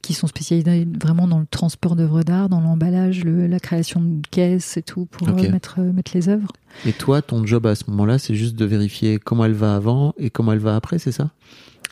qui 0.00 0.14
sont 0.14 0.28
spécialisées 0.28 0.86
vraiment 1.02 1.26
dans 1.26 1.40
le 1.40 1.46
transport 1.46 1.96
d'œuvres 1.96 2.22
d'art, 2.22 2.48
dans 2.48 2.60
l'emballage, 2.60 3.24
le- 3.24 3.46
la 3.46 3.58
création 3.60 4.00
de 4.00 4.22
caisses 4.30 4.76
et 4.76 4.82
tout, 4.82 5.06
pour 5.06 5.28
euh, 5.28 5.50
mettre, 5.50 5.80
euh, 5.80 5.92
mettre 5.92 6.12
les 6.14 6.28
œuvres. 6.28 6.52
Et 6.86 6.92
toi, 6.92 7.20
ton 7.20 7.44
job 7.44 7.66
à 7.66 7.74
ce 7.74 7.84
moment-là, 7.90 8.18
c'est 8.18 8.36
juste 8.36 8.54
de 8.54 8.64
vérifier 8.64 9.18
comment 9.18 9.44
elle 9.44 9.52
va 9.52 9.74
avant 9.74 10.14
et 10.18 10.30
comment 10.30 10.52
elle 10.52 10.60
va 10.60 10.76
après, 10.76 10.98
c'est 10.98 11.12
ça? 11.12 11.32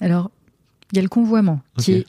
Alors, 0.01 0.31
il 0.93 0.97
y 0.97 0.99
a 1.01 1.03
le 1.03 1.09
convoiement 1.09 1.61
qui 1.79 1.93
est 1.93 2.07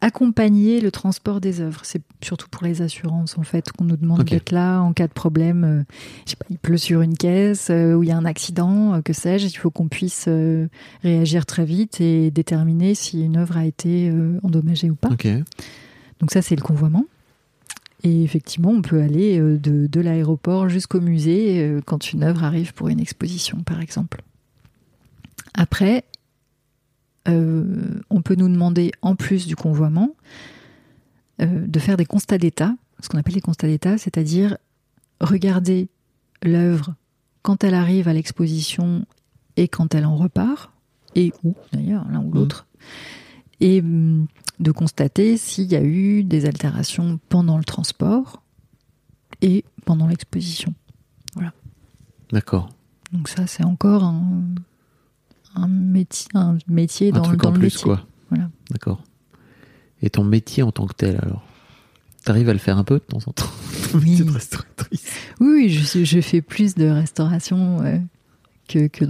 accompagner 0.00 0.80
le 0.80 0.90
transport 0.90 1.40
des 1.40 1.60
œuvres. 1.60 1.80
C'est 1.82 2.02
surtout 2.22 2.48
pour 2.48 2.62
les 2.62 2.82
assurances, 2.82 3.38
en 3.38 3.42
fait, 3.42 3.72
qu'on 3.72 3.84
nous 3.84 3.96
demande 3.96 4.24
d'être 4.24 4.52
là 4.52 4.80
en 4.80 4.92
cas 4.92 5.08
de 5.08 5.12
problème. 5.12 5.64
euh, 5.64 5.82
je 6.26 6.30
sais 6.30 6.36
pas, 6.36 6.44
il 6.50 6.58
pleut 6.58 6.76
sur 6.76 7.00
une 7.00 7.16
caisse, 7.16 7.68
euh, 7.70 7.94
ou 7.94 8.02
il 8.02 8.10
y 8.10 8.12
a 8.12 8.16
un 8.16 8.26
accident, 8.26 8.94
euh, 8.94 9.00
que 9.00 9.12
sais-je. 9.12 9.46
Il 9.46 9.56
faut 9.56 9.70
qu'on 9.70 9.88
puisse 9.88 10.26
euh, 10.28 10.68
réagir 11.02 11.46
très 11.46 11.64
vite 11.64 12.00
et 12.00 12.30
déterminer 12.30 12.94
si 12.94 13.22
une 13.22 13.38
œuvre 13.38 13.56
a 13.56 13.64
été 13.64 14.12
endommagée 14.42 14.90
ou 14.90 14.94
pas. 14.94 15.08
Donc 16.20 16.30
ça, 16.30 16.42
c'est 16.42 16.56
le 16.56 16.62
convoiement. 16.62 17.06
Et 18.04 18.22
effectivement, 18.22 18.70
on 18.70 18.82
peut 18.82 19.02
aller 19.02 19.40
de, 19.40 19.88
de 19.88 20.00
l'aéroport 20.00 20.68
jusqu'au 20.68 21.00
musée 21.00 21.76
quand 21.86 22.12
une 22.12 22.22
œuvre 22.22 22.44
arrive 22.44 22.72
pour 22.74 22.88
une 22.88 23.00
exposition, 23.00 23.58
par 23.62 23.80
exemple. 23.80 24.22
Après, 25.54 26.04
euh, 27.26 28.00
on 28.10 28.22
peut 28.22 28.34
nous 28.34 28.48
demander, 28.48 28.92
en 29.02 29.16
plus 29.16 29.46
du 29.46 29.56
convoiement, 29.56 30.14
euh, 31.40 31.66
de 31.66 31.78
faire 31.78 31.96
des 31.96 32.06
constats 32.06 32.38
d'état, 32.38 32.74
ce 33.00 33.08
qu'on 33.08 33.18
appelle 33.18 33.34
les 33.34 33.40
constats 33.40 33.66
d'état, 33.66 33.98
c'est-à-dire 33.98 34.56
regarder 35.20 35.88
l'œuvre 36.42 36.94
quand 37.42 37.64
elle 37.64 37.74
arrive 37.74 38.08
à 38.08 38.12
l'exposition 38.12 39.06
et 39.56 39.68
quand 39.68 39.94
elle 39.94 40.06
en 40.06 40.16
repart, 40.16 40.70
et 41.14 41.32
où 41.42 41.54
d'ailleurs, 41.72 42.06
l'un 42.10 42.22
ou 42.22 42.32
l'autre, 42.32 42.66
et 43.60 43.80
hum, 43.80 44.26
de 44.60 44.70
constater 44.70 45.36
s'il 45.36 45.70
y 45.70 45.76
a 45.76 45.82
eu 45.82 46.24
des 46.24 46.46
altérations 46.46 47.18
pendant 47.28 47.58
le 47.58 47.64
transport 47.64 48.42
et 49.42 49.64
pendant 49.84 50.06
l'exposition. 50.06 50.74
D'accord. 52.30 52.68
Donc 53.12 53.28
ça, 53.28 53.46
c'est 53.46 53.64
encore 53.64 54.04
un, 54.04 54.54
un 55.58 55.68
métier, 55.68 56.28
un 56.34 56.58
métier 56.68 57.10
Un 57.10 57.16
dans, 57.16 57.22
truc 57.22 57.40
dans 57.42 57.48
en 57.50 57.52
le 57.52 57.58
plus, 57.58 57.66
métier. 57.66 57.82
quoi. 57.82 58.06
Voilà. 58.30 58.50
D'accord. 58.70 59.02
Et 60.02 60.10
ton 60.10 60.24
métier 60.24 60.62
en 60.62 60.72
tant 60.72 60.86
que 60.86 60.94
tel, 60.94 61.18
alors? 61.22 61.42
T'arrives 62.24 62.48
à 62.48 62.52
le 62.52 62.58
faire 62.58 62.76
un 62.78 62.84
peu 62.84 62.94
de 62.94 63.04
temps 63.04 63.18
en 63.26 63.32
temps? 63.32 63.46
Ton 63.92 63.98
Oui. 63.98 64.10
métier 64.10 64.24
de 64.24 64.30
restauratrice. 64.30 65.04
Oui, 65.40 65.48
oui, 65.48 65.68
je, 65.70 66.20
fais 66.20 66.42
plus 66.42 66.74
de 66.74 66.86
restauration 66.86 67.78
que, 68.68 68.86
que 68.88 69.04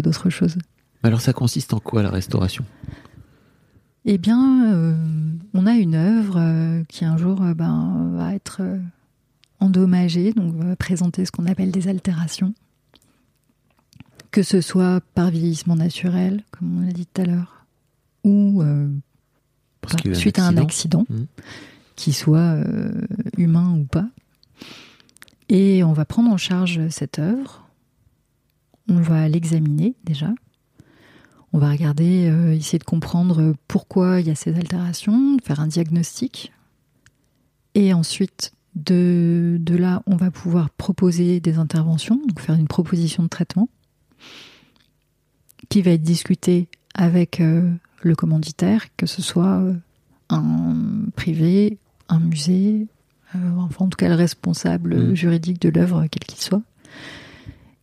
d'autres 0.00 0.30
choses. 0.30 0.56
Alors 1.02 1.20
ça 1.20 1.32
consiste 1.32 1.72
en 1.72 1.78
quoi 1.78 2.02
la 2.02 2.10
restauration? 2.10 2.64
Eh 4.04 4.18
bien, 4.18 4.72
euh, 4.74 4.94
on 5.54 5.66
a 5.66 5.74
une 5.74 5.94
œuvre 5.94 6.38
euh, 6.38 6.82
qui 6.88 7.04
un 7.04 7.16
jour 7.16 7.42
euh, 7.42 7.54
ben, 7.54 8.10
va 8.14 8.34
être 8.34 8.62
endommagée, 9.60 10.32
donc 10.32 10.54
va 10.54 10.74
présenter 10.76 11.24
ce 11.24 11.30
qu'on 11.30 11.46
appelle 11.46 11.70
des 11.70 11.88
altérations. 11.88 12.54
Que 14.30 14.42
ce 14.42 14.60
soit 14.60 15.00
par 15.14 15.30
vieillissement 15.30 15.76
naturel, 15.76 16.42
comme 16.50 16.78
on 16.82 16.86
l'a 16.86 16.92
dit 16.92 17.06
tout 17.06 17.22
à 17.22 17.24
l'heure, 17.24 17.64
ou 18.24 18.62
euh, 18.62 18.88
Parce 19.80 19.96
par- 19.96 20.06
un 20.12 20.14
suite 20.14 20.38
à 20.38 20.46
un 20.46 20.56
accident, 20.58 21.06
Mhm. 21.08 21.26
qu'il 21.96 22.14
soit 22.14 22.38
euh, 22.38 22.92
humain 23.36 23.74
ou 23.78 23.84
pas. 23.84 24.06
Et 25.48 25.82
on 25.82 25.92
va 25.94 26.04
prendre 26.04 26.30
en 26.30 26.36
charge 26.36 26.86
cette 26.90 27.18
œuvre, 27.18 27.66
on 28.88 29.00
va 29.00 29.28
l'examiner 29.28 29.94
déjà, 30.04 30.30
On 31.54 31.58
va 31.58 31.70
regarder, 31.70 32.28
euh, 32.28 32.52
essayer 32.52 32.78
de 32.78 32.84
comprendre 32.84 33.54
pourquoi 33.68 34.20
il 34.20 34.26
y 34.26 34.30
a 34.30 34.34
ces 34.34 34.54
altérations, 34.54 35.38
faire 35.42 35.60
un 35.60 35.66
diagnostic. 35.66 36.52
Et 37.74 37.94
ensuite, 37.94 38.52
de, 38.74 39.56
de 39.58 39.74
là, 39.74 40.02
on 40.06 40.16
va 40.16 40.30
pouvoir 40.30 40.68
proposer 40.68 41.40
des 41.40 41.56
interventions, 41.56 42.16
donc 42.28 42.38
faire 42.40 42.54
une 42.56 42.68
proposition 42.68 43.22
de 43.22 43.28
traitement 43.28 43.70
qui 45.68 45.82
va 45.82 45.92
être 45.92 46.02
discutée 46.02 46.68
avec 46.94 47.40
euh, 47.40 47.70
le 48.02 48.14
commanditaire, 48.14 48.86
que 48.96 49.06
ce 49.06 49.22
soit 49.22 49.58
euh, 49.60 49.74
un 50.30 50.76
privé, 51.16 51.78
un 52.08 52.20
musée, 52.20 52.86
euh, 53.34 53.38
enfin 53.58 53.84
en 53.84 53.88
tout 53.88 53.96
cas 53.96 54.08
le 54.08 54.14
responsable 54.14 55.10
Mm. 55.10 55.14
juridique 55.14 55.60
de 55.60 55.68
l'œuvre, 55.68 56.06
quel 56.10 56.24
qu'il 56.24 56.40
soit. 56.40 56.62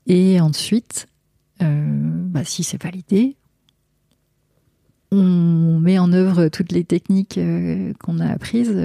Et 0.07 0.39
ensuite, 0.39 1.07
bah, 1.59 2.43
si 2.43 2.63
c'est 2.63 2.81
validé, 2.81 3.36
on 5.11 5.79
met 5.79 5.97
en 5.97 6.11
œuvre 6.11 6.49
toutes 6.49 6.71
les 6.71 6.83
techniques 6.83 7.39
qu'on 7.99 8.19
a 8.19 8.27
apprises 8.27 8.75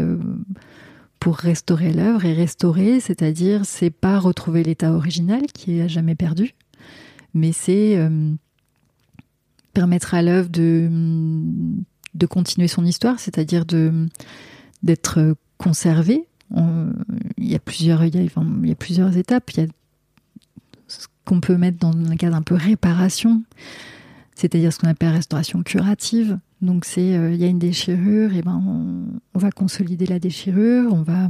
pour 1.21 1.37
restaurer 1.37 1.93
l'œuvre. 1.93 2.25
Et 2.25 2.33
restaurer, 2.33 2.99
c'est-à-dire, 2.99 3.65
c'est 3.65 3.91
pas 3.91 4.19
retrouver 4.19 4.65
l'état 4.65 4.93
original 4.93 5.43
qui 5.53 5.79
est 5.79 5.83
à 5.83 5.89
jamais 5.89 6.15
perdu, 6.15 6.55
mais 7.35 7.53
c'est 7.53 7.97
euh, 7.99 8.33
permettre 9.73 10.15
à 10.15 10.23
l'œuvre 10.23 10.49
de, 10.49 10.89
de 12.15 12.27
continuer 12.27 12.69
son 12.69 12.85
histoire, 12.85 13.19
c'est-à-dire 13.21 13.65
de 13.67 14.07
d'être 14.83 15.37
conservée. 15.59 16.27
On- 16.51 16.93
Il 17.37 17.49
y 17.49 17.55
a 17.55 17.59
plusieurs, 17.59 18.05
il 18.05 18.15
y 18.15 18.71
a 18.71 18.75
plusieurs 18.75 19.17
étapes. 19.17 19.51
Il 19.53 19.61
y 19.61 19.63
a 19.65 19.67
ce 20.89 21.07
qu'on 21.25 21.41
peut 21.41 21.57
mettre 21.57 21.79
dans 21.79 21.93
un 21.93 22.17
cadre 22.17 22.37
un 22.37 22.43
peu 22.43 22.55
réparation, 22.57 23.43
c'est-à-dire 24.35 24.73
ce 24.73 24.79
qu'on 24.79 24.89
appelle 24.89 25.11
restauration 25.13 25.63
curative. 25.63 26.39
Donc 26.63 26.85
c'est, 26.85 27.15
euh, 27.17 27.33
il 27.33 27.41
y 27.41 27.45
a 27.45 27.47
une 27.47 27.59
déchirure, 27.59 28.35
et 28.35 28.43
ben 28.43 28.61
on, 28.67 29.21
on 29.35 29.39
va 29.39 29.51
consolider 29.51 30.07
la 30.07 30.19
déchirure, 30.19 30.93
on 30.93 31.03
va 31.03 31.29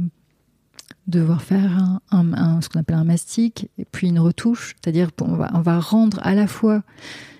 devoir 1.07 1.41
faire 1.41 1.99
un, 2.11 2.61
ce 2.61 2.69
qu'on 2.69 2.79
appelle 2.79 2.95
un 2.97 3.03
mastic, 3.03 3.69
et 3.77 3.85
puis 3.85 4.07
une 4.07 4.19
retouche, 4.19 4.75
c'est-à-dire 4.81 5.09
on 5.21 5.35
va, 5.35 5.49
on 5.53 5.61
va 5.61 5.79
rendre 5.79 6.19
à 6.23 6.35
la 6.35 6.47
fois 6.47 6.83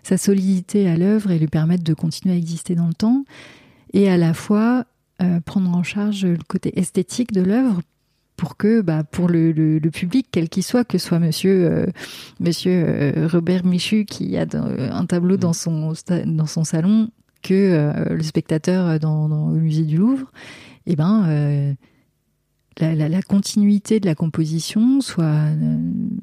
sa 0.03 0.17
solidité 0.17 0.89
à 0.89 0.97
l'œuvre 0.97 1.31
et 1.31 1.39
lui 1.39 1.47
permettre 1.47 1.83
de 1.83 1.93
continuer 1.93 2.33
à 2.33 2.37
exister 2.37 2.75
dans 2.75 2.87
le 2.87 2.93
temps, 2.93 3.23
et 3.93 4.09
à 4.09 4.17
la 4.17 4.33
fois 4.33 4.85
euh, 5.21 5.39
prendre 5.41 5.69
en 5.75 5.83
charge 5.83 6.25
le 6.25 6.39
côté 6.47 6.77
esthétique 6.79 7.31
de 7.31 7.41
l'œuvre 7.41 7.81
pour 8.35 8.57
que, 8.57 8.81
bah, 8.81 9.03
pour 9.03 9.27
le, 9.27 9.51
le- 9.51 9.79
public, 9.91 10.25
quel 10.31 10.49
qu'il 10.49 10.63
soit, 10.63 10.83
que 10.83 10.97
ce 10.97 11.07
soit 11.07 11.19
Monsieur, 11.19 11.69
euh, 11.71 11.85
Monsieur 12.39 12.83
euh, 12.87 13.27
Robert 13.31 13.63
Michu 13.63 14.05
qui 14.05 14.35
a 14.37 14.47
un 14.55 15.05
tableau 15.05 15.37
dans 15.37 15.53
son 15.53 15.93
dans 16.25 16.47
son 16.47 16.63
salon, 16.63 17.11
que 17.43 17.93
le 18.09 18.23
spectateur 18.23 18.99
dans, 18.99 19.29
dans 19.29 19.47
musée 19.49 19.83
du 19.83 19.97
Louvre, 19.97 20.31
et 20.87 20.95
ben 20.95 21.75
la, 22.79 22.95
la- 22.95 23.09
la 23.09 23.21
continuité 23.21 23.99
de 23.99 24.05
la 24.05 24.15
composition 24.15 25.01
soit 25.01 25.23
euh, 25.25 25.77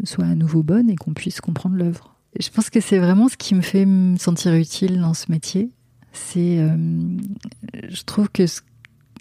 soit 0.05 0.25
à 0.27 0.35
nouveau 0.35 0.63
bonne 0.63 0.89
et 0.91 0.97
qu'on 0.97 1.13
puisse 1.15 1.41
comprendre 1.41 1.77
l'œuvre. 1.77 2.15
Je 2.41 2.49
pense 2.51 2.71
que 2.71 2.81
c'est 2.81 2.99
vraiment 2.99 3.29
ce 3.29 3.37
qui 3.37 3.55
me 3.55 3.61
fait 3.63 3.85
me 3.87 4.17
sentir 4.17 4.55
utile 4.55 5.01
dans 5.01 5.15
ce 5.15 5.31
métier. 5.31 5.71
C'est, 6.13 6.59
euh, 6.59 6.77
je 7.89 8.03
trouve 8.05 8.29
que 8.31 8.47
ce- 8.47 8.61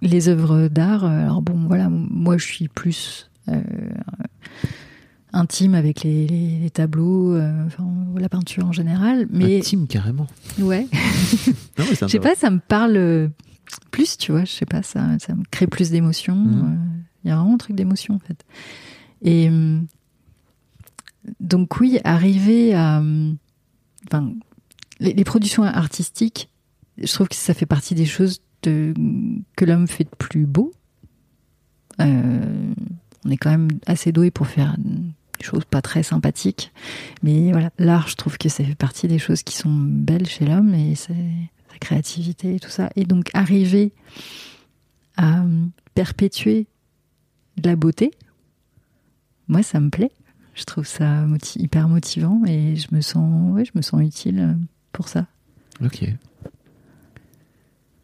les 0.01 0.29
œuvres 0.29 0.67
d'art, 0.67 1.05
euh, 1.05 1.23
alors 1.23 1.41
bon, 1.41 1.65
voilà, 1.67 1.89
moi 1.89 2.37
je 2.37 2.45
suis 2.45 2.67
plus 2.67 3.29
euh, 3.49 3.61
intime 5.33 5.75
avec 5.75 6.03
les, 6.03 6.27
les- 6.27 6.59
les 6.59 6.69
tableaux, 6.69 7.33
euh, 7.35 7.65
enfin 7.65 7.85
la 8.17 8.29
peinture 8.29 8.65
en 8.65 8.71
général, 8.71 9.27
mais 9.31 9.57
Intime, 9.57 9.87
carrément. 9.87 10.27
ouais, 10.59 10.87
je 11.77 12.07
sais 12.07 12.19
pas, 12.19 12.35
ça 12.35 12.49
me 12.49 12.59
parle 12.59 13.29
plus, 13.91 14.17
tu 14.17 14.31
vois, 14.31 14.45
je 14.45 14.51
sais 14.51 14.65
pas, 14.65 14.81
ça, 14.83 15.17
ça 15.19 15.35
me 15.35 15.43
crée 15.51 15.67
plus 15.67 15.91
d'émotions. 15.91 16.35
Mhm. 16.35 16.79
Il 17.27 17.31
y 17.31 17.33
a 17.33 17.35
vraiment 17.35 17.55
un 17.55 17.57
truc 17.57 17.75
d'émotion 17.75 18.15
en 18.15 18.19
fait. 18.19 18.45
Et 19.21 19.49
euh, 19.49 19.81
donc 21.41 21.81
oui, 21.81 21.99
arriver 22.05 22.73
à, 22.73 23.01
euh, 23.01 23.33
enfin, 24.07 24.31
les, 25.01 25.23
productions 25.25 25.63
artistiques, 25.63 26.49
je 26.97 27.11
trouve 27.11 27.27
que 27.27 27.35
ça 27.35 27.53
fait 27.53 27.65
partie 27.65 27.95
des 27.95 28.05
choses 28.05 28.41
que 28.61 28.93
l'homme 29.65 29.89
fait 29.89 30.05
de 30.05 30.15
plus 30.17 30.45
beau. 30.45 30.71
Euh, 31.99 32.73
on 33.25 33.29
est 33.29 33.37
quand 33.37 33.51
même 33.51 33.67
assez 33.85 34.13
doué 34.13 34.31
pour 34.31 34.47
faire 34.47 34.77
des 34.77 35.43
choses 35.43 35.65
pas 35.65 35.81
très 35.81 36.03
sympathiques, 36.03 36.71
mais 37.23 37.51
voilà, 37.51 37.71
l'art, 37.77 38.07
je 38.07 38.15
trouve 38.15 38.37
que 38.37 38.47
ça 38.47 38.63
fait 38.63 38.75
partie 38.75 39.09
des 39.09 39.19
choses 39.19 39.43
qui 39.43 39.57
sont 39.57 39.73
belles 39.73 40.27
chez 40.27 40.45
l'homme 40.45 40.73
et 40.73 40.95
sa 40.95 41.13
créativité 41.81 42.55
et 42.55 42.59
tout 42.61 42.69
ça. 42.69 42.89
Et 42.95 43.03
donc 43.03 43.31
arriver 43.33 43.91
à 45.17 45.43
perpétuer 45.93 46.67
de 47.57 47.69
la 47.69 47.75
beauté, 47.75 48.11
moi 49.47 49.63
ça 49.63 49.79
me 49.79 49.89
plaît. 49.89 50.11
Je 50.55 50.63
trouve 50.63 50.87
ça 50.87 51.25
moti- 51.25 51.59
hyper 51.61 51.87
motivant 51.87 52.41
et 52.47 52.75
je 52.75 52.87
me 52.91 53.01
sens, 53.01 53.53
ouais, 53.53 53.63
je 53.65 53.71
me 53.75 53.81
sens 53.81 54.01
utile 54.01 54.57
pour 54.91 55.07
ça. 55.07 55.27
Ok. 55.83 56.05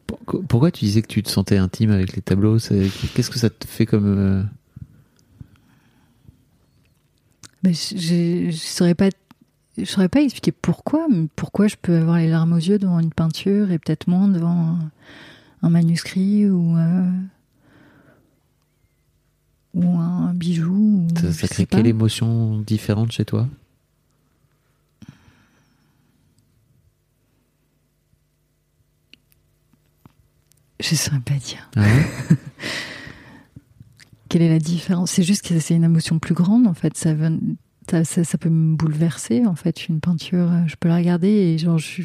Pour- 0.06 0.20
Pourquoi 0.48 0.70
tu 0.72 0.86
disais 0.86 1.02
que 1.02 1.08
tu 1.08 1.24
te 1.24 1.30
sentais 1.30 1.58
intime 1.58 1.90
avec 1.92 2.16
les 2.16 2.22
tableaux? 2.22 2.58
Qu'est-ce 2.60 3.30
que 3.32 3.40
ça 3.40 3.50
te 3.50 3.66
fait 3.68 3.86
comme. 3.88 4.06
euh, 4.06 4.44
Mais 7.64 7.74
je, 7.74 8.50
je 8.52 8.56
saurais 8.58 8.94
pas, 8.96 9.10
je 9.78 9.86
saurais 9.86 10.10
pas 10.10 10.22
expliquer 10.22 10.52
pourquoi, 10.52 11.08
mais 11.10 11.28
pourquoi 11.36 11.68
je 11.68 11.76
peux 11.82 11.96
avoir 11.98 12.18
les 12.18 12.28
larmes 12.28 12.54
aux 12.54 12.58
yeux 12.58 12.78
devant 12.78 13.00
une 13.00 13.14
peinture 13.14 13.72
et 13.72 13.80
peut-être 13.80 14.08
moins 14.08 14.28
devant 14.28 14.52
un, 14.76 14.92
un 15.64 15.70
manuscrit 15.70 16.48
ou 16.50 16.78
euh, 16.78 17.10
ou 19.74 19.98
un 19.98 20.34
bijou. 20.34 21.08
Ou, 21.24 21.32
Ça, 21.32 21.48
crée 21.48 21.66
quelle 21.66 21.88
émotion 21.88 22.60
différente 22.60 23.12
chez 23.12 23.26
toi? 23.26 23.48
Je 30.80 30.96
saurais 30.96 31.20
pas 31.20 31.36
dire. 31.36 31.70
Ah 31.76 31.82
ouais? 31.82 32.38
Quelle 34.30 34.42
est 34.42 34.50
la 34.50 34.60
différence? 34.60 35.12
C'est 35.12 35.24
juste 35.24 35.48
que 35.48 35.60
c'est 35.60 35.76
une 35.76 35.84
émotion 35.84 36.20
plus 36.20 36.34
grande 36.34 36.68
en 36.68 36.74
fait. 36.74 36.98
Ça, 36.98 37.12
ça, 37.90 38.04
ça, 38.04 38.24
ça 38.24 38.38
peut 38.38 38.50
me 38.50 38.76
bouleverser 38.76 39.46
en 39.46 39.56
fait. 39.56 39.88
Une 39.88 40.00
peinture, 40.00 40.52
euh, 40.52 40.62
je 40.66 40.76
peux 40.76 40.90
la 40.90 40.98
regarder 40.98 41.30
et 41.30 41.58
genre 41.58 41.78
je, 41.78 42.02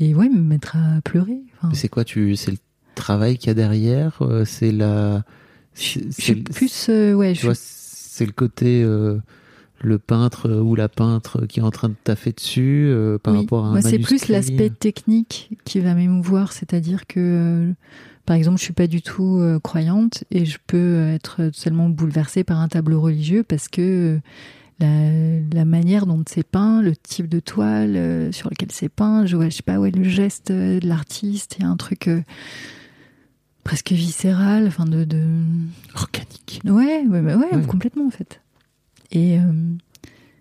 et 0.00 0.14
ouais 0.14 0.28
me 0.28 0.40
mettre 0.40 0.76
à 0.76 1.00
pleurer. 1.02 1.38
Enfin, 1.56 1.72
C'est 1.74 1.88
quoi 1.88 2.04
tu 2.04 2.36
C'est 2.36 2.50
le 2.50 2.58
travail 2.94 3.38
qu'il 3.38 3.46
y 3.46 3.50
a 3.50 3.54
derrière 3.54 4.20
euh, 4.20 4.44
C'est 4.44 4.72
la. 4.72 5.24
C'est- 5.78 6.04
je 6.16 6.22
suis 6.22 6.34
plus 6.42 6.86
euh, 6.88 7.14
ouais. 7.14 7.34
Je 7.34 7.50
c'est 7.54 8.26
le 8.26 8.32
côté. 8.32 8.82
euh, 8.82 9.18
le 9.80 10.00
peintre 10.00 10.48
euh, 10.50 10.60
ou 10.60 10.74
la 10.74 10.88
peintre 10.88 11.46
qui 11.46 11.60
est 11.60 11.62
en 11.62 11.70
train 11.70 11.88
de 11.88 11.94
taffer 12.02 12.32
dessus 12.32 12.88
euh, 12.88 13.16
par 13.16 13.32
oui. 13.34 13.40
rapport 13.42 13.64
à 13.64 13.68
un 13.68 13.70
Moi, 13.72 13.82
c'est 13.82 14.00
plus 14.00 14.26
l'aspect 14.26 14.70
technique 14.70 15.50
qui 15.64 15.78
va 15.78 15.94
m'émouvoir, 15.94 16.52
c'est-à-dire 16.52 17.06
que, 17.06 17.20
euh, 17.20 17.72
par 18.26 18.34
exemple, 18.34 18.58
je 18.58 18.64
suis 18.64 18.72
pas 18.72 18.88
du 18.88 19.02
tout 19.02 19.38
euh, 19.38 19.60
croyante 19.60 20.24
et 20.32 20.46
je 20.46 20.58
peux 20.66 21.06
être 21.06 21.50
seulement 21.52 21.88
bouleversée 21.88 22.42
par 22.42 22.58
un 22.60 22.66
tableau 22.66 23.00
religieux 23.00 23.44
parce 23.44 23.68
que 23.68 24.18
euh, 24.82 25.40
la, 25.52 25.58
la 25.60 25.64
manière 25.64 26.06
dont 26.06 26.24
c'est 26.28 26.42
peint, 26.42 26.82
le 26.82 26.96
type 26.96 27.28
de 27.28 27.38
toile 27.38 27.94
euh, 27.96 28.32
sur 28.32 28.50
lequel 28.50 28.72
c'est 28.72 28.88
peint, 28.88 29.26
je, 29.26 29.36
vois, 29.36 29.48
je 29.48 29.54
sais 29.58 29.62
pas, 29.62 29.78
ouais, 29.78 29.92
le 29.92 30.02
geste 30.02 30.50
euh, 30.50 30.80
de 30.80 30.88
l'artiste, 30.88 31.54
il 31.58 31.62
y 31.62 31.66
a 31.66 31.68
un 31.68 31.76
truc 31.76 32.08
euh, 32.08 32.20
presque 33.68 33.92
viscéral, 33.92 34.66
enfin 34.66 34.86
de, 34.86 35.04
de... 35.04 35.22
organique. 35.94 36.62
Ouais, 36.64 37.04
ouais, 37.06 37.20
ouais, 37.20 37.34
ouais, 37.34 37.66
complètement 37.66 38.06
en 38.06 38.10
fait. 38.10 38.40
Et 39.12 39.38
euh, 39.38 39.42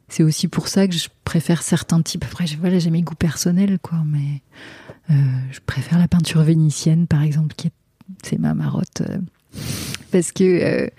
c'est 0.08 0.24
aussi 0.24 0.48
pour 0.48 0.70
ça 0.70 0.88
que 0.88 0.94
je 0.94 1.10
préfère 1.26 1.62
certains 1.62 2.02
types. 2.02 2.24
Après, 2.24 2.48
j'ai- 2.48 2.56
voilà, 2.56 2.80
j'ai 2.80 2.90
mes 2.90 3.02
goûts 3.02 3.16
personnels, 3.16 3.80
quoi, 3.82 4.02
mais 4.06 4.42
euh, 5.12 5.14
je 5.52 5.60
préfère 5.66 6.00
la 6.00 6.08
peinture 6.08 6.42
vénitienne, 6.42 7.06
par 7.06 7.22
exemple, 7.22 7.54
qui 7.56 7.68
est, 7.68 7.72
c'est 8.24 8.40
ma 8.40 8.54
marotte, 8.54 9.02
euh, 9.02 9.18
parce 10.14 10.32
que 10.32 10.90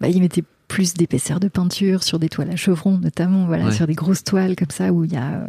bah, 0.00 0.08
il 0.08 0.20
mettait 0.20 0.42
plus 0.66 0.94
d'épaisseur 0.94 1.38
de 1.38 1.46
peinture 1.46 2.02
sur 2.02 2.18
des 2.18 2.28
toiles 2.28 2.50
à 2.50 2.56
chevrons, 2.56 2.98
notamment, 2.98 3.46
voilà, 3.46 3.66
Ouais. 3.66 3.72
sur 3.72 3.86
des 3.86 3.94
grosses 3.94 4.24
toiles 4.24 4.56
comme 4.56 4.70
ça 4.72 4.92
où 4.92 5.04
il 5.04 5.12
y 5.12 5.16
a, 5.16 5.48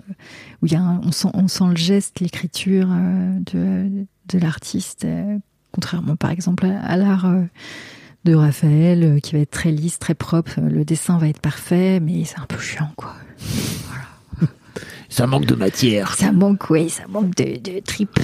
où 0.61 0.67
il 0.67 0.71
y 0.73 0.75
a, 0.75 0.81
un- 0.81 1.01
on 1.03 1.11
sent, 1.11 1.29
on 1.33 1.47
sent 1.47 1.65
le 1.71 1.75
geste, 1.77 2.19
l'écriture 2.19 2.87
de, 2.89 4.05
de 4.29 4.37
l'artiste, 4.39 5.07
contrairement, 5.71 6.15
par 6.15 6.31
exemple, 6.31 6.65
à, 6.65 6.79
à 6.79 6.97
l'art. 6.97 7.25
euh, 7.25 7.43
de 8.25 8.33
Raphaël 8.35 9.03
euh, 9.03 9.19
qui 9.21 9.33
va 9.33 9.39
être 9.39 9.51
très 9.51 9.71
lisse, 9.71 9.99
très 9.99 10.13
propre. 10.15 10.59
Euh, 10.59 10.69
Le 10.69 10.83
dessin 10.83 11.17
va 11.17 11.29
être 11.29 11.39
parfait, 11.39 12.01
mais 12.01 12.25
c'est 12.25 12.39
un 12.39 12.45
peu 12.45 12.57
chiant, 12.57 12.91
quoi. 12.97 13.15
Ça 15.09 15.25
manque 15.27 15.45
de 15.45 15.55
matière. 15.55 16.13
Ça 16.15 16.31
manque, 16.33 16.69
oui, 16.69 16.89
ça 16.89 17.07
manque 17.07 17.33
de, 17.35 17.57
de 17.57 17.79
tripes. 17.79 18.19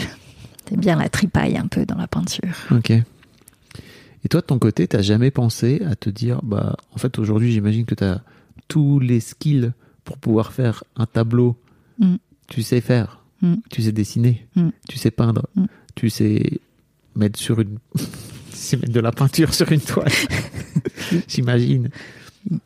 C'est 0.67 0.77
bien 0.77 0.97
la 0.97 1.07
tripaille 1.07 1.57
un 1.57 1.67
peu 1.67 1.85
dans 1.85 1.95
la 1.95 2.07
peinture. 2.07 2.53
Ok. 2.71 2.91
Et 2.91 4.29
toi, 4.29 4.41
de 4.41 4.45
ton 4.45 4.59
côté, 4.59 4.87
t'as 4.87 5.01
jamais 5.01 5.31
pensé 5.31 5.81
à 5.89 5.95
te 5.95 6.09
dire, 6.09 6.41
bah, 6.43 6.75
en 6.93 6.97
fait, 6.97 7.17
aujourd'hui, 7.17 7.51
j'imagine 7.53 7.85
que 7.85 7.95
t'as 7.95 8.19
tous 8.67 8.99
les 8.99 9.21
skills 9.21 9.71
pour 10.03 10.17
pouvoir 10.17 10.51
faire 10.51 10.83
un 10.97 11.05
tableau. 11.05 11.55
Mm. 11.99 12.15
Tu 12.49 12.61
sais 12.61 12.81
faire. 12.81 13.23
Mm. 13.41 13.55
Tu 13.69 13.81
sais 13.83 13.91
dessiner. 13.93 14.45
Mm. 14.55 14.69
Tu 14.89 14.97
sais 14.97 15.11
peindre. 15.11 15.47
Mm. 15.55 15.65
Tu 15.95 16.09
sais 16.09 16.59
mettre 17.15 17.39
sur 17.39 17.59
une. 17.59 17.77
sais 18.51 18.77
mettre 18.77 18.91
de 18.91 18.99
la 18.99 19.11
peinture 19.11 19.53
sur 19.53 19.71
une 19.71 19.81
toile. 19.81 20.11
J'imagine. 21.27 21.89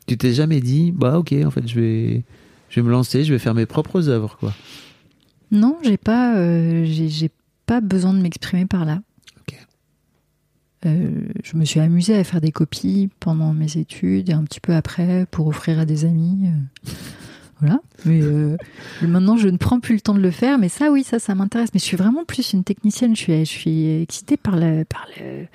Tu 0.08 0.18
t'es 0.18 0.34
jamais 0.34 0.60
dit, 0.60 0.92
bah 0.92 1.20
ok, 1.20 1.34
en 1.46 1.52
fait, 1.52 1.68
je 1.68 1.80
vais, 1.80 2.24
je 2.70 2.80
vais 2.80 2.86
me 2.86 2.92
lancer, 2.92 3.24
je 3.24 3.34
vais 3.34 3.40
faire 3.40 3.54
mes 3.54 3.66
propres 3.66 4.10
œuvres, 4.10 4.38
quoi. 4.40 4.54
Non, 5.52 5.78
j'ai 5.84 5.98
pas, 5.98 6.36
euh, 6.38 6.84
j'ai 6.86 7.32
pas 7.66 7.80
besoin 7.80 8.14
de 8.14 8.20
m'exprimer 8.20 8.66
par 8.66 8.86
là. 8.86 9.02
Ok. 9.40 9.56
Euh, 10.86 11.28
je 11.44 11.58
me 11.58 11.64
suis 11.64 11.80
amusée 11.80 12.16
à 12.16 12.24
faire 12.24 12.42
des 12.42 12.52
copies 12.52 13.10
pendant 13.20 13.54
mes 13.54 13.78
études 13.78 14.30
et 14.30 14.34
un 14.34 14.44
petit 14.44 14.60
peu 14.60 14.74
après 14.74 15.26
pour 15.32 15.48
offrir 15.48 15.80
à 15.80 15.86
des 15.86 16.06
amis. 16.06 16.50
Voilà. 17.60 17.80
Mais 18.06 18.22
euh, 18.22 18.56
maintenant, 19.02 19.38
je 19.38 19.48
ne 19.48 19.58
prends 19.58 19.80
plus 19.80 19.96
le 19.96 20.02
temps 20.02 20.14
de 20.14 20.20
le 20.20 20.32
faire. 20.32 20.58
Mais 20.60 20.70
ça, 20.70 20.92
oui, 20.92 21.04
ça, 21.04 21.18
ça 21.20 21.34
m'intéresse. 21.36 21.70
Mais 21.74 21.80
je 21.80 21.86
suis 21.86 21.98
vraiment 21.98 22.24
plus 22.26 22.54
une 22.54 22.64
technicienne. 22.64 23.16
Je 23.16 23.22
suis, 23.22 23.40
je 23.40 23.50
suis 23.52 24.02
excitée 24.02 24.38
par 24.38 24.56
le, 24.56 24.84
par 24.86 25.08
le. 25.20 25.46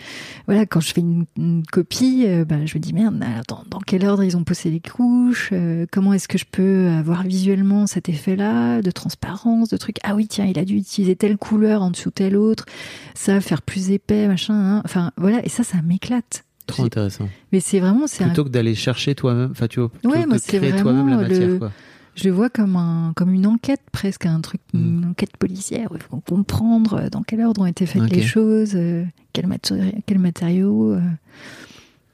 Voilà, 0.47 0.67
quand 0.67 0.81
je 0.81 0.93
fais 0.93 1.01
une, 1.01 1.27
une 1.39 1.63
copie, 1.71 2.25
euh, 2.27 2.45
bah, 2.45 2.57
je 2.67 2.75
me 2.77 2.81
dis 2.83 2.93
merde, 2.93 3.23
dans, 3.49 3.63
dans 3.69 3.79
quel 3.81 4.05
ordre 4.07 4.25
ils 4.25 4.37
ont 4.37 4.45
posé 4.45 4.71
les 4.71 4.81
couches 4.81 5.51
euh, 5.53 5.87
Comment 5.93 6.13
est-ce 6.13 6.29
que 6.29 6.39
je 6.39 6.45
peux 6.51 6.89
avoir 6.89 7.23
visuellement 7.23 7.87
cet 7.87 8.09
effet-là 8.09 8.83
de 8.83 8.91
transparence, 8.91 9.69
de 9.69 9.77
trucs? 9.77 9.99
Ah 10.03 10.15
oui, 10.15 10.27
tiens, 10.27 10.47
il 10.47 10.59
a 10.59 10.65
dû 10.65 10.77
utiliser 10.77 11.17
telle 11.17 11.37
couleur 11.37 11.83
en 11.83 11.91
dessous 11.91 12.11
telle 12.11 12.37
autre. 12.37 12.67
Ça, 13.15 13.41
faire 13.41 13.63
plus 13.63 13.91
épais, 13.91 14.27
machin. 14.27 14.55
hein. 14.55 14.83
Enfin, 14.85 15.13
voilà. 15.17 15.45
Et 15.45 15.49
ça, 15.49 15.63
ça 15.63 15.79
m'éclate. 15.83 16.45
Trop 16.67 16.85
intéressant. 16.85 17.29
Mais 17.51 17.59
c'est 17.59 17.81
vraiment, 17.81 18.07
c'est 18.07 18.23
un 18.23 18.29
Plutôt 18.29 18.45
que 18.45 18.49
d'aller 18.49 18.77
chercher 18.77 19.15
toi-même, 19.17 19.51
enfin, 19.51 19.67
tu 19.67 19.81
vois, 19.81 19.91
Ouais, 20.05 20.27
moi, 20.27 20.37
de 20.37 20.43
créer 20.43 20.73
toi-même 20.77 21.09
la 21.09 21.17
matière, 21.17 21.49
le- 21.49 21.59
quoi. 21.59 21.73
Je 22.15 22.25
le 22.25 22.31
vois 22.35 22.51
comme 22.51 22.77
un 22.77 23.13
comme 23.17 23.33
une 23.33 23.47
enquête 23.47 23.81
presque, 23.91 24.27
un 24.27 24.41
truc, 24.41 24.61
Mm. 24.75 24.79
une 24.99 25.05
enquête 25.07 25.37
policière. 25.39 25.89
Il 25.95 26.01
faut 26.03 26.21
comprendre 26.21 26.95
euh, 26.95 27.09
dans 27.09 27.23
quel 27.23 27.41
ordre 27.43 27.63
ont 27.63 27.67
été 27.67 27.87
faites 27.87 28.03
les 28.11 28.23
choses, 28.23 28.73
euh, 28.75 29.05
quel, 29.33 29.47
matéri- 29.47 30.03
quel 30.07 30.19
matériau. 30.19 30.93
euh. 30.93 31.01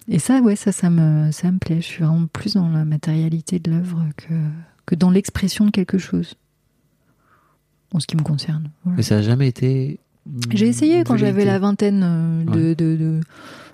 Et 0.07 0.19
ça, 0.19 0.41
ouais, 0.41 0.57
ça, 0.57 0.73
ça 0.73 0.89
me 0.91 1.31
ça 1.33 1.51
me 1.51 1.59
plaît. 1.59 1.81
Je 1.81 1.87
suis 1.87 2.05
vraiment 2.05 2.27
plus 2.33 2.55
dans 2.55 2.69
la 2.69 2.85
matérialité 2.85 3.59
de 3.59 3.71
l'œuvre 3.73 4.05
que 4.17 4.35
que 4.87 4.95
dans 4.95 5.11
l'expression 5.11 5.67
de 5.67 5.71
quelque 5.71 5.99
chose. 5.99 6.35
En 7.93 8.01
ce 8.01 8.07
qui 8.07 8.17
me 8.17 8.23
concerne. 8.23 8.71
Voilà. 8.85 8.97
Mais 8.99 9.03
ça 9.03 9.17
a 9.19 9.23
jamais 9.23 9.49
été. 9.49 9.99
J'ai 10.53 10.67
essayé 10.69 11.05
quand 11.05 11.17
j'avais 11.17 11.45
la 11.45 11.59
vingtaine 11.59 12.03
euh, 12.05 12.45
de, 12.45 12.51
Ouais. 12.69 12.75
de, 12.75 12.97
de 12.97 13.21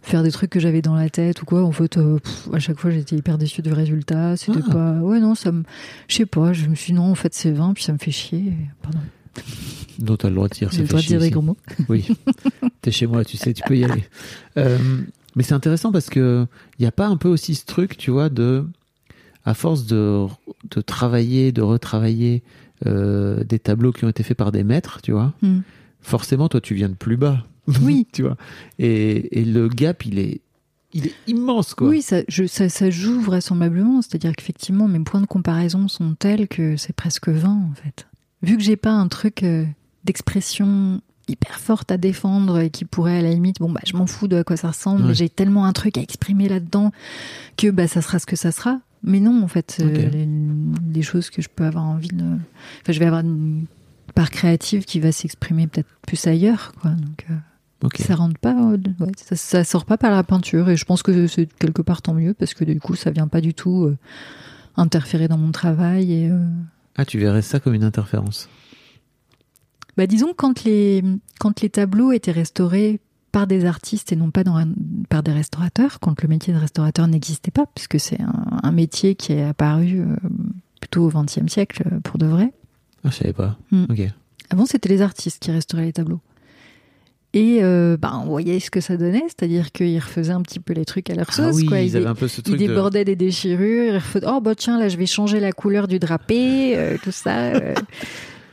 faire 0.03 0.23
des 0.23 0.31
trucs 0.31 0.51
que 0.51 0.61
j'avais 0.61 0.83
dans 0.83 0.95
la 0.95 1.09
tête 1.11 1.43
ou 1.43 1.45
quoi. 1.47 1.63
En 1.65 1.73
fait, 1.73 1.97
euh, 1.97 2.19
pff, 2.19 2.49
à 2.53 2.59
chaque 2.59 2.79
fois, 2.79 2.91
j'étais 2.91 3.17
hyper 3.17 3.39
déçue 3.39 3.63
du 3.63 3.73
résultat. 3.73 4.37
C'était 4.37 4.61
Ah. 4.69 4.73
pas. 4.73 4.93
Ouais, 5.01 5.19
non, 5.21 5.35
ça 5.35 5.51
me. 5.53 5.63
Je 6.09 6.17
sais 6.17 6.27
pas, 6.27 6.53
je 6.53 6.67
me 6.67 6.75
suis 6.75 6.93
dit 6.93 6.99
non, 6.99 7.11
en 7.11 7.15
fait, 7.15 7.35
c'est 7.35 7.51
20, 7.53 7.75
puis 7.75 7.83
ça 7.85 7.93
me 7.93 7.99
fait 7.99 8.11
chier. 8.11 8.53
Pardon. 8.83 8.99
Non, 10.01 10.17
t'as 10.17 10.29
le 10.29 10.35
droit 10.37 10.49
de 10.49 10.55
dire, 10.55 10.73
ça 10.73 10.81
le 10.83 10.87
droit 10.89 11.01
de 11.01 11.07
dire 11.07 11.19
des 11.19 11.27
ici. 11.27 11.33
gros 11.33 11.43
mots. 11.43 11.57
Oui. 11.89 12.07
T'es 12.83 12.91
chez 12.91 13.07
moi, 13.07 13.25
tu 13.25 13.37
sais, 13.37 13.53
tu 13.53 13.63
peux 13.67 13.77
y 13.77 13.85
aller. 13.85 14.05
Euh, 14.59 14.79
mais 15.37 15.43
c'est 15.43 15.55
intéressant 15.55 15.91
parce 15.91 16.09
que 16.11 16.47
il 16.79 16.83
n'y 16.83 16.87
a 16.87 16.93
pas 16.93 17.07
un 17.09 17.17
peu 17.17 17.29
aussi 17.29 17.55
ce 17.55 17.65
truc, 17.65 17.97
tu 17.97 18.11
vois, 18.13 18.29
de 18.29 18.65
à 19.45 19.55
force 19.55 19.87
de, 19.87 20.27
de 20.71 20.81
travailler, 20.81 21.51
de 21.53 21.63
retravailler 21.63 22.43
euh, 22.87 23.43
des 23.45 23.59
tableaux 23.59 23.93
qui 23.93 24.05
ont 24.05 24.09
été 24.09 24.23
faits 24.23 24.37
par 24.37 24.53
des 24.53 24.63
maîtres, 24.65 25.01
tu 25.03 25.13
vois. 25.13 25.33
Hmm. 25.43 25.61
Forcément, 26.05 26.49
toi, 26.49 26.61
tu 26.61 26.75
viens 26.75 26.89
de 26.89 26.95
plus 26.95 27.17
bas. 27.17 27.45
Oui. 27.83 28.07
tu 28.13 28.23
vois. 28.23 28.37
Et, 28.79 29.41
et 29.41 29.45
le 29.45 29.69
gap, 29.69 30.05
il 30.07 30.19
est, 30.19 30.43
il 30.93 31.07
est 31.07 31.15
immense, 31.27 31.75
quoi. 31.75 31.89
Oui, 31.89 32.03
ça, 32.03 32.19
je, 32.29 32.47
ça, 32.47 32.69
ça 32.69 32.91
joue 32.91 33.21
vraisemblablement. 33.21 34.03
C'est-à-dire 34.03 34.37
qu'effectivement, 34.37 34.87
mes 34.87 35.01
points 35.01 35.23
de 35.23 35.27
comparaison 35.27 35.89
sont 35.89 36.15
tels 36.15 36.47
que 36.47 36.77
c'est 36.77 36.93
presque 36.95 37.29
20, 37.31 37.49
en 37.49 37.73
fait. 37.75 38.07
Vu 38.43 38.57
que 38.59 38.63
j'ai 38.63 38.77
pas 38.77 38.93
un 38.93 39.09
truc 39.09 39.43
euh, 39.43 39.65
d'expression 40.05 41.01
hyper 41.27 41.59
forte 41.59 41.91
à 41.91 41.97
défendre 41.97 42.59
et 42.61 42.69
qui 42.69 42.85
pourrait 42.85 43.19
à 43.19 43.23
la 43.23 43.31
limite, 43.31 43.59
bon, 43.59 43.73
bah, 43.73 43.81
je 43.87 43.97
m'en 43.97 44.07
fous 44.07 44.29
de 44.29 44.37
à 44.37 44.45
quoi 44.45 44.59
ça 44.59 44.69
ressemble, 44.69 45.01
Ouais. 45.03 45.09
mais 45.09 45.15
j'ai 45.15 45.31
tellement 45.31 45.65
un 45.65 45.73
truc 45.73 45.97
à 45.97 46.03
exprimer 46.03 46.49
là-dedans 46.51 46.93
que 47.57 47.71
bah, 47.71 47.89
ça 47.89 48.03
sera 48.03 48.19
ce 48.19 48.27
que 48.27 48.37
ça 48.37 48.53
sera. 48.53 48.79
Mais 49.03 49.21
non, 49.21 49.43
en 49.43 49.49
fait, 49.49 49.79
euh, 49.81 50.11
les, 50.11 50.29
les 50.95 51.03
choses 51.03 51.31
que 51.31 51.41
je 51.41 51.49
peux 51.49 51.65
avoir 51.65 51.85
envie 51.85 52.09
de. 52.09 52.25
Enfin, 52.25 52.93
je 52.93 52.99
vais 52.99 53.07
avoir 53.07 53.23
une 53.23 53.65
part 54.15 54.31
créative 54.31 54.85
qui 54.85 55.01
va 55.01 55.13
s'exprimer 55.13 55.67
peut-être 55.67 55.89
plus 56.07 56.27
ailleurs, 56.27 56.73
quoi. 56.81 56.91
Donc. 56.93 57.27
euh, 57.31 57.35
ça 57.99 58.15
rentre 58.15 58.39
pas, 58.39 58.55
euh, 58.73 58.79
ouais, 59.01 59.13
ça, 59.17 59.37
ça 59.37 59.63
sort 59.63 59.85
pas 59.85 59.99
par 59.99 60.11
la 60.11 60.23
peinture 60.23 60.71
et 60.71 60.77
je 60.77 60.85
pense 60.87 61.03
que 61.03 61.27
c'est 61.27 61.47
quelque 61.59 61.83
part 61.83 62.01
tant 62.01 62.15
mieux 62.15 62.33
parce 62.33 62.55
que 62.55 62.65
du 62.65 62.81
coup 62.81 62.95
ça 62.95 63.11
vient 63.11 63.29
pas 63.29 63.43
du 63.43 63.53
tout 63.53 63.85
euh, 63.85 63.99
interférer 64.77 65.29
dans 65.29 65.37
mon 65.37 65.53
travail 65.53 66.11
et 66.13 66.31
euh, 66.31 66.39
Ah, 66.97 67.05
tu 67.05 67.19
verrais 67.19 67.43
ça 67.43 67.61
comme 67.61 67.75
une 67.75 67.85
interférence. 67.85 68.49
bah 69.99 70.07
disons 70.07 70.33
quand 70.35 70.65
les 70.65 71.03
quand 71.39 71.61
les 71.61 71.69
tableaux 71.69 72.11
étaient 72.13 72.33
restaurés 72.33 73.01
par 73.33 73.47
des 73.47 73.65
artistes 73.67 74.13
et 74.13 74.17
non 74.17 74.31
pas 74.31 74.45
dans 74.45 74.57
un- 74.57 74.73
par 75.11 75.23
des 75.23 75.33
restaurateurs 75.33 76.01
quand 76.01 76.23
le 76.23 76.29
métier 76.29 76.55
de 76.55 76.59
restaurateur 76.59 77.07
n'existait 77.07 77.51
pas 77.51 77.67
puisque 77.75 78.01
c'est 78.01 78.21
un, 78.21 78.61
un 78.63 78.73
métier 78.73 79.15
qui 79.15 79.35
est 79.35 79.43
apparu 79.45 80.01
euh, 80.01 80.17
plutôt 80.81 81.07
au 81.07 81.11
XXe 81.11 81.49
siècle 81.53 81.85
pour 82.03 82.17
de 82.17 82.27
vrai 82.27 82.53
Ah, 83.05 83.11
je 83.11 83.17
savais 83.17 83.33
pas. 83.33 83.57
Hmm. 83.71 83.85
Ok. 83.91 84.01
Avant, 84.51 84.67
c'était 84.67 84.89
les 84.89 85.03
artistes 85.03 85.43
qui 85.43 85.51
restauraient 85.51 85.85
les 85.85 85.93
tableaux. 85.93 86.21
Et 87.33 87.59
euh, 87.65 87.97
bah, 87.97 88.13
on 88.23 88.27
voyait 88.27 88.61
ce 88.61 88.71
que 88.71 88.81
ça 88.81 88.97
donnait, 88.97 89.25
c'est-à-dire 89.27 89.73
qu'ils 89.73 89.99
refaisaient 89.99 90.33
un 90.33 90.43
petit 90.43 90.61
peu 90.61 90.73
les 90.73 90.85
trucs 90.85 91.11
à 91.11 91.15
leur 91.17 91.27
Ah 91.31 91.33
sauce. 91.33 91.57
oui, 91.57 91.67
quoi. 91.67 91.81
ils 91.81 91.89
Ils, 91.89 91.97
avaient 91.97 92.07
un 92.07 92.15
peu 92.15 92.29
ce 92.29 92.41
ils 92.41 92.45
truc 92.45 92.61
de... 92.61 92.67
débordaient 92.67 93.05
des 93.05 93.17
déchirures, 93.17 93.95
ils 93.95 93.97
refaisaient 93.97 94.27
Oh, 94.29 94.41
bah 94.41 94.55
tiens, 94.55 94.79
là, 94.79 94.89
je 94.89 94.97
vais 94.97 95.07
changer 95.07 95.41
la 95.41 95.51
couleur 95.53 95.89
du 95.89 95.99
drapé, 95.99 96.77
euh, 96.77 96.97
tout 97.03 97.11
ça. 97.11 97.37
euh. 97.55 97.75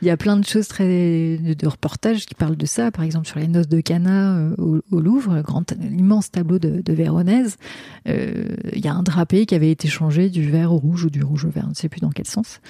Il 0.00 0.06
y 0.06 0.10
a 0.10 0.16
plein 0.16 0.36
de 0.36 0.44
choses 0.44 0.66
très 0.66 1.38
de, 1.38 1.66
reportages 1.68 2.26
qui 2.26 2.34
parlent 2.34 2.56
de 2.56 2.66
ça. 2.66 2.90
Par 2.90 3.04
exemple, 3.04 3.28
sur 3.28 3.38
les 3.38 3.46
noces 3.46 3.68
de 3.68 3.80
Cana 3.80 4.36
euh, 4.36 4.54
au, 4.58 4.80
au 4.90 5.00
Louvre, 5.00 5.36
le 5.36 5.42
grand, 5.42 5.72
l'immense 5.80 6.32
tableau 6.32 6.58
de, 6.58 6.80
de 6.80 6.92
Véronèse, 6.92 7.56
euh, 8.08 8.46
il 8.72 8.84
y 8.84 8.88
a 8.88 8.94
un 8.94 9.04
drapé 9.04 9.46
qui 9.46 9.54
avait 9.54 9.70
été 9.70 9.86
changé 9.86 10.28
du 10.28 10.50
vert 10.50 10.72
au 10.72 10.78
rouge 10.78 11.04
ou 11.04 11.10
du 11.10 11.22
rouge 11.22 11.44
au 11.44 11.50
vert, 11.50 11.62
je 11.66 11.68
ne 11.70 11.74
sais 11.74 11.88
plus 11.88 12.00
dans 12.00 12.10
quel 12.10 12.26
sens. 12.26 12.60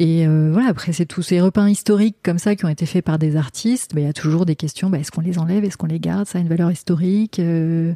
Et 0.00 0.28
euh, 0.28 0.50
voilà, 0.52 0.68
après, 0.68 0.92
c'est 0.92 1.06
tous 1.06 1.22
ces 1.22 1.40
repeints 1.40 1.68
historiques 1.68 2.18
comme 2.22 2.38
ça 2.38 2.54
qui 2.54 2.64
ont 2.64 2.68
été 2.68 2.86
faits 2.86 3.04
par 3.04 3.18
des 3.18 3.34
artistes. 3.34 3.90
Mais 3.96 4.02
il 4.02 4.04
y 4.04 4.08
a 4.08 4.12
toujours 4.12 4.46
des 4.46 4.54
questions, 4.54 4.90
bah, 4.90 4.98
est-ce 4.98 5.10
qu'on 5.10 5.22
les 5.22 5.40
enlève, 5.40 5.64
est-ce 5.64 5.76
qu'on 5.76 5.88
les 5.88 5.98
garde 5.98 6.28
Ça 6.28 6.38
a 6.38 6.40
une 6.40 6.48
valeur 6.48 6.70
historique 6.70 7.40
euh, 7.40 7.94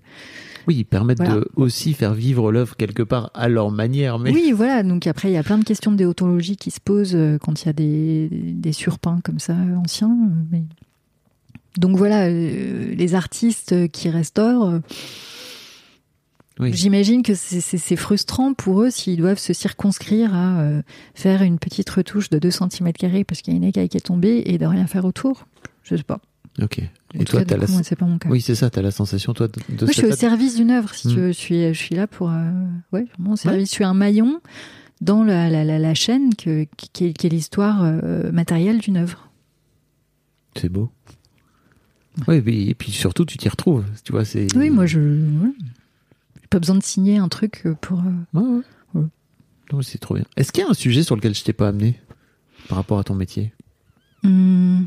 Oui, 0.66 0.78
ils 0.78 0.84
permettent 0.84 1.18
Voilà. 1.18 1.36
de 1.36 1.48
aussi 1.54 1.94
faire 1.94 2.12
vivre 2.12 2.50
l'œuvre 2.50 2.76
quelque 2.76 3.04
part 3.04 3.30
à 3.34 3.48
leur 3.48 3.70
manière. 3.70 4.18
Mais... 4.18 4.32
Oui, 4.32 4.52
voilà. 4.52 4.82
Donc 4.82 5.06
après, 5.06 5.30
il 5.30 5.34
y 5.34 5.36
a 5.36 5.44
plein 5.44 5.58
de 5.58 5.64
questions 5.64 5.92
de 5.92 5.96
déontologie 5.96 6.56
qui 6.56 6.72
se 6.72 6.80
posent 6.80 7.14
euh, 7.14 7.38
quand 7.38 7.62
il 7.62 7.66
y 7.66 7.70
a 7.70 7.72
des, 7.72 8.28
des 8.30 8.72
surpeints 8.72 9.20
comme 9.22 9.38
ça 9.38 9.54
anciens. 9.76 10.16
Mais... 10.50 10.64
Donc 11.78 11.96
voilà, 11.96 12.26
euh, 12.26 12.96
les 12.96 13.14
artistes 13.14 13.88
qui 13.92 14.10
restaurent, 14.10 14.80
Oui. 16.62 16.72
j'imagine 16.72 17.22
que 17.22 17.34
c'est- 17.34 17.96
frustrant 17.96 18.54
pour 18.54 18.82
eux 18.82 18.90
s'ils 18.90 19.16
doivent 19.18 19.38
se 19.38 19.52
circonscrire 19.52 20.34
à 20.34 20.60
euh, 20.60 20.82
faire 21.14 21.42
une 21.42 21.58
petite 21.58 21.90
retouche 21.90 22.30
de 22.30 22.38
2 22.38 22.50
cm 22.50 22.92
parce 23.26 23.42
qu'il 23.42 23.52
y 23.52 23.56
a 23.56 23.58
une 23.58 23.64
écaille 23.64 23.88
qui 23.88 23.96
est 23.96 24.00
tombée 24.00 24.42
et 24.46 24.58
de 24.58 24.66
rien 24.66 24.86
faire 24.86 25.04
autour. 25.04 25.46
Je 25.82 25.96
sais 25.96 26.02
pas. 26.02 26.20
Ok. 26.62 26.80
En 27.16 27.20
Et 27.20 27.24
toi, 27.24 27.44
cas, 27.44 27.56
la... 27.56 27.66
moi, 27.66 27.80
pas 27.98 28.06
mon 28.06 28.18
cas. 28.18 28.28
Oui, 28.28 28.40
c'est 28.40 28.54
ça, 28.54 28.68
t'as 28.70 28.82
la 28.82 28.90
sensation, 28.90 29.32
toi, 29.34 29.48
de, 29.48 29.54
Moi, 29.80 29.88
je 29.88 29.92
suis 29.92 30.06
au 30.06 30.12
service 30.12 30.56
d'une 30.56 30.70
œuvre, 30.70 30.94
si 30.94 31.08
Hmm. 31.08 31.10
tu 31.10 31.16
veux. 31.16 31.28
Je 31.28 31.32
suis, 31.32 31.68
je 31.74 31.78
suis 31.78 31.94
là 31.94 32.06
pour. 32.06 32.30
euh, 32.30 32.50
ouais, 32.92 33.06
vraiment 33.16 33.32
au 33.32 33.36
service. 33.36 33.68
Je 33.70 33.74
suis 33.74 33.84
un 33.84 33.94
maillon 33.94 34.40
dans 35.00 35.24
la, 35.24 35.48
la, 35.50 35.64
la, 35.64 35.78
la 35.78 35.94
chaîne 35.94 36.34
que, 36.34 36.66
qui 36.92 37.06
est, 37.06 37.24
l'histoire 37.24 37.82
euh, 37.82 38.30
matérielle 38.32 38.78
d'une 38.78 38.98
œuvre. 38.98 39.30
C'est 40.56 40.68
beau. 40.68 40.90
Oui, 42.28 42.36
et 42.68 42.74
puis, 42.74 42.92
surtout, 42.92 43.24
tu 43.24 43.38
t'y 43.38 43.48
retrouves. 43.48 43.84
Tu 44.04 44.12
vois, 44.12 44.24
c'est. 44.26 44.46
Oui, 44.54 44.68
moi, 44.68 44.84
je. 44.86 45.00
ouais. 45.00 45.52
Pas 46.52 46.58
besoin 46.58 46.76
de 46.76 46.82
signer 46.82 47.16
un 47.16 47.28
truc 47.28 47.66
pour. 47.80 47.98
euh, 48.00 48.38
Ouais, 48.38 48.62
ouais. 48.94 49.02
Ouais. 49.72 49.82
C'est 49.82 49.96
trop 49.98 50.14
bien. 50.16 50.24
Est-ce 50.36 50.52
qu'il 50.52 50.62
y 50.62 50.66
a 50.66 50.70
un 50.70 50.74
sujet 50.74 51.02
sur 51.02 51.16
lequel 51.16 51.34
je 51.34 51.42
t'ai 51.42 51.54
pas 51.54 51.68
amené 51.68 51.98
par 52.68 52.76
rapport 52.76 52.98
à 52.98 53.04
ton 53.04 53.14
métier 53.14 53.54
hum, 54.22 54.86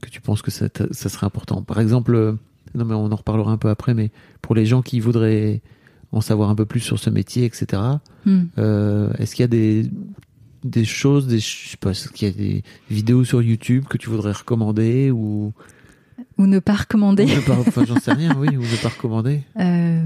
que 0.00 0.08
tu 0.08 0.22
penses 0.22 0.40
que 0.40 0.50
ça, 0.50 0.68
serait 0.92 1.26
important? 1.26 1.60
Par 1.60 1.78
exemple, 1.78 2.14
euh, 2.14 2.32
non 2.74 2.86
mais 2.86 2.94
on 2.94 3.12
en 3.12 3.16
reparlera 3.16 3.52
un 3.52 3.58
peu 3.58 3.68
après, 3.68 3.92
mais 3.92 4.10
pour 4.40 4.54
les 4.54 4.64
gens 4.64 4.80
qui 4.80 4.98
voudraient 4.98 5.60
en 6.10 6.22
savoir 6.22 6.48
un 6.48 6.54
peu 6.54 6.64
plus 6.64 6.80
sur 6.80 6.98
ce 6.98 7.10
métier, 7.10 7.44
etc. 7.44 7.82
hum. 8.26 8.48
euh, 8.56 9.12
est-ce 9.18 9.34
qu'il 9.34 9.42
y 9.42 9.44
a 9.44 9.48
des 9.48 9.90
des 10.64 10.86
choses, 10.86 11.26
des 11.26 11.38
je 11.40 11.68
sais 11.68 11.76
pas, 11.76 11.90
est-ce 11.90 12.08
qu'il 12.08 12.28
y 12.28 12.30
a 12.30 12.34
des 12.34 12.62
vidéos 12.88 13.24
sur 13.24 13.42
YouTube 13.42 13.84
que 13.90 13.98
tu 13.98 14.08
voudrais 14.08 14.32
recommander 14.32 15.10
ou 15.10 15.52
Ou 16.38 16.46
ne 16.46 16.60
pas 16.60 16.74
recommander. 16.76 17.24
ou 17.24 17.28
ne 17.28 17.40
pas, 17.40 17.58
enfin, 17.58 17.84
j'en 17.84 18.00
sais 18.00 18.12
rien, 18.14 18.34
oui, 18.38 18.56
ou 18.56 18.62
ne 18.62 18.82
pas 18.82 18.88
recommander. 18.88 19.42
Euh, 19.60 20.02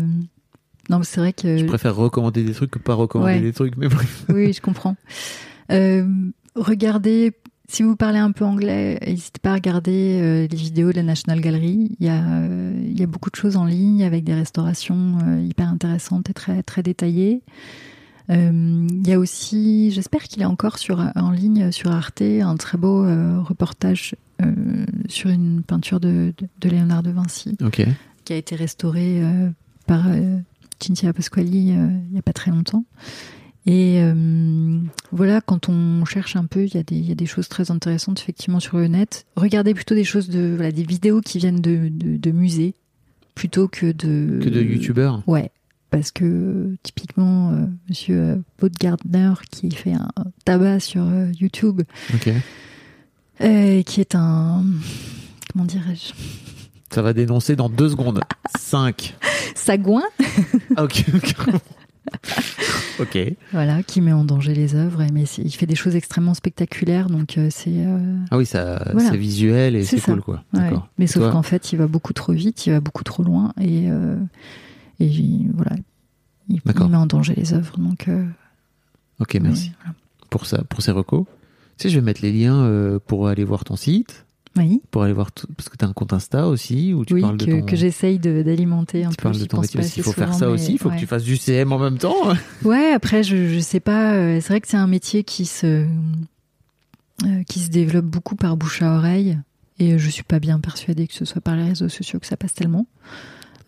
non, 0.91 1.01
c'est 1.03 1.21
vrai 1.21 1.33
que. 1.33 1.57
Je 1.59 1.65
préfère 1.65 1.95
recommander 1.97 2.45
des 2.45 2.53
trucs 2.53 2.71
que 2.71 2.79
pas 2.79 2.95
recommander 2.95 3.35
Ouais. 3.35 3.41
des 3.41 3.53
trucs, 3.53 3.77
mais 3.77 3.89
bref. 3.89 4.25
Oui, 4.29 4.53
je 4.53 4.61
comprends. 4.61 4.97
Euh, 5.73 6.07
regardez, 6.55 7.33
si 7.69 7.83
vous 7.83 7.97
parlez 7.97 8.19
un 8.19 8.31
peu 8.33 8.45
anglais, 8.45 8.99
n'hésitez 9.05 9.41
pas 9.41 9.51
à 9.51 9.55
regarder 9.55 10.21
euh, 10.23 10.47
les 10.49 10.57
vidéos 10.57 10.91
de 10.93 10.97
la 10.97 11.03
National 11.03 11.41
Gallery. 11.41 11.97
Il 11.99 12.07
y, 12.07 12.09
a, 12.09 12.23
euh, 12.25 12.81
il 12.85 12.99
y 12.99 13.03
a 13.03 13.07
beaucoup 13.07 13.31
de 13.31 13.37
choses 13.37 13.57
en 13.57 13.65
ligne 13.65 14.05
avec 14.05 14.23
des 14.25 14.35
restaurations 14.35 15.19
hyper 15.43 15.69
intéressantes 15.69 16.31
et 16.31 16.35
très, 16.35 16.63
très 16.63 16.83
détaillées. 16.83 17.43
Il 18.29 19.07
y 19.07 19.13
a 19.13 19.19
aussi, 19.21 19.93
j'espère 19.93 20.25
qu'il 20.25 20.43
est 20.43 20.47
encore 20.47 20.79
sur, 20.79 20.99
en 21.15 21.31
ligne 21.31 21.71
sur 21.71 21.93
Arte, 21.93 22.23
un 22.23 22.57
très 22.57 22.77
beau 22.77 23.03
reportage 23.45 24.17
sur 25.09 25.31
une 25.31 25.63
peinture 25.63 26.01
de, 26.01 26.33
de, 26.37 26.49
de 26.61 26.69
Léonard 26.69 27.05
de 27.05 27.11
Vinci 27.11 27.57
qui 28.25 28.33
a 28.33 28.37
été 28.37 28.57
restaurée 28.57 29.23
par 29.87 30.07
Cinzia 30.81 31.13
Pasquali 31.13 31.73
euh, 31.73 31.89
il 32.09 32.13
n'y 32.13 32.19
a 32.19 32.23
pas 32.23 32.33
très 32.33 32.51
longtemps. 32.51 32.85
Et 33.69 33.99
euh, 34.01 34.79
voilà, 35.11 35.41
quand 35.41 35.69
on 35.69 36.05
cherche 36.05 36.37
un 36.37 36.45
peu, 36.45 36.65
il 36.67 36.75
y, 36.75 36.79
a 36.79 36.85
des- 36.85 36.95
il 36.95 37.09
y 37.09 37.11
a 37.11 37.17
des 37.17 37.27
choses 37.27 37.49
très 37.49 37.73
intéressantes 37.73 38.21
effectivement 38.21 38.61
sur 38.61 38.77
le 38.79 38.87
net. 38.87 39.27
Regardez 39.35 39.75
plutôt 39.75 39.97
des 39.97 40.05
choses 40.05 40.29
de, 40.29 40.53
voilà, 40.55 40.71
des 40.71 40.85
vidéos 40.85 41.21
qui 41.21 41.39
viennent 41.39 41.61
de, 41.61 41.89
de, 41.91 42.17
de 42.17 42.31
musées 42.31 42.75
plutôt 43.35 43.67
que 43.67 43.87
de 43.87 44.39
Que 44.41 44.49
de 44.49 44.63
youtubeurs. 44.63 45.23
Ouais, 45.27 45.51
parce 45.91 46.13
que 46.13 46.77
typiquement, 46.85 47.51
euh, 47.55 47.67
Monsieur 47.89 48.17
euh, 48.21 48.37
Baudgardner 48.61 49.33
qui 49.51 49.69
fait 49.73 49.95
un 49.95 50.09
tabac 50.45 50.79
sur 50.79 51.03
euh, 51.03 51.33
YouTube, 51.41 51.83
Ok. 52.15 52.31
euh, 53.41 53.83
qui 53.83 54.01
est 54.01 54.15
un 54.15 54.65
comment 55.53 55.65
dirais-je, 55.65 56.13
Ça 56.95 57.03
va 57.03 57.13
dénoncer 57.13 57.57
dans 57.57 57.69
deux 57.69 57.89
secondes. 57.91 58.21
5. 58.59 59.17
sagouin, 59.57 60.03
Ah, 60.77 60.85
ok. 60.85 61.05
ok. 63.01 63.19
voilà, 63.53 63.83
qui 63.83 64.01
met 64.01 64.13
en 64.13 64.25
danger 64.25 64.55
les 64.55 64.75
œuvres. 64.75 65.03
Mais 65.13 65.25
il 65.39 65.51
fait 65.51 65.67
des 65.67 65.75
choses 65.75 65.97
extrêmement 65.97 66.35
spectaculaires, 66.35 67.09
donc 67.09 67.39
euh, 67.39 67.49
c'est 67.51 67.71
euh, 67.71 68.17
Ah 68.31 68.37
oui, 68.39 68.47
ça, 68.47 68.85
Voilà. 68.93 69.11
c'est 69.11 69.17
visuel 69.17 69.75
et 69.77 69.85
C'est 69.85 70.01
cool, 70.01 70.21
quoi. 70.23 70.45
ouais. 70.53 70.71
Mais 70.99 71.07
sauf 71.07 71.31
qu'en 71.33 71.43
fait, 71.43 71.73
il 71.73 71.77
va 71.79 71.87
beaucoup 71.87 72.13
trop 72.13 72.33
vite, 72.33 72.67
il 72.67 72.73
va 72.73 72.81
beaucoup 72.81 73.05
trop 73.05 73.23
loin, 73.23 73.53
et 73.61 73.91
euh, 73.91 74.17
et 75.01 75.11
voilà, 75.55 75.77
il, 76.49 76.61
met 76.65 76.97
en 76.97 77.07
danger 77.07 77.35
les 77.35 77.55
œuvres. 77.55 77.77
Donc 77.79 78.09
Ok, 79.19 79.35
mais 79.35 79.41
merci 79.41 79.73
voilà. 79.81 79.95
pour 80.31 80.47
ça, 80.47 80.63
pour 80.69 80.83
ces 80.83 80.91
recos. 80.93 81.25
Tu 81.79 81.85
sais, 81.85 81.89
je 81.91 81.99
vais 81.99 82.05
mettre 82.05 82.23
les 82.23 82.33
liens 82.33 82.99
pour 83.07 83.29
aller 83.29 83.45
voir 83.45 83.65
ton 83.65 83.77
site, 83.77 84.26
Oui, 84.57 84.81
pour 84.91 85.03
aller 85.03 85.13
voir 85.13 85.33
tout, 85.33 85.47
parce 85.57 85.69
que 85.69 85.77
tu 85.77 85.85
as 85.85 85.89
un 85.89 85.93
compte 85.93 86.13
Insta 86.13 86.47
aussi 86.49 86.95
où 86.95 87.05
tu 87.05 87.15
oui, 87.15 87.21
parles 87.21 87.37
de 87.37 87.45
que, 87.45 87.51
ton, 87.51 87.63
que 87.67 87.77
j'essaye 87.77 88.19
d'alimenter 88.19 89.05
un 89.05 89.11
tu 89.11 89.17
peu. 89.17 89.23
parles 89.25 89.39
de 89.39 89.45
ton 89.45 89.61
métier 89.61 89.77
pas 89.79 89.83
parce 89.83 89.93
qu'il 89.93 90.01
assez 90.01 90.03
faut 90.03 90.13
faire 90.13 90.33
ça 90.35 90.49
aussi. 90.51 90.73
Il 90.73 90.79
faut 90.79 90.89
ouais. 90.89 90.95
que 90.97 91.01
tu 91.01 91.07
fasses 91.07 91.25
du 91.25 91.37
CM 91.37 91.73
en 91.73 91.79
même 91.79 91.99
temps. 91.99 92.15
Ouais, 92.65 92.93
après, 92.93 93.23
je, 93.23 93.49
je 93.49 93.59
sais 93.61 93.81
pas. 93.81 94.15
euh, 94.15 94.41
C'est 94.41 94.49
vrai 94.49 94.61
que 94.61 94.69
c'est 94.69 94.77
un 94.77 94.87
métier 94.87 95.25
qui 95.25 95.45
se, 95.47 95.87
euh, 97.25 97.43
qui 97.49 97.61
se 97.61 97.71
développe 97.71 98.07
beaucoup 98.07 98.37
par 98.37 98.57
bouche 98.57 98.83
à 98.83 98.97
oreille. 98.97 99.39
Et 99.79 99.99
je 99.99 100.09
suis 100.09 100.23
pas 100.23 100.39
bien 100.41 100.59
persuadée 100.59 101.07
que 101.07 101.13
ce 101.15 101.27
soit 101.27 101.43
par 101.43 101.55
les 101.55 101.65
réseaux 101.65 101.91
sociaux 101.91 102.19
que 102.19 102.27
ça 102.27 102.37
passe 102.39 102.55
tellement. 102.55 102.87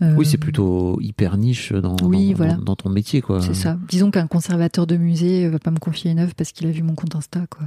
Euh, 0.00 0.14
Oui, 0.16 0.24
c'est 0.24 0.38
plutôt 0.38 0.98
hyper 1.02 1.36
niche 1.36 1.72
dans, 1.72 1.96
Oui, 2.02 2.30
dans, 2.30 2.36
voilà. 2.36 2.54
dans- 2.54 2.62
dans 2.62 2.76
ton 2.76 2.88
métier, 2.88 3.20
quoi. 3.20 3.42
C'est 3.42 3.52
ça. 3.52 3.76
Disons 3.90 4.10
qu'un 4.10 4.26
conservateur 4.26 4.86
de 4.86 4.96
musée 4.96 5.48
va 5.48 5.58
pas 5.58 5.70
me 5.70 5.78
confier 5.78 6.10
une 6.12 6.20
œuvre 6.20 6.34
parce 6.34 6.52
qu'il 6.52 6.66
a 6.66 6.70
vu 6.70 6.82
mon 6.82 6.94
compte 6.94 7.14
Insta, 7.14 7.46
quoi. 7.50 7.66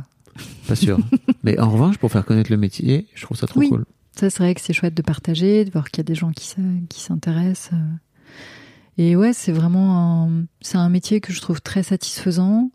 Pas 0.67 0.75
sûr. 0.75 0.99
Mais 1.43 1.59
en 1.59 1.69
revanche, 1.69 1.97
pour 1.97 2.11
faire 2.11 2.25
connaître 2.25 2.51
le 2.51 2.57
métier, 2.57 3.07
je 3.15 3.23
trouve 3.23 3.37
ça 3.37 3.47
trop 3.47 3.59
Oui. 3.59 3.69
cool. 3.69 3.85
Ça, 4.15 4.29
c'est 4.29 4.43
vrai 4.43 4.53
que 4.55 4.61
c'est 4.61 4.73
chouette 4.73 4.93
de 4.93 5.01
partager, 5.01 5.63
de 5.65 5.71
voir 5.71 5.89
qu'il 5.89 5.99
y 5.99 6.01
a 6.01 6.03
des 6.03 6.15
gens 6.15 6.31
qui, 6.31 6.47
s'intéressent. 6.99 7.71
euh. 7.73 7.77
Et 8.97 9.15
ouais, 9.15 9.31
c'est 9.33 9.53
vraiment 9.53 10.25
un, 10.25 10.45
c'est 10.61 10.77
un 10.77 10.89
métier 10.89 11.21
que 11.21 11.31
je 11.31 11.39
trouve 11.41 11.61
très 11.61 11.81
satisfaisant. 11.83 12.71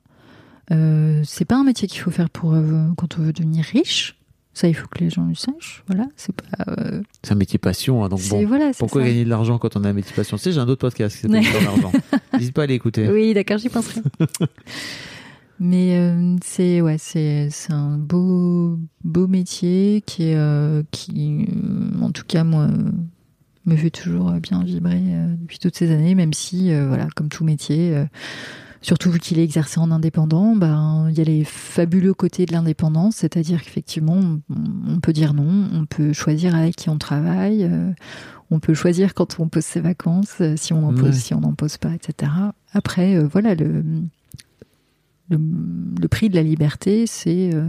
Euh, 0.72 1.20
c'est 1.24 1.44
pas 1.44 1.56
un 1.56 1.62
métier 1.64 1.86
qu'il 1.88 2.00
faut 2.00 2.10
faire 2.10 2.30
pour 2.30 2.54
euh, 2.54 2.88
quand 2.96 3.18
on 3.18 3.22
veut 3.22 3.32
devenir 3.34 3.64
riche. 3.66 4.18
Ça, 4.54 4.66
il 4.68 4.74
faut 4.74 4.86
que 4.88 4.98
les 5.04 5.10
gens 5.10 5.26
le 5.26 5.34
sachent. 5.34 5.84
Voilà, 5.86 6.06
c'est 6.16 6.34
pas. 6.34 6.64
euh, 6.68 7.02
C'est 7.22 7.32
un 7.32 7.36
métier 7.36 7.58
passion, 7.58 8.02
hein, 8.02 8.08
donc 8.08 8.20
c'est- 8.20 8.30
bon. 8.30 8.46
voilà, 8.46 8.70
Pourquoi 8.78 9.02
ça. 9.02 9.06
gagner 9.08 9.24
de 9.24 9.28
l'argent 9.28 9.58
quand 9.58 9.76
on 9.76 9.84
a 9.84 9.90
un 9.90 9.92
métier 9.92 10.14
passion? 10.16 10.38
Tu 10.38 10.44
sais, 10.44 10.52
j'ai 10.52 10.58
un 10.60 10.66
autre 10.68 10.80
podcast 10.80 11.14
qui 11.16 11.22
s'appelle 11.22 11.44
l'argent. 11.64 11.92
N'hésite 12.32 12.54
pas 12.54 12.62
à 12.62 12.64
aller 12.64 12.74
écouter. 12.74 13.06
Oui, 13.10 13.34
d'accord, 13.34 13.58
j'y 13.58 13.68
penserai. 13.68 14.00
Mais 15.58 15.96
euh, 15.98 16.36
c'est 16.44 16.80
ouais, 16.82 16.96
c'est 16.98 17.48
c'est 17.50 17.72
un 17.72 17.96
beau 17.96 18.78
beau 19.04 19.26
métier 19.26 20.02
qui 20.06 20.24
est 20.30 20.36
euh, 20.36 20.82
qui 20.90 21.46
euh, 21.48 22.02
en 22.02 22.10
tout 22.10 22.24
cas 22.26 22.44
moi 22.44 22.68
me 23.64 23.76
fait 23.76 23.90
toujours 23.90 24.30
bien 24.32 24.62
vibrer 24.62 25.00
euh, 25.02 25.34
depuis 25.40 25.58
toutes 25.58 25.74
ces 25.76 25.90
années, 25.90 26.14
même 26.14 26.32
si 26.34 26.72
euh, 26.72 26.86
voilà 26.88 27.08
comme 27.16 27.28
tout 27.30 27.42
métier, 27.42 27.96
euh, 27.96 28.04
surtout 28.82 29.10
vu 29.10 29.18
qu'il 29.18 29.38
est 29.38 29.44
exercé 29.44 29.80
en 29.80 29.90
indépendant, 29.90 30.54
ben 30.54 31.06
il 31.08 31.16
y 31.16 31.20
a 31.22 31.24
les 31.24 31.42
fabuleux 31.44 32.12
côtés 32.14 32.44
de 32.46 32.52
l'indépendance, 32.52 33.16
c'est-à-dire 33.16 33.62
qu'effectivement 33.62 34.20
on, 34.88 35.00
peut 35.00 35.12
dire 35.14 35.32
non, 35.34 35.68
on 35.72 35.86
peut 35.86 36.12
choisir 36.12 36.54
avec 36.54 36.76
qui 36.76 36.90
on 36.90 36.98
travaille. 36.98 37.64
euh, 37.64 37.92
on 38.52 38.60
peut 38.60 38.74
choisir 38.74 39.12
quand 39.14 39.40
on 39.40 39.48
pose 39.48 39.64
ses 39.64 39.80
vacances, 39.80 40.40
si 40.54 40.72
on 40.72 40.86
en 40.86 40.94
pose, 40.94 41.02
Ouais. 41.06 41.12
si 41.12 41.34
on 41.34 41.40
n'en 41.40 41.54
pose 41.54 41.78
pas, 41.78 41.90
etc. 41.92 42.30
Après, 42.72 43.16
euh, 43.16 43.26
voilà, 43.26 43.56
le, 43.56 43.82
le, 45.30 45.38
le 46.00 46.08
prix 46.08 46.28
de 46.28 46.34
la 46.36 46.42
liberté, 46.42 47.06
c'est 47.06 47.54
euh, 47.54 47.68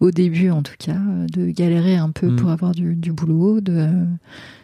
au 0.00 0.10
début 0.10 0.50
en 0.50 0.62
tout 0.62 0.74
cas, 0.78 0.98
de 1.32 1.46
galérer 1.50 1.96
un 1.96 2.10
peu 2.10 2.28
Mm. 2.30 2.36
pour 2.36 2.50
avoir 2.50 2.72
du, 2.72 2.94
du 2.94 3.12
boulot, 3.12 3.60
de, 3.60 3.72
euh, 3.72 4.04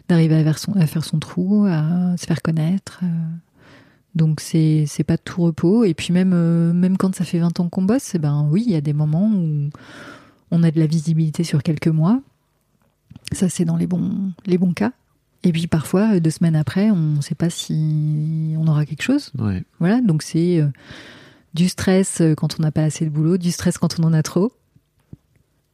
d'arriver 0.09 0.37
à, 0.37 0.45
faire 0.45 0.59
son- 0.59 0.72
à 0.76 0.87
faire 0.87 1.05
son 1.05 1.18
trou, 1.18 1.64
à 1.68 2.16
se 2.16 2.26
faire 2.26 2.43
connaître. 2.43 3.01
euh. 3.03 3.07
Donc 4.14 4.41
c'est 4.41 4.85
c'est 4.89 5.05
pas 5.05 5.16
tout 5.18 5.43
repos. 5.43 5.85
Et 5.85 5.95
puis 5.95 6.12
même 6.12 6.33
euh, 6.35 6.72
même 6.72 6.97
quand 6.97 7.14
ça 7.14 7.24
fait 7.24 7.39
20 7.39 7.61
ans 7.61 7.68
qu'on 7.68 7.83
bosse, 7.83 8.14
eh 8.14 8.18
ben 8.18 8.49
oui, 8.51 8.64
il 8.66 8.72
y 8.72 8.76
a 8.76 8.81
des 8.81 8.93
moments 8.95 9.31
où 9.33 9.68
on 10.51 10.62
a 10.62 10.70
de 10.70 10.81
la 10.81 10.87
visibilité 10.87 11.45
sur 11.45 11.62
quelques 11.62 11.89
mois. 11.89 12.20
Ça 13.33 13.49
c'est 13.49 13.64
dans 13.64 13.76
les 13.76 13.87
bons 13.87 14.33
les 14.47 14.59
bons 14.59 14.72
cas. 14.72 14.93
Et 15.45 15.53
puis 15.53 15.68
parfois 15.68 16.18
deux 16.18 16.31
semaines 16.31 16.57
après, 16.57 16.91
on 16.91 16.97
ne 17.16 17.20
sait 17.20 17.37
pas 17.37 17.49
si 17.51 18.55
on 18.59 18.66
aura 18.66 18.85
quelque 18.87 19.03
chose. 19.03 19.31
Ouais. 19.39 19.62
Voilà, 19.79 20.01
donc 20.01 20.22
c'est 20.24 20.61
du 21.55 21.68
stress 21.68 22.20
euh, 22.20 22.34
quand 22.34 22.57
on 22.59 22.62
n'a 22.62 22.70
pas 22.72 22.82
assez 22.84 23.05
de 23.05 23.11
boulot, 23.11 23.38
du 23.38 23.51
stress 23.51 23.78
quand 23.78 23.99
on 23.99 24.05
en 24.05 24.12
a 24.12 24.22
trop. 24.22 24.53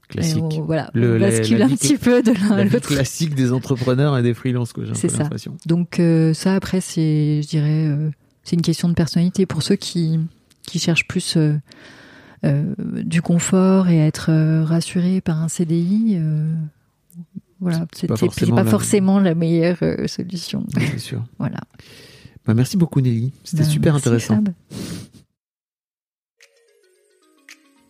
Classique. 0.08 0.42
On, 0.42 0.62
voilà, 0.62 0.90
Le- 0.94 1.16
on 1.16 1.20
bascule 1.20 1.58
la 1.58 1.64
un 1.64 1.68
vie- 1.68 1.76
petit 1.76 1.96
peu 1.96 2.22
de 2.22 2.32
l'un 2.32 2.52
à 2.52 2.64
l'autre. 2.64 2.88
classique 2.88 3.34
des 3.34 3.52
entrepreneurs 3.52 4.16
et 4.18 4.22
des 4.22 4.34
freelances, 4.34 4.72
quoi, 4.72 4.84
j'ai 4.84 5.08
l'impression. 5.08 5.56
Donc 5.66 5.98
euh, 5.98 6.34
ça, 6.34 6.54
après, 6.54 6.80
c'est, 6.80 7.40
je 7.42 7.48
dirais, 7.48 7.86
euh, 7.86 8.10
c'est 8.42 8.54
une 8.56 8.62
question 8.62 8.88
de 8.88 8.94
personnalité. 8.94 9.46
Pour 9.46 9.62
ceux 9.62 9.76
qui, 9.76 10.20
qui 10.62 10.78
cherchent 10.78 11.08
plus 11.08 11.36
euh, 11.38 11.56
du 13.02 13.22
confort 13.22 13.88
et 13.88 14.02
à 14.02 14.06
être 14.06 14.30
rassurés 14.62 15.22
par 15.22 15.42
un 15.42 15.48
CDI, 15.48 16.18
voilà, 17.60 17.86
C'est 17.94 18.06
pas 18.06 18.16
forcément 18.16 18.56
pas 18.56 18.64
la- 18.64 18.70
forcément 18.70 19.18
la 19.20 19.34
meilleure 19.34 19.78
solution. 20.06 20.66
C'est 20.78 20.98
sûr. 20.98 21.24
Voilà. 21.38 21.60
Bah, 22.46 22.52
merci 22.52 22.76
beaucoup, 22.76 23.00
Nelly. 23.00 23.32
C'était 23.42 23.62
Ben, 23.62 23.68
super 23.70 23.94
intéressant. 23.94 24.34
Fab. 24.34 24.50